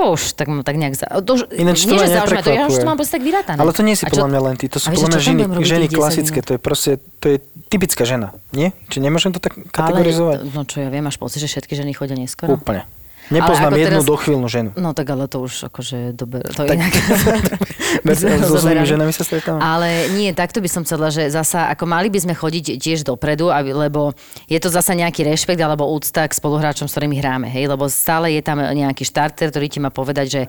To 0.00 0.16
už 0.16 0.32
tak, 0.32 0.48
tak 0.64 0.74
nejak... 0.80 0.96
Za, 0.96 1.04
to 1.20 1.36
už, 1.36 1.52
Ináč 1.52 1.84
to 1.84 1.92
nie, 1.92 2.00
ma 2.00 2.08
že 2.08 2.16
zaujímavé, 2.16 2.40
to 2.40 2.50
ja 2.56 2.64
už 2.72 2.76
to 2.80 2.86
mám 2.88 2.96
proste 2.96 3.14
tak 3.20 3.24
vyrátané. 3.28 3.58
Ale 3.60 3.72
to 3.76 3.82
nie 3.84 3.92
si 3.92 4.04
podľa 4.08 4.28
mňa 4.32 4.40
len 4.48 4.54
ty, 4.56 4.66
to 4.72 4.78
sú 4.80 4.88
podľa 4.88 5.08
mňa 5.12 5.20
ženy, 5.20 5.42
ženy 5.60 5.84
tých 5.92 6.00
10 6.00 6.00
klasické, 6.00 6.38
to 6.40 6.50
je 6.56 6.60
proste, 6.60 6.90
to 7.20 7.26
je 7.28 7.36
typická 7.68 8.08
žena, 8.08 8.32
nie? 8.56 8.72
Či 8.88 9.04
nemôžem 9.04 9.36
to 9.36 9.44
tak 9.44 9.60
kategorizovať? 9.68 10.38
Ale, 10.40 10.56
no 10.56 10.64
čo 10.64 10.80
ja 10.80 10.88
viem, 10.88 11.04
máš 11.04 11.20
pocit, 11.20 11.44
že 11.44 11.52
všetky 11.52 11.76
ženy 11.76 11.92
chodia 11.92 12.16
neskoro? 12.16 12.56
Úplne. 12.56 12.88
Nepoznám 13.30 13.72
jednu 13.78 14.02
teraz- 14.02 14.10
dochvíľnú 14.10 14.48
ženu. 14.50 14.70
No 14.74 14.90
tak 14.90 15.06
ale 15.10 15.30
to 15.30 15.40
už 15.40 15.70
akože 15.70 16.12
dober, 16.18 16.42
to 16.50 16.66
Tak- 16.66 16.76
inak. 16.78 16.94
So 18.50 18.58
zlými 18.58 18.86
ženami 18.86 19.10
sa 19.10 19.26
stretávam. 19.26 19.58
Ale 19.58 20.10
nie, 20.14 20.30
takto 20.30 20.62
by 20.62 20.68
som 20.70 20.82
chcela, 20.86 21.10
že 21.10 21.26
zasa, 21.30 21.70
ako 21.74 21.84
mali 21.90 22.06
by 22.06 22.22
sme 22.22 22.34
chodiť 22.38 22.78
tiež 22.78 23.02
dopredu, 23.02 23.50
aby, 23.50 23.74
lebo 23.74 24.14
je 24.46 24.58
to 24.62 24.70
zasa 24.70 24.94
nejaký 24.94 25.26
rešpekt 25.26 25.58
alebo 25.58 25.90
úcta 25.90 26.26
k 26.26 26.32
spoluhráčom, 26.32 26.86
s 26.86 26.94
ktorými 26.94 27.18
hráme, 27.18 27.50
hej, 27.50 27.66
lebo 27.66 27.90
stále 27.90 28.30
je 28.38 28.42
tam 28.42 28.62
nejaký 28.62 29.02
štarter, 29.02 29.50
ktorý 29.50 29.66
ti 29.66 29.78
má 29.82 29.90
povedať, 29.90 30.26
že 30.30 30.42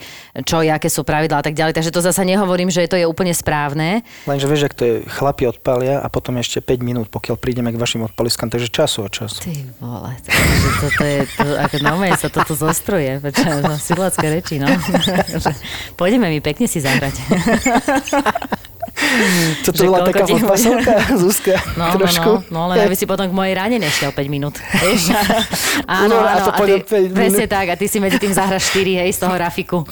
čo, 0.46 0.62
aké 0.62 0.88
sú 0.88 1.02
pravidlá 1.02 1.42
a 1.42 1.46
tak 1.46 1.58
ďalej. 1.58 1.74
Takže 1.74 1.92
to 1.92 2.02
zasa 2.06 2.22
nehovorím, 2.22 2.70
že 2.70 2.86
to 2.86 2.98
je 2.98 3.06
úplne 3.10 3.34
správne. 3.34 4.06
Lenže 4.30 4.46
vieš, 4.46 4.70
ak 4.70 4.74
to 4.78 4.84
je, 4.86 4.96
chlapi 5.10 5.50
odpalia 5.50 5.98
a 6.00 6.08
potom 6.14 6.38
ešte 6.38 6.62
5 6.62 6.82
minút, 6.86 7.08
pokiaľ 7.10 7.36
prídeme 7.42 7.74
k 7.74 7.78
vašim 7.82 8.06
odpaliskám, 8.06 8.54
takže 8.54 8.70
času 8.70 9.10
od 9.10 9.12
času. 9.12 9.38
Ty 9.42 9.54
vole, 9.82 10.14
to, 10.22 10.30
toto 10.88 11.04
je, 11.04 11.20
to, 11.36 11.46
ako 11.58 11.76
normálne 11.82 12.18
sa 12.18 12.30
toto 12.30 12.54
zostruje, 12.54 12.71
pretože 13.20 13.50
no, 13.60 13.76
silácké 13.76 14.32
reči, 14.32 14.56
no. 14.58 14.72
Pôjdeme 16.00 16.32
mi 16.32 16.40
pekne 16.40 16.66
si 16.72 16.80
zahrať. 16.80 17.16
Čo 19.62 19.70
to 19.72 19.82
bola 19.86 20.04
taká 20.04 20.24
podpasovka, 20.24 20.94
Zuzka? 21.22 21.56
No, 21.76 21.84
no, 21.86 21.94
trošku. 21.98 22.32
no, 22.48 22.60
no, 22.66 22.70
len 22.70 22.84
aby 22.84 22.94
si 22.94 23.04
potom 23.04 23.26
k 23.26 23.34
mojej 23.34 23.54
rane 23.54 23.78
nešiel 23.78 24.10
5 24.10 24.18
minút. 24.28 24.56
Vieš? 24.84 25.12
Áno, 25.86 26.12
No, 26.12 26.18
a 26.22 26.36
áno, 26.36 26.46
to 26.46 26.52
a 26.52 26.60
ty, 26.60 26.74
5 26.80 26.92
minút. 27.04 27.16
presne 27.16 27.46
tak, 27.46 27.66
a 27.68 27.76
ty 27.76 27.86
si 27.86 27.98
medzi 27.98 28.18
tým 28.18 28.32
zahraš 28.32 28.72
4, 28.72 29.02
hej, 29.02 29.10
z 29.12 29.20
toho 29.20 29.36
Rafiku. 29.36 29.78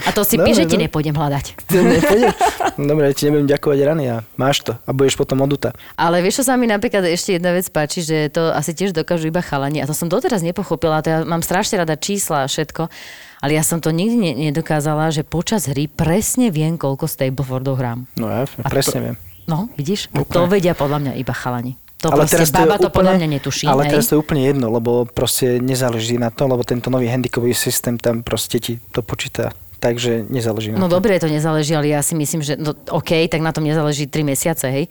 A 0.00 0.16
to 0.16 0.24
si 0.24 0.40
Dobre, 0.40 0.48
píš, 0.48 0.56
že 0.56 0.64
ti 0.64 0.74
dobre. 0.74 0.84
nepôjdem 0.88 1.12
hľadať. 1.12 1.44
Ty 1.60 1.76
nepôjdeš? 1.76 2.32
Dobre, 2.80 3.04
ti 3.12 3.22
nebudem 3.22 3.44
ďakovať 3.46 3.78
rany 3.84 4.04
a 4.08 4.16
máš 4.34 4.64
to 4.64 4.72
a 4.72 4.90
budeš 4.90 5.12
potom 5.12 5.44
oduta. 5.44 5.76
Ale 5.92 6.24
vieš, 6.24 6.40
čo 6.40 6.48
sa 6.48 6.56
mi 6.56 6.64
napríklad 6.64 7.04
ešte 7.04 7.36
jedna 7.36 7.52
vec 7.52 7.68
páči, 7.68 8.00
že 8.00 8.32
to 8.32 8.48
asi 8.48 8.72
tiež 8.72 8.96
dokážu 8.96 9.28
iba 9.28 9.44
chalani. 9.44 9.76
A 9.76 9.86
to 9.86 9.92
som 9.92 10.08
doteraz 10.08 10.40
nepochopila, 10.40 11.04
to 11.04 11.12
ja 11.12 11.18
mám 11.20 11.44
strašne 11.44 11.76
rada 11.76 11.94
čísla 11.94 12.42
a 12.42 12.48
všetko. 12.48 12.88
Ale 13.40 13.52
ja 13.52 13.64
som 13.64 13.80
to 13.80 13.88
nikdy 13.88 14.16
ne- 14.16 14.38
nedokázala, 14.48 15.08
že 15.08 15.24
počas 15.24 15.64
hry 15.64 15.88
presne 15.88 16.48
viem, 16.48 16.76
koľko 16.76 17.04
stablefordov 17.04 17.80
hrám. 17.80 18.04
No 18.14 18.28
ja 18.28 18.44
A 18.60 18.68
presne 18.68 18.92
to, 18.92 19.00
viem. 19.02 19.16
No, 19.44 19.66
vidíš? 19.74 20.12
A 20.12 20.20
Úplne. 20.20 20.30
to 20.30 20.40
vedia 20.46 20.72
podľa 20.72 20.98
mňa 21.00 21.12
iba 21.16 21.32
chalani. 21.32 21.74
To 22.00 22.08
ale 22.08 22.24
proste 22.24 22.48
baba 22.54 22.76
to, 22.76 22.88
podľa 22.88 23.20
mňa 23.20 23.28
netuší. 23.30 23.64
Ale 23.66 23.84
hej? 23.84 23.92
teraz 23.92 24.08
to 24.08 24.16
je 24.16 24.20
úplne 24.20 24.40
jedno, 24.40 24.68
lebo 24.68 25.04
proste 25.04 25.60
nezáleží 25.60 26.16
na 26.16 26.32
to, 26.32 26.48
lebo 26.48 26.64
tento 26.64 26.88
nový 26.88 27.08
handicapový 27.08 27.52
systém 27.52 27.96
tam 27.96 28.20
proste 28.20 28.56
ti 28.56 28.80
to 28.88 29.00
počíta. 29.00 29.52
Takže 29.76 30.28
nezáleží 30.28 30.72
na 30.72 30.76
No 30.76 30.88
to. 30.88 30.96
dobre, 30.96 31.16
to 31.16 31.24
nezáleží, 31.24 31.72
ale 31.72 31.88
ja 31.88 32.00
si 32.00 32.12
myslím, 32.12 32.40
že 32.40 32.56
no, 32.56 32.76
OK, 32.92 33.16
tak 33.26 33.40
na 33.40 33.48
tom 33.48 33.64
nezáleží 33.64 34.04
3 34.04 34.20
mesiace, 34.22 34.68
hej. 34.68 34.84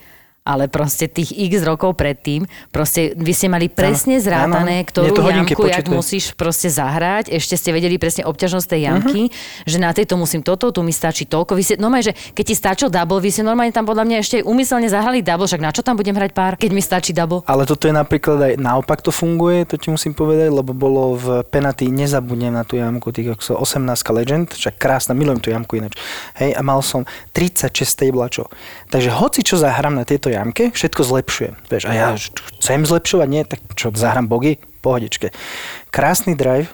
Ale 0.49 0.65
proste 0.65 1.05
tých 1.05 1.29
x 1.29 1.61
rokov 1.61 1.93
predtým, 1.93 2.49
proste 2.73 3.13
vy 3.13 3.37
ste 3.37 3.45
mali 3.45 3.69
presne 3.69 4.17
zrátané, 4.17 4.81
ktorú 4.81 5.13
Mne 5.13 5.13
to 5.13 5.21
hodinky 5.21 5.53
jamku, 5.53 5.69
jak 5.69 5.85
musíš 5.85 6.33
proste 6.33 6.73
zahrať, 6.73 7.29
ešte 7.29 7.53
ste 7.53 7.69
vedeli 7.69 8.01
presne 8.01 8.25
obťažnosť 8.25 8.65
tej 8.65 8.81
jamky, 8.89 9.21
Mhm. 9.29 9.69
že 9.69 9.77
na 9.77 9.93
tejto 9.93 10.17
musím 10.17 10.41
toto, 10.41 10.73
tu 10.73 10.81
mi 10.81 10.89
stačí 10.89 11.29
toľko. 11.29 11.53
Vy 11.53 11.61
ste, 11.61 11.75
normálne, 11.77 12.09
že 12.09 12.17
keď 12.33 12.45
ti 12.49 12.55
stačil 12.57 12.89
double, 12.89 13.21
vy 13.21 13.29
ste 13.29 13.45
normálne 13.45 13.69
tam 13.69 13.85
podľa 13.85 14.09
mňa 14.09 14.17
ešte 14.25 14.35
aj 14.41 14.43
umyselne 14.49 14.87
zahrali 14.89 15.21
double, 15.21 15.45
však 15.45 15.61
na 15.61 15.69
čo 15.69 15.85
tam 15.85 15.93
budem 15.99 16.17
hrať 16.17 16.31
pár, 16.33 16.57
keď 16.57 16.71
mi 16.73 16.81
stačí 16.81 17.11
double? 17.13 17.45
Ale 17.45 17.69
toto 17.69 17.85
je 17.85 17.93
napríklad 17.93 18.37
aj 18.39 18.53
naopak 18.57 19.03
to 19.03 19.11
funguje, 19.11 19.67
to 19.67 19.75
ti 19.75 19.91
musím 19.91 20.15
povedať, 20.15 20.49
lebo 20.49 20.71
bolo 20.71 21.19
v 21.19 21.25
penalty, 21.45 21.91
nezabudnem 21.91 22.55
na 22.55 22.63
tú 22.63 22.79
jamku, 22.79 23.11
tých 23.11 23.35
ako 23.35 23.59
18 23.59 24.15
Legend, 24.15 24.47
však 24.55 24.79
krásna, 24.79 25.11
milujem 25.11 25.43
tú 25.43 25.51
jamku 25.51 25.75
ináč. 25.75 25.99
Hej, 26.39 26.55
a 26.55 26.61
mal 26.63 26.79
som 26.79 27.03
36 27.35 27.99
tablačov. 27.99 28.47
Takže 28.87 29.11
hoci 29.11 29.43
čo 29.43 29.59
zahrám 29.59 29.91
na 29.91 30.07
tejto 30.07 30.31
jamke, 30.31 30.38
všetko 30.47 31.01
zlepšujem. 31.03 31.53
Vieš, 31.67 31.83
a 31.89 31.91
ja 31.91 32.07
chcem 32.59 32.85
zlepšovať, 32.85 33.27
nie, 33.27 33.43
tak 33.43 33.59
čo, 33.75 33.91
zahrám 33.91 34.29
bogy? 34.29 34.61
Pohodičke. 34.79 35.35
Krásny 35.91 36.39
drive, 36.39 36.71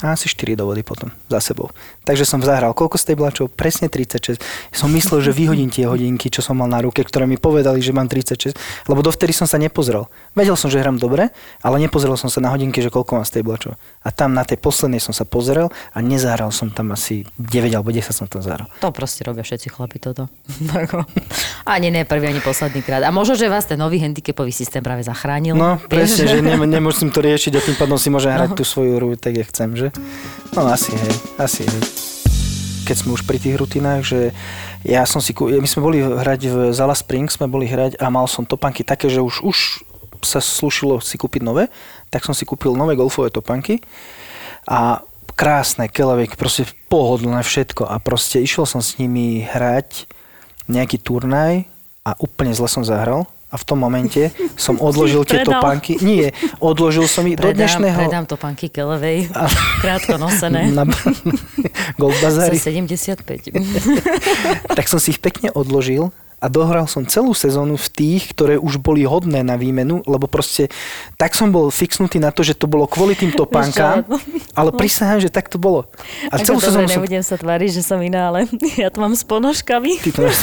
a 0.00 0.16
asi 0.16 0.32
4 0.32 0.56
dovody 0.56 0.80
potom 0.80 1.12
za 1.28 1.40
sebou. 1.44 1.68
Takže 2.08 2.24
som 2.24 2.40
zahral 2.40 2.72
koľko 2.72 2.96
stablačov? 2.96 3.52
Presne 3.52 3.92
36. 3.92 4.40
Som 4.72 4.96
myslel, 4.96 5.20
že 5.20 5.32
vyhodím 5.36 5.68
tie 5.68 5.84
hodinky, 5.84 6.32
čo 6.32 6.40
som 6.40 6.56
mal 6.56 6.72
na 6.72 6.80
ruke, 6.80 7.04
ktoré 7.04 7.28
mi 7.28 7.36
povedali, 7.36 7.84
že 7.84 7.92
mám 7.92 8.08
36, 8.08 8.56
lebo 8.88 9.04
dovtedy 9.04 9.36
som 9.36 9.44
sa 9.44 9.60
nepozrel. 9.60 10.08
Vedel 10.32 10.56
som, 10.56 10.72
že 10.72 10.80
hrám 10.80 10.96
dobre, 10.96 11.28
ale 11.60 11.76
nepozrel 11.76 12.16
som 12.16 12.32
sa 12.32 12.40
na 12.40 12.48
hodinky, 12.48 12.80
že 12.80 12.88
koľko 12.88 13.20
mám 13.20 13.28
stablačov. 13.28 13.76
A 14.00 14.08
tam 14.08 14.32
na 14.32 14.48
tej 14.48 14.56
poslednej 14.56 14.96
som 14.96 15.12
sa 15.12 15.28
pozrel 15.28 15.68
a 15.92 15.98
nezahral 16.00 16.48
som 16.48 16.72
tam 16.72 16.96
asi 16.96 17.28
9 17.36 17.68
alebo 17.76 17.92
10 17.92 18.08
som 18.16 18.24
tam 18.24 18.40
zahral. 18.40 18.64
To 18.80 18.88
proste 18.96 19.20
robia 19.28 19.44
všetci 19.44 19.68
chlapi 19.68 20.00
toto. 20.00 20.32
Ani 21.68 21.92
ne 21.92 22.08
prvý, 22.08 22.32
ani 22.32 22.40
posledný 22.40 22.80
krát. 22.80 23.04
A 23.04 23.12
možno, 23.12 23.36
že 23.36 23.52
vás 23.52 23.68
ten 23.68 23.76
nový 23.76 24.00
handicapový 24.00 24.48
systém 24.50 24.80
práve 24.80 25.04
zachránil. 25.04 25.52
No, 25.52 25.76
presne, 25.76 26.24
že 26.24 26.40
ne, 26.40 26.56
nemusím 26.80 27.12
to 27.12 27.20
riešiť 27.20 27.52
a 27.52 27.60
tým 27.60 27.76
pádom 27.76 28.00
si 28.00 28.08
môžem 28.08 28.32
hrať 28.32 28.56
tú 28.56 28.64
svoju 28.64 28.96
hru 28.96 29.08
tak, 29.20 29.36
jak 29.36 29.48
chcem, 29.52 29.76
že? 29.76 29.88
No, 30.56 30.64
asi 30.66 30.96
hej, 30.96 31.14
asi 31.36 31.68
hej. 31.68 31.82
Keď 32.88 32.96
sme 32.96 33.14
už 33.14 33.28
pri 33.28 33.36
tých 33.36 33.60
rutinách, 33.60 34.02
že 34.02 34.20
ja 34.82 35.04
som 35.04 35.20
si, 35.20 35.36
my 35.36 35.68
sme 35.68 35.80
boli 35.84 36.00
hrať 36.00 36.40
v 36.48 36.56
Zala 36.72 36.96
Springs, 36.96 37.36
sme 37.36 37.46
boli 37.46 37.68
hrať 37.68 38.00
a 38.00 38.08
mal 38.08 38.24
som 38.24 38.48
topanky 38.48 38.82
také, 38.82 39.12
že 39.12 39.20
už, 39.20 39.44
už 39.44 39.58
sa 40.24 40.40
slušilo 40.40 41.00
si 41.00 41.16
kúpiť 41.16 41.42
nové, 41.44 41.72
tak 42.10 42.26
som 42.26 42.34
si 42.34 42.42
kúpil 42.44 42.74
nové 42.74 42.98
golfové 42.98 43.30
topanky 43.30 43.80
a 44.66 45.00
krásne, 45.38 45.88
kelavek, 45.88 46.36
proste 46.36 46.68
pohodlné 46.92 47.40
všetko 47.40 47.88
a 47.88 47.96
proste 48.02 48.42
išiel 48.42 48.68
som 48.68 48.84
s 48.84 49.00
nimi 49.00 49.40
hrať 49.40 50.04
nejaký 50.68 51.00
turnaj 51.00 51.64
a 52.04 52.12
úplne 52.20 52.52
zle 52.52 52.68
som 52.68 52.84
zahral 52.84 53.24
a 53.50 53.58
v 53.58 53.64
tom 53.66 53.82
momente 53.82 54.30
som 54.64 54.78
odložil 54.78 55.26
tie 55.26 55.42
topánky. 55.42 55.98
Nie, 56.00 56.30
odložil 56.62 57.10
som 57.10 57.26
ich 57.26 57.34
do 57.34 57.46
Predám, 57.46 57.66
dnešného... 57.66 57.98
predám 57.98 58.24
to 58.30 58.36
panky 58.38 58.70
Kelevej, 58.70 59.26
krátko 59.82 60.16
nosené. 60.16 60.70
Na 60.70 60.86
golf 62.00 62.16
Za 62.22 62.30
bazári. 62.30 62.56
75. 62.56 63.26
Tak 64.78 64.86
som 64.86 65.02
si 65.02 65.12
ich 65.12 65.20
pekne 65.20 65.50
odložil 65.52 66.14
a 66.40 66.48
dohral 66.48 66.88
som 66.88 67.04
celú 67.04 67.36
sezónu 67.36 67.76
v 67.76 67.88
tých, 67.92 68.32
ktoré 68.32 68.56
už 68.56 68.80
boli 68.80 69.04
hodné 69.04 69.44
na 69.44 69.60
výmenu, 69.60 70.00
lebo 70.08 70.24
proste 70.24 70.72
tak 71.20 71.36
som 71.36 71.52
bol 71.52 71.68
fixnutý 71.68 72.16
na 72.16 72.32
to, 72.32 72.40
že 72.40 72.56
to 72.56 72.64
bolo 72.64 72.88
kvôli 72.88 73.12
tým 73.12 73.28
topánkám, 73.30 74.08
ale 74.56 74.72
prisahám, 74.72 75.20
že 75.20 75.28
tak 75.28 75.52
to 75.52 75.60
bolo. 75.60 75.84
A 76.32 76.40
Ako 76.40 76.44
celú 76.48 76.58
dobre, 76.58 76.68
sezónu 76.72 76.88
som... 76.88 76.94
nebudem 76.96 77.20
sa 77.20 77.36
tváriť, 77.36 77.70
že 77.76 77.82
som 77.84 78.00
iná, 78.00 78.32
ale 78.32 78.48
ja 78.82 78.88
to 78.88 79.04
mám 79.04 79.12
s 79.12 79.20
ponožkami. 79.22 80.00
Ty 80.00 80.10
to 80.10 80.20
máš... 80.24 80.36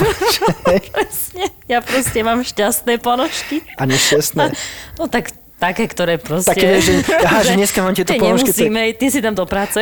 Presne. 0.94 1.44
Ja 1.66 1.82
proste 1.82 2.20
mám 2.22 2.46
šťastné 2.46 3.02
ponožky. 3.02 3.66
A 3.76 3.90
nešťastné. 3.90 4.54
No 5.02 5.10
tak 5.10 5.34
také, 5.58 5.90
ktoré 5.90 6.22
proste... 6.22 6.54
Také, 6.54 6.78
že- 6.78 7.02
aha, 7.10 7.42
že 7.42 7.58
dneska 7.60 7.82
mám 7.82 7.98
tieto 7.98 8.14
ponožky, 8.14 8.54
tak- 8.54 8.70
Nemusíme, 8.70 8.82
ty 8.94 9.06
si 9.10 9.20
tam 9.20 9.34
do 9.34 9.50
práce. 9.50 9.82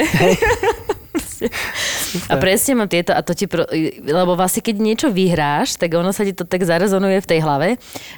A 2.31 2.33
presne 2.39 2.79
mám 2.79 2.87
tieto, 2.87 3.11
a 3.11 3.19
to 3.25 3.35
ti, 3.35 3.49
pro, 3.49 3.67
lebo 4.05 4.37
vlastne 4.37 4.63
keď 4.63 4.75
niečo 4.79 5.07
vyhráš, 5.11 5.75
tak 5.75 5.93
ono 5.95 6.15
sa 6.15 6.23
ti 6.23 6.31
to 6.31 6.47
tak 6.47 6.63
zarezonuje 6.63 7.19
v 7.19 7.27
tej 7.27 7.39
hlave, 7.43 7.69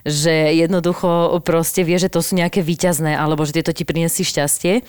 že 0.06 0.54
jednoducho 0.54 1.40
proste 1.42 1.82
vie, 1.82 1.98
že 1.98 2.12
to 2.12 2.22
sú 2.22 2.38
nejaké 2.38 2.62
výťazné, 2.62 3.16
alebo 3.16 3.48
že 3.48 3.58
tieto 3.58 3.74
ti 3.74 3.88
prinesí 3.88 4.28
šťastie. 4.28 4.86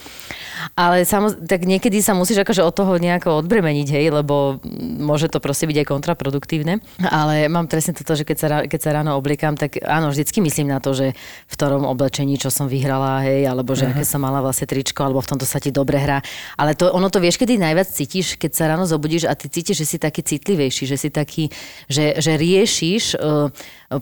Ale 0.74 1.06
samoz, 1.06 1.38
tak 1.46 1.64
niekedy 1.64 2.02
sa 2.02 2.12
musíš 2.18 2.42
akože 2.42 2.66
od 2.66 2.74
toho 2.74 2.98
nejako 2.98 3.40
odbremeniť, 3.46 3.88
hej, 3.94 4.06
lebo 4.10 4.58
môže 4.98 5.30
to 5.30 5.38
proste 5.38 5.70
byť 5.70 5.76
aj 5.84 5.86
kontraproduktívne. 5.86 6.82
Ale 7.06 7.46
mám 7.46 7.70
presne 7.70 7.94
toto, 7.94 8.18
že 8.18 8.26
keď 8.26 8.36
sa, 8.36 8.48
keď 8.66 8.80
sa 8.82 8.90
ráno 8.90 9.14
obliekam, 9.14 9.54
tak 9.54 9.78
áno, 9.80 10.10
vždycky 10.10 10.42
myslím 10.42 10.74
na 10.74 10.82
to, 10.82 10.92
že 10.92 11.14
v 11.46 11.54
ktorom 11.54 11.86
oblečení, 11.86 12.34
čo 12.34 12.50
som 12.50 12.66
vyhrala, 12.66 13.22
hej, 13.22 13.46
alebo 13.46 13.78
že 13.78 13.86
aké 13.86 14.02
som 14.02 14.18
mala 14.18 14.42
vlastne 14.42 14.66
tričko, 14.66 15.06
alebo 15.06 15.22
v 15.22 15.30
tomto 15.30 15.46
sa 15.46 15.62
ti 15.62 15.70
dobre 15.70 16.02
hrá. 16.02 16.18
Ale 16.58 16.74
to, 16.74 16.90
ono 16.90 17.06
to 17.06 17.22
vieš, 17.22 17.38
kedy 17.38 17.54
najviac 17.54 17.86
cítiš, 17.86 18.17
keď 18.40 18.50
sa 18.54 18.64
ráno 18.72 18.88
zobudíš 18.88 19.28
a 19.28 19.36
ty 19.36 19.46
cítiš, 19.46 19.84
že 19.84 19.86
si 19.86 19.96
taký 20.00 20.24
citlivejší, 20.24 20.84
že 20.88 20.96
si 20.96 21.08
taký, 21.12 21.52
že, 21.86 22.18
že 22.18 22.34
riešiš 22.34 23.16
uh, 23.16 23.48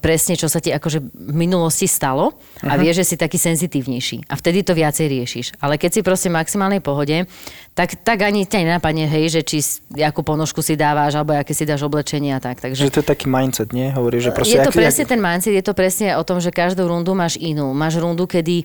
presne, 0.00 0.34
čo 0.34 0.48
sa 0.48 0.58
ti 0.58 0.72
akože 0.72 0.98
v 1.02 1.34
minulosti 1.34 1.86
stalo 1.86 2.34
a 2.64 2.74
vieš, 2.74 3.04
že 3.04 3.14
si 3.14 3.16
taký 3.16 3.38
senzitívnejší. 3.38 4.26
A 4.26 4.34
vtedy 4.34 4.66
to 4.66 4.74
viacej 4.74 5.06
riešiš. 5.06 5.46
Ale 5.62 5.78
keď 5.78 5.90
si 5.94 6.00
proste 6.02 6.28
v 6.32 6.38
maximálnej 6.40 6.82
pohode, 6.82 7.28
tak, 7.76 7.94
tak 8.00 8.24
ani 8.24 8.48
ťa 8.48 8.64
nenapadne, 8.64 9.04
hej, 9.04 9.28
že 9.28 9.40
či 9.44 9.60
akú 10.00 10.24
ponožku 10.24 10.64
si 10.64 10.74
dávaš, 10.80 11.14
alebo 11.20 11.36
aké 11.36 11.52
si 11.52 11.68
dáš 11.68 11.84
oblečenie 11.84 12.32
a 12.32 12.40
tak. 12.40 12.58
Takže 12.58 12.88
Že 12.88 12.94
to 12.94 13.00
je 13.04 13.08
taký 13.12 13.26
mindset, 13.28 13.70
nie? 13.76 13.92
Hovorí, 13.92 14.18
že 14.18 14.32
proste... 14.32 14.56
je 14.56 14.64
to 14.64 14.72
ak- 14.72 14.80
presne 14.80 15.04
ak- 15.04 15.10
ten 15.12 15.20
mindset, 15.20 15.52
je 15.52 15.64
to 15.64 15.74
presne 15.76 16.08
o 16.16 16.24
tom, 16.24 16.40
že 16.40 16.48
každú 16.48 16.88
rundu 16.88 17.12
máš 17.12 17.36
inú. 17.36 17.76
Máš 17.76 18.00
rundu, 18.00 18.24
kedy 18.24 18.64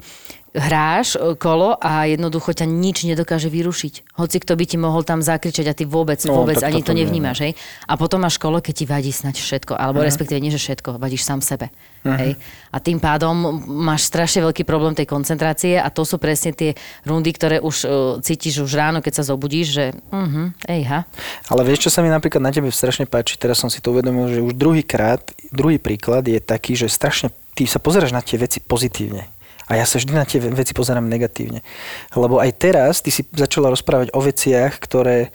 hráš 0.51 1.15
e, 1.15 1.39
kolo 1.39 1.79
a 1.79 2.05
jednoducho 2.11 2.51
ťa 2.51 2.67
nič 2.67 3.07
nedokáže 3.07 3.47
vyrušiť. 3.47 4.15
Hoci 4.19 4.37
kto 4.43 4.59
by 4.59 4.65
ti 4.67 4.75
mohol 4.75 5.07
tam 5.07 5.23
zakričať 5.23 5.65
a 5.71 5.73
ty 5.73 5.87
vôbec, 5.87 6.19
No, 6.27 6.43
vôbec 6.43 6.59
ani 6.59 6.83
to 6.83 6.91
nevnímaš. 6.91 7.47
Hej? 7.47 7.53
A 7.87 7.95
potom 7.95 8.19
máš 8.19 8.35
kolo, 8.35 8.59
keď 8.59 8.73
ti 8.75 8.85
vadí 8.85 9.11
snať 9.15 9.39
všetko. 9.39 9.73
Alebo 9.79 10.03
respektíve 10.03 10.43
nie, 10.43 10.51
že 10.51 10.59
všetko, 10.59 10.99
vadíš 10.99 11.23
sám 11.23 11.39
sebe. 11.39 11.71
Hej? 12.03 12.35
A 12.71 12.77
tým 12.83 12.99
pádom 12.99 13.63
máš 13.63 14.11
strašne 14.11 14.43
veľký 14.43 14.67
problém 14.67 14.91
tej 14.91 15.07
koncentrácie 15.07 15.79
a 15.79 15.87
to 15.87 16.03
sú 16.03 16.19
presne 16.19 16.51
tie 16.51 16.75
rundy, 17.07 17.31
ktoré 17.31 17.57
už 17.63 17.75
e, 17.83 17.87
cítiš 18.19 18.67
už 18.67 18.75
ráno, 18.75 18.99
keď 18.99 19.23
sa 19.23 19.27
zobudíš, 19.31 19.67
že 19.71 19.85
uh-huh, 20.11 20.51
ejha. 20.67 21.07
Ale 21.47 21.61
vieš, 21.63 21.87
čo 21.87 21.93
sa 21.93 22.03
mi 22.03 22.11
napríklad 22.11 22.43
na 22.43 22.51
tebe 22.51 22.67
strašne 22.73 23.07
páči, 23.07 23.39
teraz 23.39 23.61
som 23.61 23.71
si 23.71 23.79
to 23.79 23.95
uvedomil, 23.95 24.27
že 24.27 24.43
už 24.43 24.53
druhý 24.57 24.83
krát, 24.83 25.23
druhý 25.53 25.79
príklad 25.79 26.27
je 26.27 26.41
taký, 26.43 26.75
že 26.75 26.91
strašne 26.91 27.31
ty 27.55 27.69
sa 27.69 27.77
pozeráš 27.77 28.11
na 28.11 28.25
tie 28.25 28.41
veci 28.41 28.59
pozitívne. 28.59 29.40
A 29.71 29.79
ja 29.79 29.87
sa 29.87 30.03
vždy 30.03 30.11
na 30.11 30.27
tie 30.27 30.43
ve- 30.43 30.51
veci 30.51 30.75
pozerám 30.75 31.07
negatívne. 31.07 31.63
Lebo 32.11 32.43
aj 32.43 32.51
teraz 32.59 32.99
ty 32.99 33.07
si 33.07 33.23
začala 33.31 33.71
rozprávať 33.71 34.11
o 34.11 34.19
veciach, 34.19 34.75
ktoré 34.83 35.31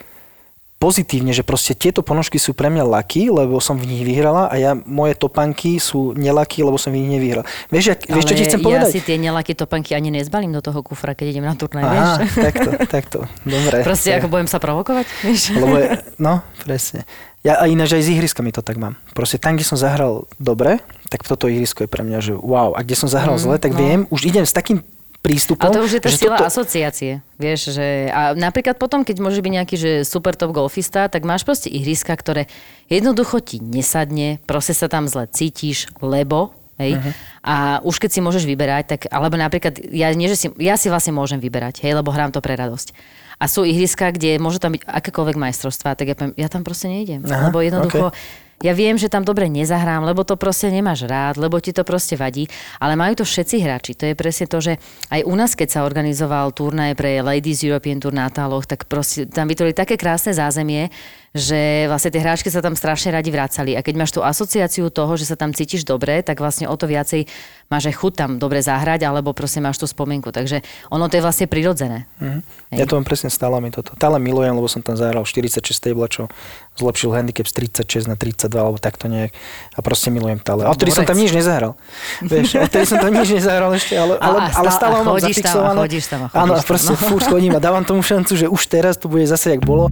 pozitívne, 0.76 1.32
že 1.32 1.40
proste 1.40 1.72
tieto 1.72 2.04
ponožky 2.04 2.36
sú 2.36 2.52
pre 2.52 2.68
mňa 2.68 2.84
laky, 2.84 3.32
lebo 3.32 3.56
som 3.64 3.80
v 3.80 3.88
nich 3.88 4.04
vyhrala 4.04 4.52
a 4.52 4.54
ja, 4.60 4.76
moje 4.76 5.16
topanky 5.16 5.80
sú 5.80 6.12
nelaky, 6.12 6.60
lebo 6.60 6.76
som 6.76 6.92
v 6.92 7.00
nich 7.00 7.16
nevyhral. 7.16 7.48
Vieš, 7.72 7.84
jak, 7.96 8.00
vieš 8.04 8.24
čo 8.28 8.34
ti 8.36 8.44
chcem 8.44 8.60
ja 8.60 8.64
povedať? 8.64 8.90
si 8.92 9.00
tie 9.00 9.16
nelaky 9.16 9.56
topanky 9.56 9.96
ani 9.96 10.12
nezbalím 10.12 10.52
do 10.52 10.60
toho 10.60 10.84
kufra, 10.84 11.16
keď 11.16 11.32
idem 11.32 11.48
na 11.48 11.56
turnaj, 11.56 11.84
vieš? 11.88 12.04
Aha, 12.04 12.16
takto, 12.28 12.70
takto. 12.92 13.18
Dobre. 13.48 13.82
Proste 13.88 14.20
ako 14.20 14.28
budem 14.28 14.48
sa 14.52 14.60
provokovať, 14.60 15.06
vieš? 15.24 15.56
Lebo 15.56 15.80
je, 15.80 15.86
no, 16.28 16.44
presne. 16.60 17.08
Ja 17.46 17.62
a 17.62 17.70
ináč 17.70 17.94
aj 17.94 18.02
s 18.02 18.10
ihriskami 18.10 18.50
to 18.50 18.58
tak 18.58 18.74
mám. 18.74 18.98
Proste 19.14 19.38
tam, 19.38 19.54
kde 19.54 19.62
som 19.62 19.78
zahral 19.78 20.26
dobre, 20.42 20.82
tak 21.06 21.22
toto 21.22 21.46
ihrisko 21.46 21.86
je 21.86 21.90
pre 21.90 22.02
mňa, 22.02 22.18
že 22.18 22.32
wow. 22.34 22.74
A 22.74 22.82
kde 22.82 22.98
som 22.98 23.06
zahral 23.06 23.38
Mm, 23.38 23.42
zle, 23.46 23.56
tak 23.62 23.72
no. 23.72 23.78
viem, 23.78 24.00
už 24.10 24.26
idem 24.26 24.42
s 24.42 24.50
takým 24.50 24.82
prístupom. 25.22 25.70
A 25.70 25.74
to 25.74 25.86
už 25.86 25.98
je 25.98 26.00
tá 26.02 26.10
sila 26.10 26.38
toto- 26.38 26.50
asociácie, 26.50 27.22
vieš, 27.38 27.74
že 27.74 28.10
a 28.10 28.34
napríklad 28.34 28.78
potom, 28.78 29.02
keď 29.06 29.16
môžeš 29.22 29.40
byť 29.42 29.52
nejaký 29.62 29.76
že 29.78 29.90
super 30.02 30.34
top 30.34 30.54
golfista, 30.54 31.06
tak 31.06 31.22
máš 31.22 31.42
proste 31.46 31.70
ihriska, 31.70 32.14
ktoré 32.14 32.50
jednoducho 32.90 33.42
ti 33.42 33.58
nesadne, 33.58 34.38
proste 34.46 34.74
sa 34.74 34.86
tam 34.90 35.06
zle 35.06 35.30
cítiš, 35.30 35.90
lebo 36.02 36.54
Hej? 36.76 37.00
Uh-huh. 37.00 37.12
A 37.40 37.54
už 37.88 37.96
keď 37.96 38.10
si 38.12 38.20
môžeš 38.20 38.44
vyberať, 38.44 38.84
tak, 38.84 39.00
alebo 39.08 39.40
napríklad, 39.40 39.80
ja, 39.96 40.12
nie, 40.12 40.28
že 40.28 40.36
si, 40.36 40.46
ja 40.60 40.76
si 40.76 40.92
vlastne 40.92 41.16
môžem 41.16 41.40
vyberať, 41.40 41.80
hej, 41.80 41.96
lebo 41.96 42.12
hrám 42.12 42.36
to 42.36 42.44
pre 42.44 42.52
radosť. 42.52 42.92
A 43.36 43.44
sú 43.52 43.68
ihriska, 43.68 44.16
kde 44.16 44.40
môže 44.40 44.56
tam 44.56 44.72
byť 44.72 44.88
akékoľvek 44.88 45.36
majstrovstvá, 45.36 45.92
tak 45.92 46.08
ja, 46.08 46.16
poviem, 46.16 46.32
ja 46.40 46.48
tam 46.48 46.64
proste 46.64 46.88
nejdem. 46.88 47.20
Aha, 47.20 47.52
lebo 47.52 47.60
jednoducho, 47.60 48.08
ja 48.64 48.72
viem, 48.72 48.96
že 48.96 49.12
tam 49.12 49.20
dobre 49.20 49.52
nezahrám, 49.52 50.08
lebo 50.08 50.24
to 50.24 50.40
proste 50.40 50.72
nemáš 50.72 51.04
rád, 51.04 51.36
lebo 51.36 51.60
ti 51.60 51.76
to 51.76 51.84
proste 51.84 52.16
vadí, 52.16 52.48
ale 52.80 52.96
majú 52.96 53.20
to 53.20 53.24
všetci 53.28 53.56
hráči. 53.60 53.92
To 54.00 54.08
je 54.08 54.14
presne 54.16 54.48
to, 54.48 54.64
že 54.64 54.80
aj 55.12 55.20
u 55.28 55.34
nás, 55.36 55.52
keď 55.52 55.68
sa 55.68 55.84
organizoval 55.84 56.56
turnaj 56.56 56.96
pre 56.96 57.20
Ladies 57.20 57.60
European 57.60 58.00
Tour 58.00 58.16
na 58.16 58.32
Táloch, 58.32 58.64
tak 58.64 58.88
proste 58.88 59.28
tam 59.28 59.44
vytvorili 59.52 59.76
také 59.76 60.00
krásne 60.00 60.32
zázemie, 60.32 60.88
že 61.36 61.84
vlastne 61.86 62.10
tie 62.10 62.20
hráčky 62.24 62.48
sa 62.48 62.64
tam 62.64 62.72
strašne 62.72 63.12
radi 63.12 63.28
vracali. 63.28 63.76
A 63.76 63.84
keď 63.84 63.94
máš 63.94 64.10
tú 64.16 64.24
asociáciu 64.24 64.88
toho, 64.88 65.12
že 65.14 65.28
sa 65.28 65.36
tam 65.36 65.52
cítiš 65.52 65.84
dobre, 65.84 66.24
tak 66.24 66.40
vlastne 66.40 66.66
o 66.66 66.74
to 66.74 66.88
viacej 66.88 67.28
máš 67.68 67.90
aj 67.90 67.94
chuť 67.98 68.12
tam 68.16 68.30
dobre 68.40 68.62
zahrať, 68.62 69.04
alebo 69.04 69.36
proste 69.36 69.60
máš 69.60 69.76
tú 69.76 69.86
spomienku. 69.86 70.32
Takže 70.32 70.64
ono 70.88 71.06
to 71.06 71.18
je 71.18 71.22
vlastne 71.22 71.46
prirodzené. 71.46 72.08
Mhm. 72.18 72.40
Ja 72.74 72.84
to 72.88 72.98
mám 72.98 73.06
presne 73.06 73.28
stále 73.30 73.60
mi 73.60 73.70
toto. 73.70 73.94
Stále 73.94 74.18
milujem, 74.18 74.56
lebo 74.56 74.66
som 74.66 74.80
tam 74.82 74.96
zahral 74.98 75.22
46 75.22 75.62
table, 75.78 76.08
čo 76.10 76.26
zlepšil 76.76 77.12
handicap 77.12 77.46
z 77.48 77.70
36 77.84 78.10
na 78.10 78.16
32, 78.18 78.52
alebo 78.52 78.76
takto 78.76 79.08
nejak. 79.08 79.32
A 79.72 79.80
proste 79.80 80.08
milujem 80.10 80.40
stále. 80.40 80.64
A 80.64 80.72
odtedy 80.72 80.92
som 80.92 81.04
tam 81.04 81.16
nič 81.16 81.32
nezahral. 81.32 81.76
Vieš, 82.26 82.58
odtedy 82.64 82.84
som 82.88 82.98
tam 82.98 83.12
nič 83.12 83.28
nezahral 83.32 83.70
ešte, 83.72 83.94
ale, 83.96 84.16
ale, 84.20 84.38
A- 84.40 84.48
a 84.48 84.56
ale 84.60 84.70
stá- 84.70 84.78
stále 84.78 84.94
a 84.94 84.98
mám 85.00 85.04
tam, 85.04 85.12
a 85.12 85.14
chodíš 85.20 85.36
tam, 85.42 85.54
a 85.56 85.72
chodíš 85.74 86.04
Áno, 86.12 86.52
a 86.52 86.58
tam, 86.60 86.68
proste 86.68 86.92
no. 86.92 87.00
furt 87.00 87.24
chodím 87.26 87.52
a 87.56 87.60
dávam 87.60 87.84
tomu 87.84 88.00
šancu, 88.02 88.32
že 88.36 88.46
už 88.48 88.62
teraz 88.66 88.94
to 88.96 89.08
bude 89.08 89.26
zase, 89.26 89.56
jak 89.56 89.62
bolo. 89.66 89.88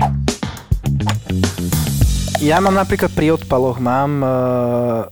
Ja 2.44 2.60
mám 2.60 2.76
napríklad 2.76 3.08
pri 3.16 3.32
odpaloch, 3.40 3.80
mám, 3.80 4.20
eh, 4.20 4.28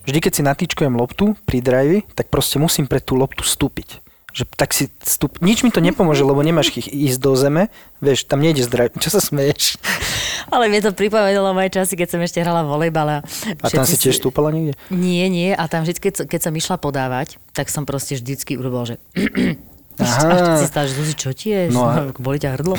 vždy 0.05 0.19
keď 0.21 0.33
si 0.37 0.43
natýčkujem 0.45 0.93
loptu 0.93 1.33
pri 1.49 1.65
drive, 1.65 1.97
tak 2.13 2.29
proste 2.29 2.61
musím 2.61 2.85
pre 2.85 3.01
tú 3.01 3.17
loptu 3.17 3.41
stúpiť. 3.41 4.05
Že 4.33 4.45
tak 4.53 4.73
si 4.73 4.89
stup... 5.05 5.41
Nič 5.45 5.65
mi 5.65 5.69
to 5.69 5.81
nepomôže, 5.85 6.25
lebo 6.25 6.41
nemáš 6.41 6.73
ich 6.73 6.89
ísť 6.89 7.19
do 7.21 7.33
zeme. 7.37 7.69
Vieš, 8.01 8.29
tam 8.29 8.41
nejde 8.41 8.65
drive. 8.65 8.97
Čo 8.97 9.17
sa 9.17 9.21
smeješ? 9.21 9.77
Ale 10.53 10.73
mne 10.73 10.81
to 10.85 10.97
pripomenulo 10.97 11.53
moje 11.53 11.73
časy, 11.73 11.97
keď 11.97 12.09
som 12.17 12.21
ešte 12.25 12.41
hrala 12.41 12.65
volejbal. 12.65 13.25
A 13.61 13.67
tam 13.69 13.85
si 13.85 14.01
tiež 14.01 14.21
stúpala 14.21 14.49
niekde? 14.49 14.73
Nie, 14.89 15.29
nie. 15.29 15.53
A 15.53 15.69
tam 15.69 15.85
vždy, 15.85 16.01
keď, 16.01 16.15
keď 16.29 16.41
som 16.49 16.53
išla 16.57 16.77
podávať, 16.81 17.37
tak 17.53 17.69
som 17.69 17.85
proste 17.85 18.17
vždycky 18.17 18.57
urobil, 18.57 18.89
že... 18.89 18.97
Aha. 20.01 20.57
Si 20.57 20.73
že 20.73 20.93
Zuzi, 20.97 21.15
čo 21.15 21.31
ti 21.37 21.53
je? 21.53 21.69
No 21.69 21.85
No, 21.85 21.91
a- 21.91 22.09
Boli 22.25 22.41
ťa 22.41 22.57
hrdlo? 22.57 22.75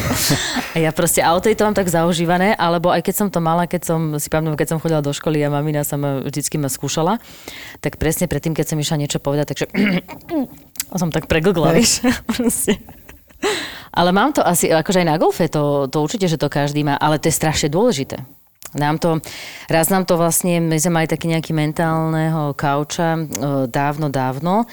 A 0.73 0.77
ja 0.81 0.89
proste, 0.89 1.21
a 1.21 1.35
o 1.35 1.39
tej 1.43 1.53
to 1.53 1.67
mám 1.67 1.77
tak 1.77 1.85
zaužívané, 1.85 2.57
alebo 2.57 2.89
aj 2.89 3.05
keď 3.05 3.15
som 3.15 3.27
to 3.29 3.37
mala, 3.37 3.69
keď 3.69 3.81
som, 3.85 3.99
si 4.17 4.27
pamätám, 4.33 4.57
keď 4.57 4.67
som 4.73 4.79
chodila 4.81 5.05
do 5.05 5.13
školy 5.13 5.37
a 5.45 5.53
mamina 5.53 5.85
sa 5.85 5.99
ma 5.99 6.25
vždycky 6.25 6.57
ma 6.57 6.71
skúšala, 6.71 7.21
tak 7.83 8.01
presne 8.01 8.25
predtým, 8.25 8.57
keď 8.57 8.73
som 8.73 8.77
išla 8.81 8.97
niečo 8.97 9.21
povedať, 9.21 9.53
takže 9.53 9.65
a 10.89 10.95
som 11.01 11.13
tak 11.13 11.29
preglgla, 11.29 11.77
vieš. 11.77 12.01
Proste. 12.33 12.81
Ale 13.93 14.09
mám 14.09 14.33
to 14.33 14.41
asi, 14.41 14.73
akože 14.73 15.05
aj 15.05 15.07
na 15.07 15.21
golfe, 15.21 15.45
to, 15.51 15.85
to 15.91 16.01
určite, 16.01 16.25
že 16.25 16.41
to 16.41 16.49
každý 16.49 16.81
má, 16.81 16.97
ale 16.97 17.21
to 17.21 17.29
je 17.29 17.35
strašne 17.37 17.69
dôležité. 17.69 18.25
Nám 18.73 18.97
to, 18.97 19.21
raz 19.69 19.93
nám 19.93 20.09
to 20.09 20.17
vlastne, 20.17 20.57
my 20.57 20.81
sme 20.81 20.97
mali 20.97 21.05
taký 21.05 21.29
nejaký 21.29 21.53
mentálneho 21.53 22.57
kauča 22.57 23.13
e, 23.13 23.21
dávno, 23.69 24.09
dávno. 24.09 24.65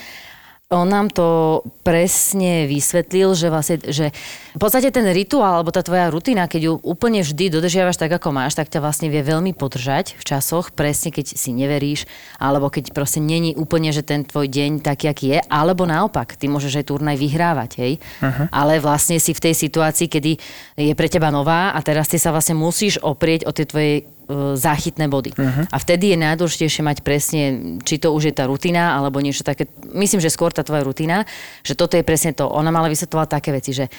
On 0.71 0.87
nám 0.87 1.11
to 1.11 1.67
presne 1.83 2.71
vysvetlil, 2.71 3.35
že 3.35 3.51
vlastne, 3.51 3.83
že 3.91 4.15
v 4.55 4.59
podstate 4.63 4.95
ten 4.95 5.03
rituál, 5.11 5.59
alebo 5.59 5.75
tá 5.75 5.83
tvoja 5.83 6.07
rutina, 6.15 6.47
keď 6.47 6.71
ju 6.71 6.73
úplne 6.87 7.27
vždy 7.27 7.51
dodržiavaš 7.51 7.99
tak, 7.99 8.15
ako 8.15 8.31
máš, 8.31 8.55
tak 8.55 8.71
ťa 8.71 8.79
vlastne 8.79 9.11
vie 9.11 9.19
veľmi 9.19 9.51
podržať 9.51 10.15
v 10.15 10.23
časoch, 10.23 10.71
presne 10.71 11.11
keď 11.11 11.35
si 11.35 11.51
neveríš, 11.51 12.07
alebo 12.39 12.71
keď 12.71 12.95
proste 12.95 13.19
není 13.19 13.59
úplne, 13.59 13.91
že 13.91 14.07
ten 14.07 14.23
tvoj 14.23 14.47
deň 14.47 14.87
taký, 14.87 15.11
aký 15.11 15.27
je, 15.35 15.39
alebo 15.51 15.91
naopak, 15.91 16.39
ty 16.39 16.47
môžeš 16.47 16.79
aj 16.79 16.87
turnaj 16.87 17.19
vyhrávať, 17.19 17.71
hej. 17.83 17.93
Uh-huh. 18.23 18.47
Ale 18.55 18.79
vlastne 18.79 19.19
si 19.19 19.35
v 19.35 19.43
tej 19.43 19.59
situácii, 19.59 20.07
kedy 20.07 20.39
je 20.79 20.95
pre 20.95 21.11
teba 21.11 21.35
nová 21.35 21.75
a 21.75 21.83
teraz 21.83 22.07
ty 22.07 22.15
sa 22.15 22.31
vlastne 22.31 22.55
musíš 22.55 23.03
oprieť 23.03 23.43
o 23.43 23.51
tie 23.51 23.67
tvoje 23.67 24.07
záchytné 24.55 25.11
body. 25.11 25.35
Uh-huh. 25.35 25.65
A 25.71 25.77
vtedy 25.79 26.15
je 26.15 26.19
najdôležitejšie 26.23 26.83
mať 26.87 26.99
presne, 27.03 27.43
či 27.83 27.99
to 27.99 28.15
už 28.15 28.31
je 28.31 28.35
tá 28.35 28.47
rutina, 28.47 28.97
alebo 28.97 29.19
niečo 29.19 29.43
také, 29.43 29.67
myslím, 29.95 30.23
že 30.23 30.33
skôr 30.33 30.55
tá 30.55 30.63
tvoja 30.63 30.87
rutina, 30.87 31.27
že 31.67 31.75
toto 31.75 31.99
je 31.99 32.07
presne 32.07 32.33
to. 32.33 32.47
Ona 32.47 32.71
mala 32.71 32.89
vysvetľovať 32.89 33.29
také 33.29 33.51
veci, 33.51 33.75
že 33.75 33.91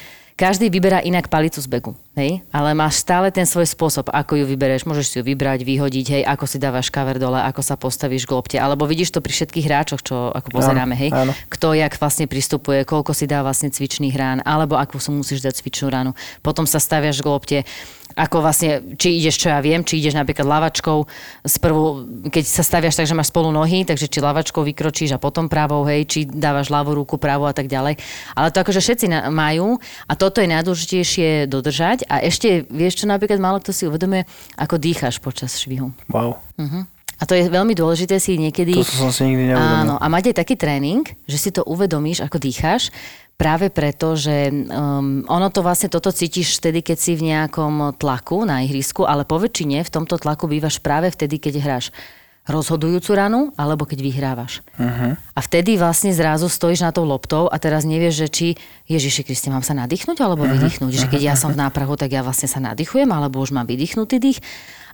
každý 0.41 0.73
vyberá 0.73 1.05
inak 1.05 1.29
palicu 1.29 1.61
z 1.61 1.67
beku, 1.69 1.91
hej? 2.17 2.41
ale 2.49 2.73
máš 2.73 3.03
stále 3.03 3.29
ten 3.29 3.45
svoj 3.45 3.67
spôsob, 3.67 4.09
ako 4.09 4.41
ju 4.41 4.45
vybereš. 4.49 4.89
Môžeš 4.89 5.05
si 5.05 5.15
ju 5.19 5.23
vybrať, 5.27 5.61
vyhodiť, 5.61 6.05
hej, 6.17 6.23
ako 6.25 6.45
si 6.49 6.57
dávaš 6.57 6.89
kaver 6.89 7.21
dole, 7.21 7.37
ako 7.37 7.61
sa 7.61 7.77
postavíš 7.77 8.25
k 8.25 8.33
lopte, 8.33 8.57
alebo 8.57 8.89
vidíš 8.89 9.13
to 9.13 9.21
pri 9.21 9.37
všetkých 9.37 9.67
hráčoch, 9.69 10.01
čo 10.01 10.33
ako 10.33 10.49
pozeráme, 10.49 10.97
hej? 10.97 11.13
áno. 11.13 11.37
kto 11.45 11.77
jak 11.77 11.93
vlastne 11.93 12.25
pristupuje, 12.25 12.87
koľko 12.87 13.13
si 13.13 13.29
dá 13.29 13.45
vlastne 13.45 13.69
cvičných 13.69 14.15
rán, 14.17 14.39
alebo 14.41 14.81
akú 14.81 14.97
si 14.97 15.13
musíš 15.13 15.45
dať 15.45 15.61
cvičnú 15.61 15.93
ránu. 15.93 16.11
Potom 16.41 16.65
sa 16.65 16.81
staviaš 16.81 17.21
k 17.21 17.27
lopte, 17.29 17.57
ako 18.15 18.43
vlastne, 18.43 18.97
či 18.99 19.21
ideš, 19.21 19.41
čo 19.41 19.47
ja 19.51 19.59
viem, 19.63 19.81
či 19.81 19.99
ideš 20.01 20.17
napríklad 20.17 20.47
lavačkou, 20.47 21.05
sprvu, 21.45 21.83
keď 22.29 22.43
sa 22.43 22.63
staviaš 22.63 22.99
tak, 22.99 23.07
že 23.07 23.17
máš 23.17 23.31
spolu 23.33 23.49
nohy, 23.49 23.87
takže 23.87 24.11
či 24.11 24.19
lavačkou 24.19 24.61
vykročíš 24.61 25.15
a 25.15 25.21
potom 25.21 25.47
pravou, 25.47 25.83
hej, 25.87 26.07
či 26.07 26.19
dávaš 26.27 26.69
ľavú 26.71 26.95
ruku, 26.97 27.15
pravú 27.17 27.47
a 27.47 27.53
tak 27.55 27.71
ďalej. 27.71 27.99
Ale 28.35 28.47
to 28.51 28.61
akože 28.61 28.81
všetci 28.81 29.05
na- 29.09 29.27
majú 29.31 29.79
a 30.07 30.13
toto 30.17 30.43
je 30.43 30.47
najdôležitejšie 30.51 31.47
dodržať 31.47 32.05
a 32.07 32.21
ešte, 32.21 32.67
vieš 32.67 33.03
čo 33.03 33.05
napríklad 33.09 33.39
málo 33.39 33.63
kto 33.63 33.71
si 33.73 33.83
uvedomuje, 33.87 34.25
ako 34.57 34.75
dýcháš 34.81 35.21
počas 35.21 35.55
švihu. 35.57 35.93
Wow. 36.09 36.41
Uh-huh. 36.57 36.83
A 37.21 37.29
to 37.29 37.37
je 37.37 37.45
veľmi 37.53 37.77
dôležité 37.77 38.17
si 38.17 38.33
niekedy... 38.33 38.73
To 38.73 38.81
som 38.81 39.13
si 39.13 39.29
nikdy 39.29 39.53
neuvedomil. 39.53 39.93
Áno, 39.93 39.95
a 40.01 40.09
aj 40.09 40.33
taký 40.33 40.57
tréning, 40.57 41.05
že 41.29 41.37
si 41.37 41.49
to 41.53 41.61
uvedomíš, 41.69 42.25
ako 42.25 42.41
dýcháš, 42.41 42.89
práve 43.41 43.73
preto, 43.73 44.13
že 44.13 44.53
um, 44.53 45.25
ono 45.25 45.49
to 45.49 45.65
vlastne 45.65 45.89
toto 45.89 46.13
cítiš 46.13 46.61
vtedy, 46.61 46.85
keď 46.85 46.97
si 47.01 47.17
v 47.17 47.33
nejakom 47.33 47.97
tlaku 47.97 48.45
na 48.45 48.61
ihrisku, 48.61 49.09
ale 49.09 49.25
po 49.25 49.41
väčšine 49.41 49.81
v 49.81 49.89
tomto 49.89 50.21
tlaku 50.21 50.45
bývaš 50.45 50.77
práve 50.77 51.09
vtedy, 51.09 51.41
keď 51.41 51.57
hráš 51.57 51.89
rozhodujúcu 52.45 53.11
ranu, 53.13 53.39
alebo 53.53 53.85
keď 53.85 54.01
vyhrávaš. 54.01 54.65
Uh-huh. 54.73 55.13
A 55.13 55.39
vtedy 55.45 55.77
vlastne 55.77 56.09
zrazu 56.09 56.49
stojíš 56.49 56.81
na 56.81 56.89
tou 56.89 57.05
loptou 57.05 57.45
a 57.45 57.57
teraz 57.61 57.85
nevieš, 57.85 58.25
že 58.25 58.27
či 58.29 58.47
Ježiši 58.89 59.21
Kriste, 59.25 59.53
mám 59.53 59.61
sa 59.61 59.77
nadýchnuť 59.77 60.17
alebo 60.21 60.45
uh-huh. 60.45 60.57
vydýchnuť. 60.57 60.91
Že 60.91 61.07
keď 61.17 61.21
ja 61.21 61.35
som 61.37 61.53
v 61.53 61.61
náprahu, 61.61 61.93
tak 61.97 62.09
ja 62.09 62.25
vlastne 62.25 62.49
sa 62.49 62.57
nadýchujem, 62.57 63.09
alebo 63.13 63.37
už 63.41 63.53
mám 63.53 63.69
vydýchnutý 63.69 64.17
dých. 64.17 64.41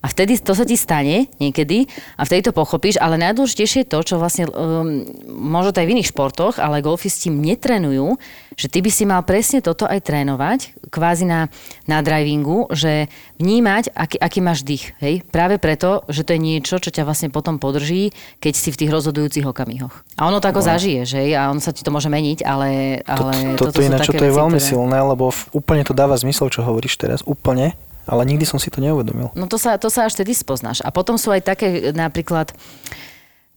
A 0.01 0.07
vtedy 0.07 0.37
to 0.37 0.53
sa 0.53 0.63
ti 0.63 0.77
stane 0.77 1.29
niekedy 1.41 1.89
a 2.15 2.21
vtedy 2.23 2.49
to 2.49 2.53
pochopíš, 2.53 3.01
ale 3.01 3.17
najdôležitejšie 3.17 3.83
je 3.83 3.89
to, 3.89 3.99
čo 4.03 4.15
vlastne 4.21 4.45
um, 4.49 5.05
možno 5.27 5.73
to 5.73 5.81
aj 5.81 5.87
v 5.89 5.93
iných 5.97 6.11
športoch, 6.13 6.61
ale 6.61 6.85
golfisti 6.85 7.33
netrenujú, 7.33 8.17
že 8.57 8.67
ty 8.69 8.81
by 8.81 8.89
si 8.89 9.03
mal 9.05 9.21
presne 9.21 9.61
toto 9.61 9.85
aj 9.85 10.01
trénovať, 10.01 10.89
kvázi 10.89 11.29
na, 11.29 11.49
na 11.85 12.01
drivingu, 12.01 12.69
že 12.73 13.05
vnímať, 13.37 13.93
aký, 13.93 14.17
aký 14.17 14.39
máš 14.41 14.65
dých. 14.65 14.97
Hej? 14.97 15.21
Práve 15.29 15.61
preto, 15.61 16.01
že 16.09 16.25
to 16.25 16.33
je 16.33 16.41
niečo, 16.41 16.81
čo 16.81 16.89
ťa 16.89 17.05
vlastne 17.05 17.29
potom 17.29 17.61
podrží, 17.61 18.09
keď 18.41 18.53
si 18.57 18.69
v 18.73 18.79
tých 18.85 18.93
rozhodujúcich 18.93 19.45
okamihoch. 19.45 20.01
A 20.17 20.25
ono 20.25 20.41
to 20.41 20.49
ako 20.49 20.65
no. 20.65 20.67
zažiješ, 20.73 21.09
hej? 21.21 21.29
a 21.37 21.53
ono 21.53 21.61
sa 21.61 21.69
ti 21.69 21.85
to 21.85 21.93
môže 21.93 22.09
meniť, 22.09 22.41
ale, 22.41 23.01
ale 23.05 23.53
Toto 23.53 23.69
toto 23.69 23.81
sú 23.81 23.89
ináč, 23.93 24.09
to 24.09 24.17
je 24.17 24.33
veľmi 24.33 24.57
ktoré... 24.57 24.69
silné, 24.73 24.97
lebo 25.05 25.29
v- 25.29 25.45
úplne 25.53 25.85
to 25.85 25.93
dáva 25.93 26.17
zmysel, 26.17 26.49
čo 26.49 26.65
hovoríš 26.65 26.97
teraz. 26.97 27.21
Úplne. 27.21 27.77
Ale 28.07 28.23
nikdy 28.23 28.47
som 28.47 28.57
si 28.57 28.71
to 28.71 28.79
neuvedomil. 28.79 29.35
No 29.35 29.45
to 29.51 29.59
sa, 29.59 29.75
to 29.75 29.91
sa 29.91 30.07
až 30.07 30.15
tedy 30.15 30.31
spoznáš. 30.31 30.79
A 30.81 30.89
potom 30.95 31.19
sú 31.19 31.29
aj 31.35 31.43
také 31.43 31.91
napríklad 31.91 32.55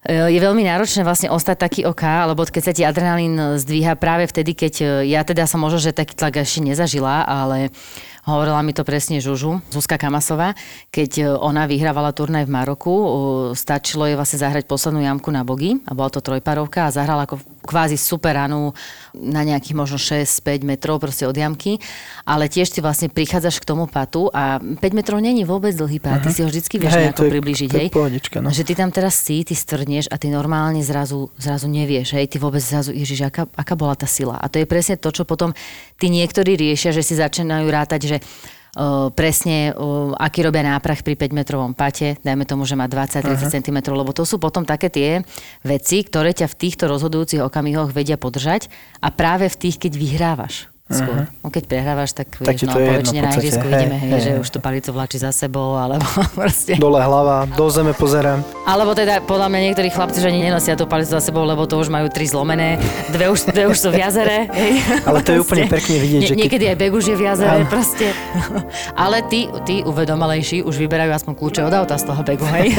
e, 0.05 0.35
je 0.35 0.41
veľmi 0.43 0.67
náročné 0.67 1.07
vlastne 1.07 1.31
ostať 1.31 1.57
taký 1.57 1.81
OK, 1.87 2.03
lebo 2.03 2.43
keď 2.43 2.63
sa 2.63 2.73
ti 2.75 2.83
adrenalín 2.83 3.39
zdvíha 3.57 3.95
práve 3.95 4.27
vtedy, 4.27 4.59
keď 4.59 4.75
e, 4.83 4.87
ja 5.15 5.23
teda 5.23 5.47
som 5.47 5.63
možno, 5.63 5.79
že 5.79 5.95
taký 5.95 6.19
tlak 6.19 6.43
ešte 6.43 6.67
nezažila, 6.67 7.23
ale 7.23 7.71
hovorila 8.31 8.63
mi 8.63 8.71
to 8.71 8.83
presne 8.83 9.19
Žužu, 9.19 9.59
Zuzka 9.69 9.99
Kamasová, 9.99 10.55
keď 10.89 11.11
e, 11.19 11.25
ona 11.29 11.67
vyhrávala 11.67 12.15
turnaj 12.15 12.47
v 12.47 12.53
Maroku, 12.53 12.93
e, 12.93 13.07
stačilo 13.53 14.07
jej 14.07 14.15
vlastne 14.15 14.39
zahrať 14.39 14.65
poslednú 14.65 15.03
jamku 15.03 15.29
na 15.29 15.43
bogy 15.43 15.83
a 15.85 15.93
bola 15.93 16.09
to 16.09 16.23
trojparovka 16.23 16.87
a 16.87 16.95
zahrala 16.95 17.27
ako 17.27 17.37
kvázi 17.61 18.01
super 18.01 18.35
ranu 18.35 18.73
na 19.13 19.45
nejakých 19.45 19.77
možno 19.77 19.99
6-5 20.01 20.65
metrov 20.65 20.97
proste 20.97 21.29
od 21.29 21.37
jamky, 21.37 21.77
ale 22.25 22.49
tiež 22.49 22.73
si 22.73 22.81
vlastne 22.81 23.13
prichádzaš 23.13 23.61
k 23.61 23.69
tomu 23.69 23.85
patu 23.85 24.33
a 24.33 24.57
5 24.59 24.81
metrov 24.97 25.21
není 25.21 25.45
vôbec 25.45 25.77
dlhý 25.77 26.01
pát, 26.01 26.25
ty 26.25 26.33
si 26.33 26.41
ho 26.41 26.49
vždycky 26.49 26.81
vieš 26.81 26.97
Hej, 26.97 27.13
nejako 27.13 27.23
je- 27.29 27.31
je 27.31 27.69
hej? 27.69 27.89
pohodička, 27.93 28.41
no. 28.41 28.49
Že 28.49 28.63
ty 28.65 28.73
tam 28.75 28.91
teraz 28.91 29.15
si, 29.19 29.45
ty 29.45 29.53
stvrdneš 29.53 30.09
a 30.09 30.17
ty 30.17 30.33
normálne 30.33 30.81
zrazu, 30.81 31.29
zrazu 31.37 31.69
nevieš, 31.69 32.17
hej? 32.17 32.27
Ty 32.31 32.41
vôbec 32.41 32.65
zrazu, 32.65 32.97
ježiš, 32.97 33.29
aká, 33.29 33.45
aká 33.53 33.75
bola 33.77 33.93
tá 33.93 34.09
sila. 34.09 34.41
A 34.41 34.49
to 34.49 34.57
je 34.57 34.65
presne 34.65 34.97
to, 34.97 35.13
čo 35.13 35.29
potom 35.29 35.53
tí 36.01 36.09
niektorí 36.09 36.57
riešia, 36.57 36.97
že 36.97 37.05
si 37.05 37.19
začínajú 37.19 37.67
rátať, 37.69 38.01
že 38.09 38.17
Uh, 38.71 39.11
presne, 39.11 39.75
uh, 39.75 40.15
aký 40.15 40.47
robia 40.47 40.63
náprah 40.63 41.03
pri 41.03 41.19
5-metrovom 41.19 41.75
pate, 41.75 42.23
dajme 42.23 42.47
tomu, 42.47 42.63
že 42.63 42.79
má 42.79 42.87
20-30 42.87 43.51
cm, 43.51 43.79
lebo 43.91 44.15
to 44.15 44.23
sú 44.23 44.39
potom 44.39 44.63
také 44.63 44.87
tie 44.87 45.27
veci, 45.67 46.07
ktoré 46.07 46.31
ťa 46.31 46.47
v 46.47 46.55
týchto 46.55 46.87
rozhodujúcich 46.87 47.43
okamihoch 47.43 47.91
vedia 47.91 48.15
podržať 48.15 48.71
a 49.03 49.11
práve 49.11 49.51
v 49.51 49.59
tých, 49.59 49.75
keď 49.75 49.93
vyhrávaš 49.99 50.71
skôr. 50.91 51.31
No, 51.41 51.49
keď 51.49 51.63
prehrávaš, 51.71 52.11
tak, 52.13 52.27
Tak 52.35 52.55
vieš, 52.59 52.67
no, 52.67 52.75
je 52.77 52.87
jedno 52.91 53.13
na 53.23 53.31
ihrisku 53.31 53.67
vidíme, 53.67 53.97
hej, 53.97 54.11
hej, 54.11 54.21
že 54.21 54.31
hej. 54.35 54.41
už 54.43 54.49
tú 54.51 54.59
palicu 54.59 54.91
vlačí 54.91 55.17
za 55.17 55.31
sebou, 55.31 55.79
alebo 55.83 56.05
proste... 56.35 56.75
Dole 56.75 56.99
hlava, 56.99 57.47
do 57.47 57.67
zeme 57.71 57.95
pozerám. 57.95 58.43
Alebo 58.67 58.93
teda 58.99 59.23
podľa 59.23 59.47
mňa 59.49 59.61
niektorí 59.71 59.89
chlapci, 59.89 60.19
že 60.19 60.29
ani 60.29 60.43
nenosia 60.43 60.75
tú 60.75 60.85
palicu 60.85 61.15
za 61.15 61.23
sebou, 61.23 61.47
lebo 61.47 61.65
to 61.65 61.79
už 61.79 61.89
majú 61.89 62.11
tri 62.11 62.27
zlomené, 62.27 62.77
dve 63.15 63.31
už, 63.31 63.49
dve 63.55 63.71
už 63.71 63.79
sú 63.79 63.89
v 63.95 64.03
jazere. 64.03 64.51
Hej. 64.59 64.73
Ale 65.07 65.19
to 65.23 65.31
je 65.35 65.39
úplne 65.41 65.65
pekne 65.71 65.97
vidieť, 65.97 66.21
že 66.27 66.33
keď- 66.35 66.41
Niekedy 66.43 66.65
aj 66.69 66.77
bek 66.77 66.93
už 66.93 67.05
je 67.07 67.17
v 67.17 67.23
jazere, 67.23 67.59
Áno. 67.63 67.71
proste. 67.71 68.07
Ale 69.07 69.23
tí, 69.31 69.47
tí 69.63 69.87
uvedomalejší 69.87 70.67
už 70.67 70.75
vyberajú 70.75 71.15
aspoň 71.15 71.33
kľúče 71.39 71.61
od 71.63 71.73
auta 71.73 71.95
z 71.95 72.05
toho 72.11 72.21
beku, 72.27 72.47
hej. 72.51 72.75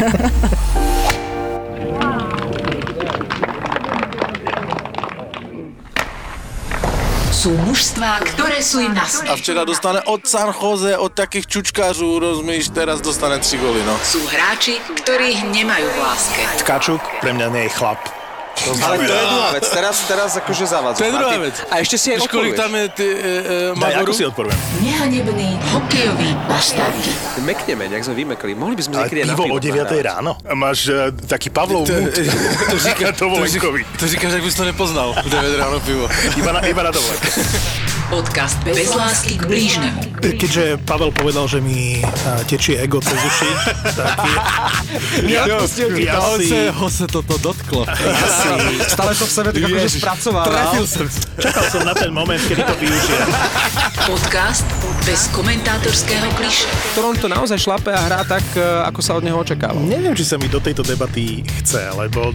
Sú 7.42 7.58
mužstvá, 7.66 8.22
ktoré 8.22 8.62
sú 8.62 8.86
im 8.86 8.94
na 8.94 9.02
A 9.02 9.34
včera 9.34 9.66
dostane 9.66 9.98
od 10.06 10.22
San 10.30 10.54
Jose, 10.54 10.94
od 10.94 11.10
takých 11.10 11.50
čučkářů, 11.50 12.22
rozumíš, 12.22 12.70
teraz 12.70 13.02
dostane 13.02 13.42
3 13.42 13.58
goly, 13.58 13.82
no. 13.82 13.98
Sú 14.06 14.22
hráči, 14.30 14.78
ktorých 15.02 15.50
nemajú 15.50 15.90
v 15.90 15.98
láske. 16.06 16.42
Tkačuk 16.62 17.02
pre 17.18 17.34
mňa 17.34 17.48
nie 17.50 17.66
je 17.66 17.74
chlap. 17.74 18.21
To 18.62 18.78
Ale 18.78 18.96
to 18.98 19.10
je 19.10 19.26
druhá 19.26 19.50
vec, 19.52 19.66
teraz, 19.74 19.96
teraz 20.06 20.32
akože 20.38 20.64
zavadzu. 20.70 21.00
To 21.02 21.06
je 21.08 21.14
druhá 21.18 21.38
vec. 21.42 21.56
A 21.72 21.82
ešte 21.82 21.98
si 21.98 22.08
aj 22.14 22.22
Víš, 22.22 22.30
kolik 22.30 22.54
odporuješ. 22.54 22.62
tam 22.62 22.72
je 22.78 22.86
ty, 22.94 23.06
e, 23.10 23.74
e, 23.74 23.80
Daj, 23.82 23.94
ako 24.06 24.14
si 24.14 24.24
odporujem? 24.24 24.58
Nehanebný 24.86 25.50
hokejový 25.74 26.30
bastardi. 26.46 27.14
Mekneme, 27.42 27.90
nejak 27.90 28.04
sme 28.06 28.16
vymekli. 28.22 28.54
Mohli 28.54 28.76
by 28.78 28.84
sme 28.86 28.94
niekedy 29.02 29.20
aj 29.24 29.28
na 29.28 29.36
pivo 29.36 29.56
o 29.56 29.60
9 29.60 29.74
nahrávať. 29.82 30.04
ráno? 30.06 30.32
A 30.46 30.54
máš 30.54 30.80
uh, 30.94 31.10
taký 31.26 31.50
Pavlov 31.50 31.90
múd. 31.90 32.14
To, 32.72 32.78
říká, 32.78 33.12
to 33.12 33.26
volenkovi. 33.30 33.82
to 34.00 34.06
říkáš, 34.08 34.32
jak 34.34 34.44
bys 34.44 34.56
to 34.56 34.64
nepoznal. 34.64 35.10
9 35.26 35.58
ráno 35.58 35.80
pivo. 35.82 36.06
Iba 36.38 36.52
na, 36.52 36.60
iba 36.62 36.82
na 36.84 36.92
dovolenke. 36.94 37.28
Podcast 38.12 38.60
bez 38.68 38.92
lásky 38.92 39.40
k 39.40 39.48
blížnemu. 39.48 40.20
Keďže 40.20 40.84
Pavel 40.84 41.16
povedal, 41.16 41.48
že 41.48 41.64
mi 41.64 42.04
tečie 42.44 42.76
ego 42.76 43.00
cez 43.00 43.16
uši, 43.16 43.52
tak 44.00 44.20
ja, 45.24 45.48
ja, 45.48 45.64
ja 45.96 46.20
si, 46.36 46.60
ho 46.76 46.88
se 46.92 47.08
toto 47.08 47.40
dotklo. 47.40 47.88
Stále 48.84 49.16
to 49.16 49.24
v 49.24 49.32
sebe 49.32 49.50
tak 49.56 49.64
akože 49.64 49.90
spracovával. 50.04 50.84
som. 50.84 51.08
Čakal 51.40 51.64
som 51.72 51.82
na 51.88 51.96
ten 51.96 52.12
moment, 52.12 52.44
kedy 52.44 52.68
to 52.68 52.76
využijem. 52.84 53.28
Podcast 54.04 54.68
bez 55.06 55.28
komentátorského 55.34 56.30
kliše. 56.38 56.68
Toronto 56.94 57.26
naozaj 57.26 57.58
šlape 57.58 57.90
a 57.90 58.02
hrá 58.06 58.22
tak, 58.24 58.44
e, 58.54 58.62
ako 58.62 59.00
sa 59.02 59.18
od 59.18 59.24
neho 59.26 59.38
očakáva. 59.38 59.80
Neviem, 59.82 60.14
či 60.14 60.22
sa 60.22 60.38
mi 60.38 60.46
do 60.46 60.62
tejto 60.62 60.86
debaty 60.86 61.42
chce, 61.62 61.90
lebo 61.98 62.32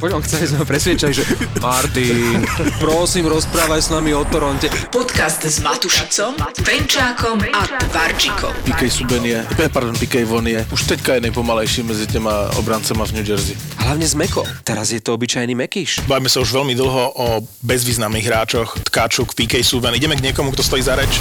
Poď, 0.00 0.10
on 0.16 0.22
chce, 0.24 0.48
sme 0.50 0.64
presviečali, 0.64 1.12
že 1.12 1.24
Martin, 1.60 2.42
prosím, 2.80 3.28
rozprávaj 3.28 3.80
s 3.82 3.88
nami 3.92 4.16
o 4.16 4.24
Toronte. 4.24 4.72
Podcast 4.88 5.44
s 5.44 5.60
Matušicom, 5.60 6.34
Penčákom 6.64 7.38
a 7.52 7.62
Tvarčikom. 7.92 8.52
Pikej 8.64 8.90
Suben 8.90 9.24
je, 9.24 9.38
eh, 9.44 9.68
pardon, 9.68 9.92
Pikej 9.92 10.24
Von 10.24 10.48
je 10.48 10.64
už 10.72 10.82
teďka 10.88 11.14
je 11.14 11.20
nejpomalejší 11.28 11.82
mezi 11.82 12.06
těma 12.06 12.56
obrancema 12.56 13.04
v 13.04 13.12
New 13.12 13.26
Jersey. 13.28 13.56
Hlavne 13.76 14.06
z 14.08 14.14
Meko. 14.14 14.42
Teraz 14.64 14.90
je 14.90 15.00
to 15.00 15.14
obyčajný 15.14 15.52
Mekíš. 15.54 16.00
bavíme 16.08 16.30
sa 16.30 16.40
už 16.40 16.50
veľmi 16.54 16.72
dlho 16.72 17.02
o 17.14 17.26
bezvýznamných 17.62 18.26
hráčoch. 18.26 18.78
Tkačuk, 18.88 19.34
PK 19.34 19.60
Subban. 19.60 19.94
Ideme 19.94 20.16
k 20.16 20.24
niekomu, 20.24 20.52
kto 20.52 20.62
stojí 20.62 20.82
za 20.82 20.96
reč? 20.96 21.20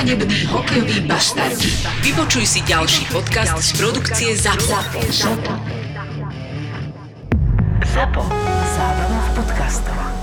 Nehanebný 0.00 0.48
hokejový 0.48 1.00
bastardi. 1.04 1.76
Vypočuj 2.00 2.48
si 2.48 2.64
ďalší 2.64 3.04
podcast 3.12 3.52
z 3.60 3.76
produkcie 3.76 4.32
ZAPO. 4.32 4.72
Zapo. 7.84 8.22
Zábrná 8.64 9.20
v 9.20 9.30
podcastovách. 9.36 10.19